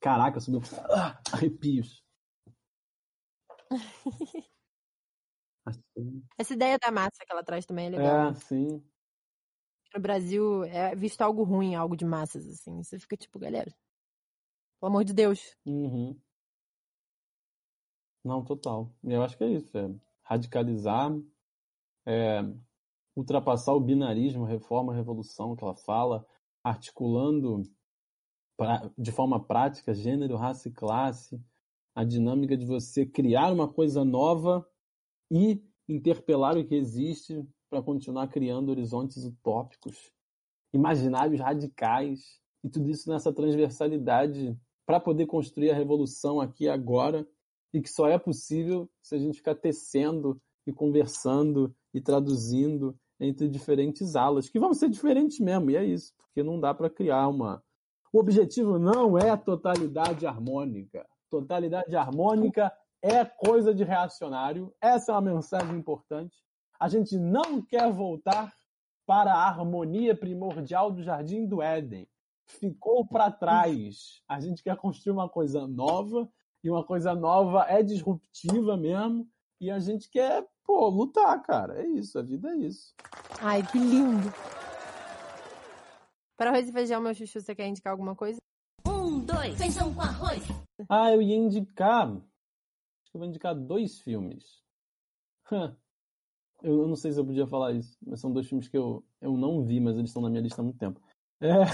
[0.00, 0.60] Caraca, subiu
[0.90, 2.04] ah, arrepios.
[5.66, 6.22] Assim.
[6.38, 8.30] Essa ideia da massa que ela traz também é legal.
[8.30, 8.80] É, sim.
[9.92, 12.82] No Brasil é visto algo ruim, algo de massas, assim.
[12.82, 13.74] Você fica tipo, galera,
[14.78, 15.56] pelo amor de Deus.
[15.64, 16.16] Uhum.
[18.22, 18.94] Não, total.
[19.02, 19.88] Eu acho que é isso, é
[20.26, 21.16] radicalizar,
[22.04, 22.42] é,
[23.16, 26.26] ultrapassar o binarismo, reforma, revolução que ela fala,
[26.62, 27.62] articulando
[28.56, 31.40] pra, de forma prática gênero, raça e classe,
[31.94, 34.68] a dinâmica de você criar uma coisa nova
[35.30, 40.12] e interpelar o que existe para continuar criando horizontes utópicos,
[40.72, 47.26] imaginários radicais, e tudo isso nessa transversalidade para poder construir a revolução aqui agora,
[47.76, 53.50] e que só é possível se a gente ficar tecendo e conversando e traduzindo entre
[53.50, 57.28] diferentes alas, que vão ser diferentes mesmo, e é isso, porque não dá para criar
[57.28, 57.62] uma.
[58.10, 61.06] O objetivo não é totalidade harmônica.
[61.30, 62.72] Totalidade harmônica
[63.02, 64.74] é coisa de reacionário.
[64.80, 66.34] Essa é uma mensagem importante.
[66.80, 68.54] A gente não quer voltar
[69.04, 72.08] para a harmonia primordial do Jardim do Éden.
[72.46, 74.22] Ficou para trás.
[74.26, 76.26] A gente quer construir uma coisa nova
[76.62, 79.28] e uma coisa nova é disruptiva mesmo.
[79.60, 81.82] E a gente quer, pô, lutar, cara.
[81.82, 82.94] É isso, a vida é isso.
[83.40, 84.32] Ai, que lindo.
[86.36, 88.38] Para arroz e feijão, meu chuchu, você quer indicar alguma coisa?
[88.86, 90.42] Um, dois, feijão com arroz.
[90.88, 92.08] Ah, eu ia indicar.
[92.10, 94.62] Acho que eu vou indicar dois filmes.
[96.62, 99.02] Eu, eu não sei se eu podia falar isso, mas são dois filmes que eu,
[99.20, 101.00] eu não vi, mas eles estão na minha lista há muito tempo.
[101.40, 101.64] É.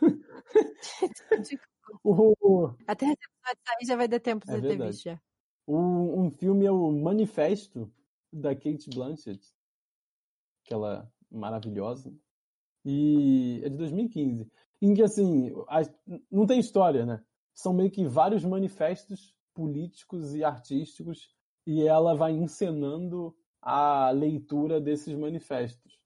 [2.04, 5.20] o, Até episódio sair já vai dar tempo de É ter visto já.
[5.66, 7.90] Um, um filme é o Manifesto,
[8.32, 9.52] da Kate Blanchett,
[10.64, 12.12] aquela maravilhosa,
[12.84, 14.50] e é de 2015,
[14.80, 15.50] em que, assim,
[16.30, 17.24] não tem história, né?
[17.54, 21.30] São meio que vários manifestos políticos e artísticos,
[21.66, 26.00] e ela vai encenando a leitura desses manifestos.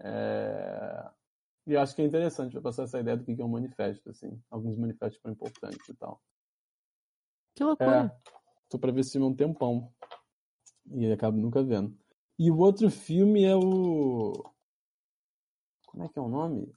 [0.00, 1.10] É,
[1.66, 4.08] E eu acho que é interessante pra passar essa ideia do que é um manifesto,
[4.10, 4.40] assim.
[4.50, 6.22] Alguns manifestos foram importantes e tal.
[7.56, 8.14] Que loucura.
[8.14, 8.30] É,
[8.68, 9.90] tô pra ver esse filme há um tempão.
[10.92, 11.96] E acabo nunca vendo.
[12.38, 14.32] E o outro filme é o.
[15.86, 16.70] Como é que é o nome?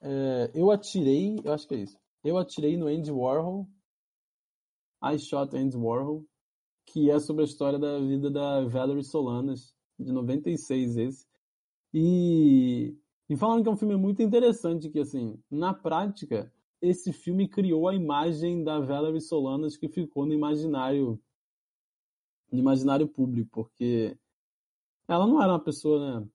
[0.00, 1.98] É, eu atirei, eu acho que é isso.
[2.22, 3.68] Eu atirei no Andy Warhol.
[5.02, 6.24] I Shot Andy Warhol.
[6.86, 11.26] Que é sobre a história da vida da Valerie Solanas, de 96 esse.
[11.92, 12.96] E,
[13.28, 16.52] e falaram que é um filme muito interessante, que assim, na prática,
[16.84, 21.18] esse filme criou a imagem da Valerie Solanas que ficou no imaginário
[22.52, 24.16] no imaginário público, porque
[25.08, 26.28] ela não era uma pessoa né,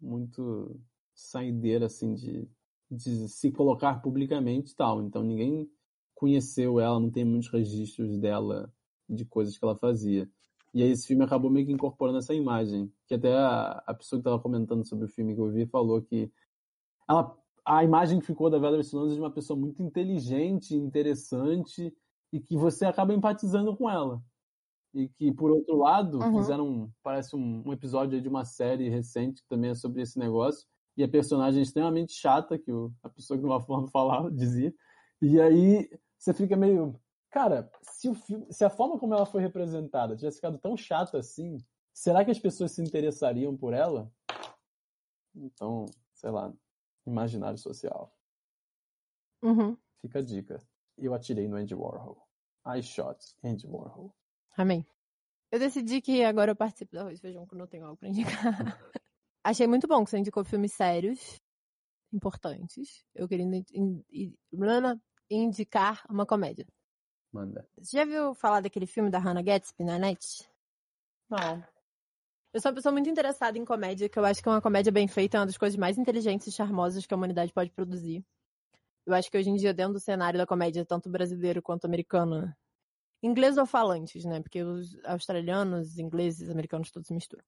[0.00, 0.80] muito
[1.14, 2.48] saideira assim de,
[2.90, 5.02] de se colocar publicamente e tal.
[5.02, 5.70] Então ninguém
[6.14, 8.72] conheceu ela, não tem muitos registros dela
[9.08, 10.30] de coisas que ela fazia.
[10.72, 14.18] E aí esse filme acabou meio que incorporando essa imagem, que até a, a pessoa
[14.18, 16.30] que estava comentando sobre o filme que eu vi falou que
[17.08, 17.36] ela
[17.66, 21.92] a imagem que ficou da Valerie Solanas é de uma pessoa muito inteligente, interessante
[22.32, 24.22] e que você acaba empatizando com ela.
[24.94, 26.38] E que, por outro lado, Uhum.
[26.38, 30.66] fizeram, parece um, um episódio de uma série recente que também é sobre esse negócio.
[30.96, 34.72] E a personagem é extremamente chata, que o- a pessoa que não forma falava, dizia.
[35.20, 36.98] E aí você fica meio.
[37.30, 41.18] Cara, se, o filme, se a forma como ela foi representada tivesse ficado tão chata
[41.18, 41.58] assim,
[41.92, 44.10] será que as pessoas se interessariam por ela?
[45.34, 45.84] Então,
[46.14, 46.54] sei lá,
[47.06, 48.12] imaginário social.
[49.42, 49.76] Uhum.
[50.00, 50.58] Fica a dica.
[50.96, 52.16] Eu atirei no Andy Warhol.
[52.66, 54.14] I shot Andy Warhol.
[54.56, 54.84] Amém.
[55.50, 58.26] Eu decidi que agora eu participo do Arroz Feijão quando eu tenho algo pra indicar.
[59.44, 61.40] Achei muito bom que você indicou filmes sérios,
[62.12, 63.04] importantes.
[63.14, 64.36] Eu queria in- in-
[65.30, 66.66] indicar uma comédia.
[67.32, 67.68] Manda.
[67.78, 70.50] Você já viu falar daquele filme da Hannah Gatsby na net?
[71.30, 71.62] Não.
[72.56, 75.06] Eu sou uma pessoa muito interessada em comédia, que eu acho que uma comédia bem
[75.06, 78.24] feita é uma das coisas mais inteligentes e charmosas que a humanidade pode produzir.
[79.06, 82.50] Eu acho que hoje em dia, dentro do cenário da comédia, tanto brasileiro quanto americano,
[83.22, 84.40] inglês ou falantes, né?
[84.40, 87.44] Porque os australianos, ingleses, americanos, todos misturam.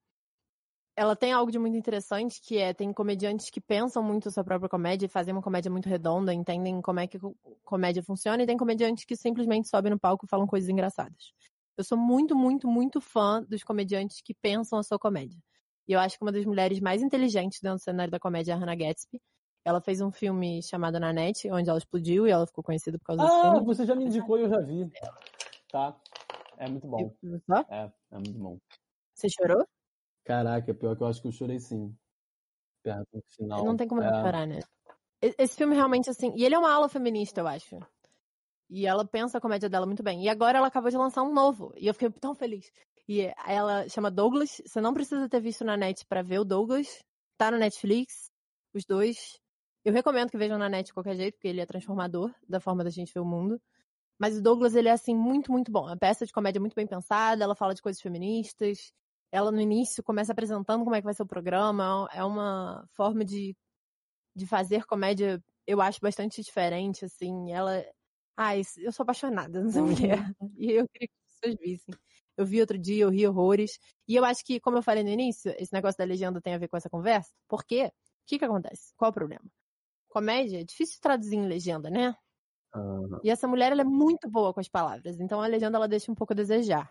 [0.94, 4.44] Ela tem algo de muito interessante, que é, tem comediantes que pensam muito a sua
[4.44, 8.43] própria comédia e fazem uma comédia muito redonda, entendem como é que co- comédia funciona,
[8.43, 11.32] e tem comediantes que simplesmente sobem no palco e falam coisas engraçadas.
[11.78, 15.38] Eu sou muito, muito, muito fã dos comediantes que pensam a sua comédia.
[15.86, 18.55] E eu acho que uma das mulheres mais inteligentes dentro do cenário da comédia é
[18.56, 19.20] a Hannah Gatsby.
[19.64, 23.22] Ela fez um filme chamado Nanette, onde ela explodiu e ela ficou conhecida por causa
[23.22, 23.64] do Ah, filme.
[23.64, 24.90] você já me indicou e eu já vi.
[25.70, 25.96] Tá.
[26.59, 27.14] É muito bom.
[27.70, 28.59] É, é muito bom.
[29.14, 29.64] Você chorou?
[30.24, 31.96] Caraca, pior que eu acho que eu chorei sim.
[32.82, 33.64] Perto do final.
[33.64, 34.20] Não tem como não É.
[34.20, 34.60] chorar, né?
[35.38, 36.32] Esse filme realmente, assim.
[36.36, 37.78] E ele é uma ala feminista, eu acho.
[38.70, 40.24] E ela pensa a comédia dela muito bem.
[40.24, 41.73] E agora ela acabou de lançar um novo.
[41.77, 42.70] E eu fiquei tão feliz.
[43.09, 44.61] E ela chama Douglas.
[44.66, 47.03] Você não precisa ter visto na net pra ver o Douglas.
[47.39, 48.31] Tá no Netflix.
[48.74, 49.39] Os dois.
[49.85, 52.85] Eu recomendo que vejam na net de qualquer jeito, porque ele é transformador da forma
[52.85, 53.61] da gente ver o mundo.
[54.19, 55.86] Mas o Douglas, ele é, assim, muito, muito bom.
[55.89, 57.43] É uma peça de comédia muito bem pensada.
[57.45, 58.93] Ela fala de coisas feministas.
[59.32, 62.09] Ela, no início, começa apresentando como é que vai ser o programa.
[62.12, 63.57] É uma forma de
[64.35, 67.53] de fazer comédia, eu acho bastante diferente, assim.
[67.53, 67.85] Ela.
[68.39, 70.19] Ai, eu sou apaixonada nessa mulher.
[70.56, 71.94] E eu queria que as pessoas vissem.
[72.36, 73.78] Eu vi outro dia, eu ri horrores.
[74.06, 76.59] E eu acho que, como eu falei no início, esse negócio da legenda tem a
[76.59, 77.31] ver com essa conversa.
[77.48, 77.86] Por quê?
[77.86, 77.93] O
[78.28, 78.93] que que acontece?
[78.97, 79.44] Qual o problema?
[80.09, 82.16] Comédia é difícil de traduzir em legenda, né?
[82.73, 85.20] Ah, E essa mulher, ela é muito boa com as palavras.
[85.20, 86.89] Então a legenda, ela deixa um pouco a desejar.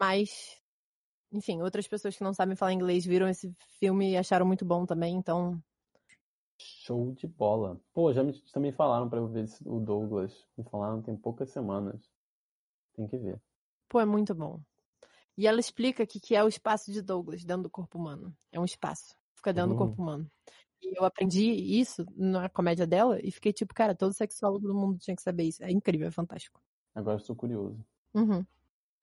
[0.00, 0.60] Mas,
[1.32, 4.86] enfim, outras pessoas que não sabem falar inglês viram esse filme e acharam muito bom
[4.86, 5.16] também.
[5.16, 5.62] Então,
[6.60, 7.80] show de bola.
[7.92, 10.46] Pô, já me também falaram pra eu ver o Douglas.
[10.56, 12.00] Me falaram tem poucas semanas.
[12.94, 13.40] Tem que ver.
[13.88, 14.60] Pô, é muito bom.
[15.36, 18.36] E ela explica que que é o espaço de Douglas dentro do corpo humano.
[18.52, 19.14] É um espaço.
[19.34, 19.86] Fica dentro do Uhum.
[19.86, 20.30] corpo humano.
[20.82, 24.98] E eu aprendi isso na comédia dela e fiquei tipo, cara, todo sexólogo do mundo
[24.98, 25.62] tinha que saber isso.
[25.62, 26.60] É incrível, é fantástico.
[26.94, 27.84] Agora estou curioso.
[28.14, 28.44] Uhum.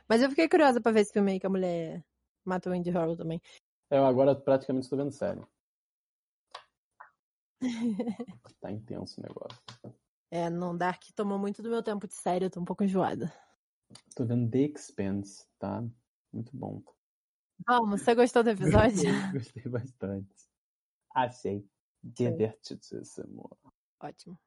[0.07, 2.03] Mas eu fiquei curiosa pra ver esse filme aí que a mulher
[2.45, 3.41] matou o Andy Harrow também.
[3.89, 5.41] Eu agora praticamente estou vendo série.
[8.61, 9.59] Tá intenso o negócio.
[10.29, 13.33] É, não, Dark tomou muito do meu tempo de série, eu tô um pouco enjoada.
[14.15, 15.83] Tô vendo The Expanse, tá?
[16.33, 16.83] Muito bom.
[17.65, 19.09] Vamos, você gostou do episódio?
[19.33, 20.35] Gostei, bastante.
[21.15, 21.65] Achei
[22.03, 23.49] divertidíssimo.
[23.99, 24.37] Ótimo.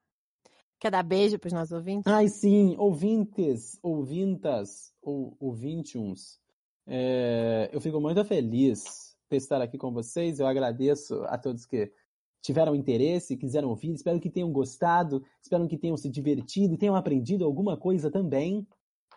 [0.79, 2.11] Quer dar beijo pros nossos ouvintes?
[2.11, 6.41] Ai, sim, ouvintes, ouvintas, ou ouvintiums.
[6.87, 10.41] É, eu fico muito feliz por estar aqui com vocês.
[10.41, 11.93] Eu agradeço a todos que
[12.41, 13.93] tiveram interesse, quiseram ouvir.
[13.93, 18.67] Espero que tenham gostado, espero que tenham se divertido e tenham aprendido alguma coisa também.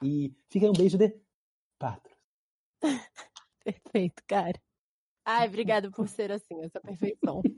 [0.02, 1.16] E fica aí um beijo de
[1.80, 2.18] Patros.
[3.64, 4.60] Perfeito, cara.
[5.26, 7.42] Ai, obrigado por ser assim, essa perfeição.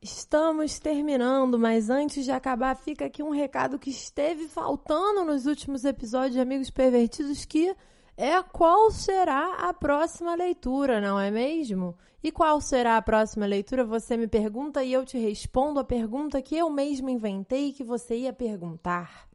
[0.00, 5.84] Estamos terminando, mas antes de acabar, fica aqui um recado que esteve faltando nos últimos
[5.84, 7.74] episódios de Amigos Pervertidos, que
[8.20, 11.96] é qual será a próxima leitura, não é mesmo?
[12.20, 13.84] E qual será a próxima leitura?
[13.84, 18.16] Você me pergunta e eu te respondo a pergunta que eu mesmo inventei que você
[18.16, 19.28] ia perguntar.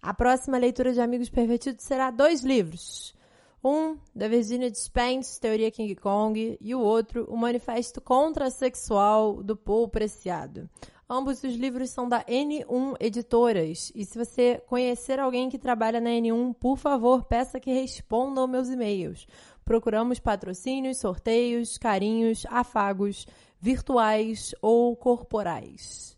[0.00, 3.12] A próxima leitura de Amigos Pervertidos será dois livros.
[3.64, 9.88] Um, da Virginia Despentes, Teoria King Kong, e o outro, O Manifesto Contra-Sexual, do Paul
[9.88, 10.70] Preciado.
[11.14, 13.92] Ambos os livros são da N1 Editoras.
[13.94, 18.70] E se você conhecer alguém que trabalha na N1, por favor, peça que responda meus
[18.70, 19.26] e-mails.
[19.62, 23.26] Procuramos patrocínios, sorteios, carinhos, afagos,
[23.60, 26.16] virtuais ou corporais.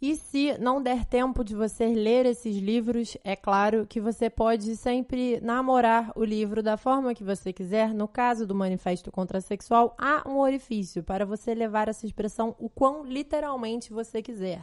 [0.00, 4.76] E se não der tempo de você ler esses livros, é claro que você pode
[4.76, 7.92] sempre namorar o livro da forma que você quiser.
[7.92, 13.04] No caso do Manifesto Contrasexual, há um orifício para você levar essa expressão o quão
[13.04, 14.62] literalmente você quiser.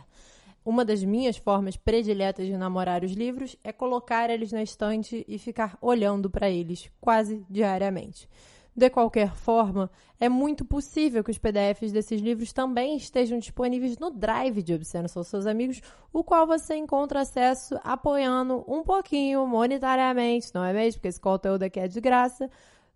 [0.64, 5.38] Uma das minhas formas prediletas de namorar os livros é colocar eles na estante e
[5.38, 8.30] ficar olhando para eles quase diariamente.
[8.76, 9.89] De qualquer forma,
[10.19, 15.07] é muito possível que os PDFs desses livros também estejam disponíveis no Drive de Obsceno
[15.07, 15.81] São Seus Amigos,
[16.11, 20.99] o qual você encontra acesso apoiando um pouquinho monetariamente, não é mesmo?
[20.99, 22.49] Porque esse conteúdo aqui é de graça,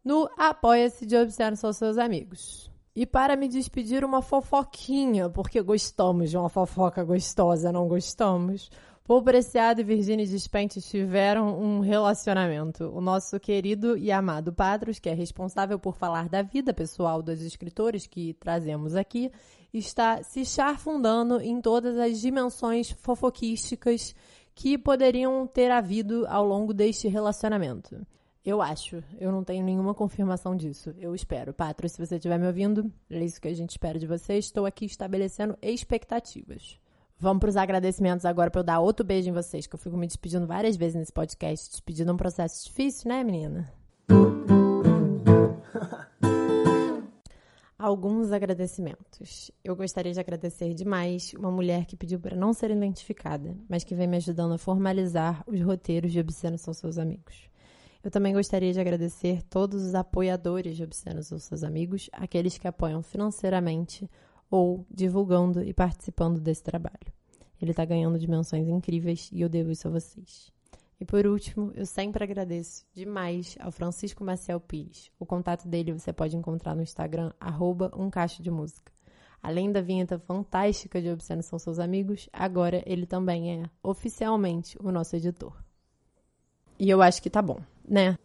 [0.03, 2.69] no Apoia-se de Obsceno São Seus Amigos.
[2.93, 8.69] E para me despedir, uma fofoquinha, porque gostamos de uma fofoca gostosa, não gostamos?
[9.10, 12.91] Paul Preciado e Virginia Despentes tiveram um relacionamento.
[12.94, 17.41] O nosso querido e amado Patros, que é responsável por falar da vida pessoal dos
[17.41, 19.31] escritores que trazemos aqui,
[19.73, 24.15] está se charfundando em todas as dimensões fofoquísticas
[24.53, 28.06] que poderiam ter havido ao longo deste relacionamento.
[28.45, 29.03] Eu acho.
[29.19, 30.94] Eu não tenho nenhuma confirmação disso.
[30.99, 31.52] Eu espero.
[31.52, 34.36] Patros, se você estiver me ouvindo, é isso que a gente espera de você.
[34.36, 36.80] Estou aqui estabelecendo expectativas.
[37.22, 39.98] Vamos para os agradecimentos agora para eu dar outro beijo em vocês, que eu fico
[39.98, 41.70] me despedindo várias vezes nesse podcast.
[41.70, 43.70] Despedindo é um processo difícil, né, menina?
[47.78, 49.52] Alguns agradecimentos.
[49.62, 53.96] Eu gostaria de agradecer demais uma mulher que pediu para não ser identificada, mas que
[53.96, 57.50] vem me ajudando a formalizar os roteiros de Obsceno São Seus Amigos.
[58.02, 62.66] Eu também gostaria de agradecer todos os apoiadores de Obsceno São Seus Amigos, aqueles que
[62.66, 64.10] apoiam financeiramente
[64.49, 67.13] ou divulgando e participando desse trabalho.
[67.61, 70.51] Ele está ganhando dimensões incríveis e eu devo isso a vocês.
[70.99, 75.09] E por último, eu sempre agradeço demais ao Francisco Maciel Pires.
[75.17, 78.91] O contato dele você pode encontrar no Instagram, arroba um cacho de música.
[79.41, 84.91] Além da vinheta fantástica de Obsceno São Seus Amigos, agora ele também é oficialmente o
[84.91, 85.55] nosso editor.
[86.77, 88.17] E eu acho que tá bom, né?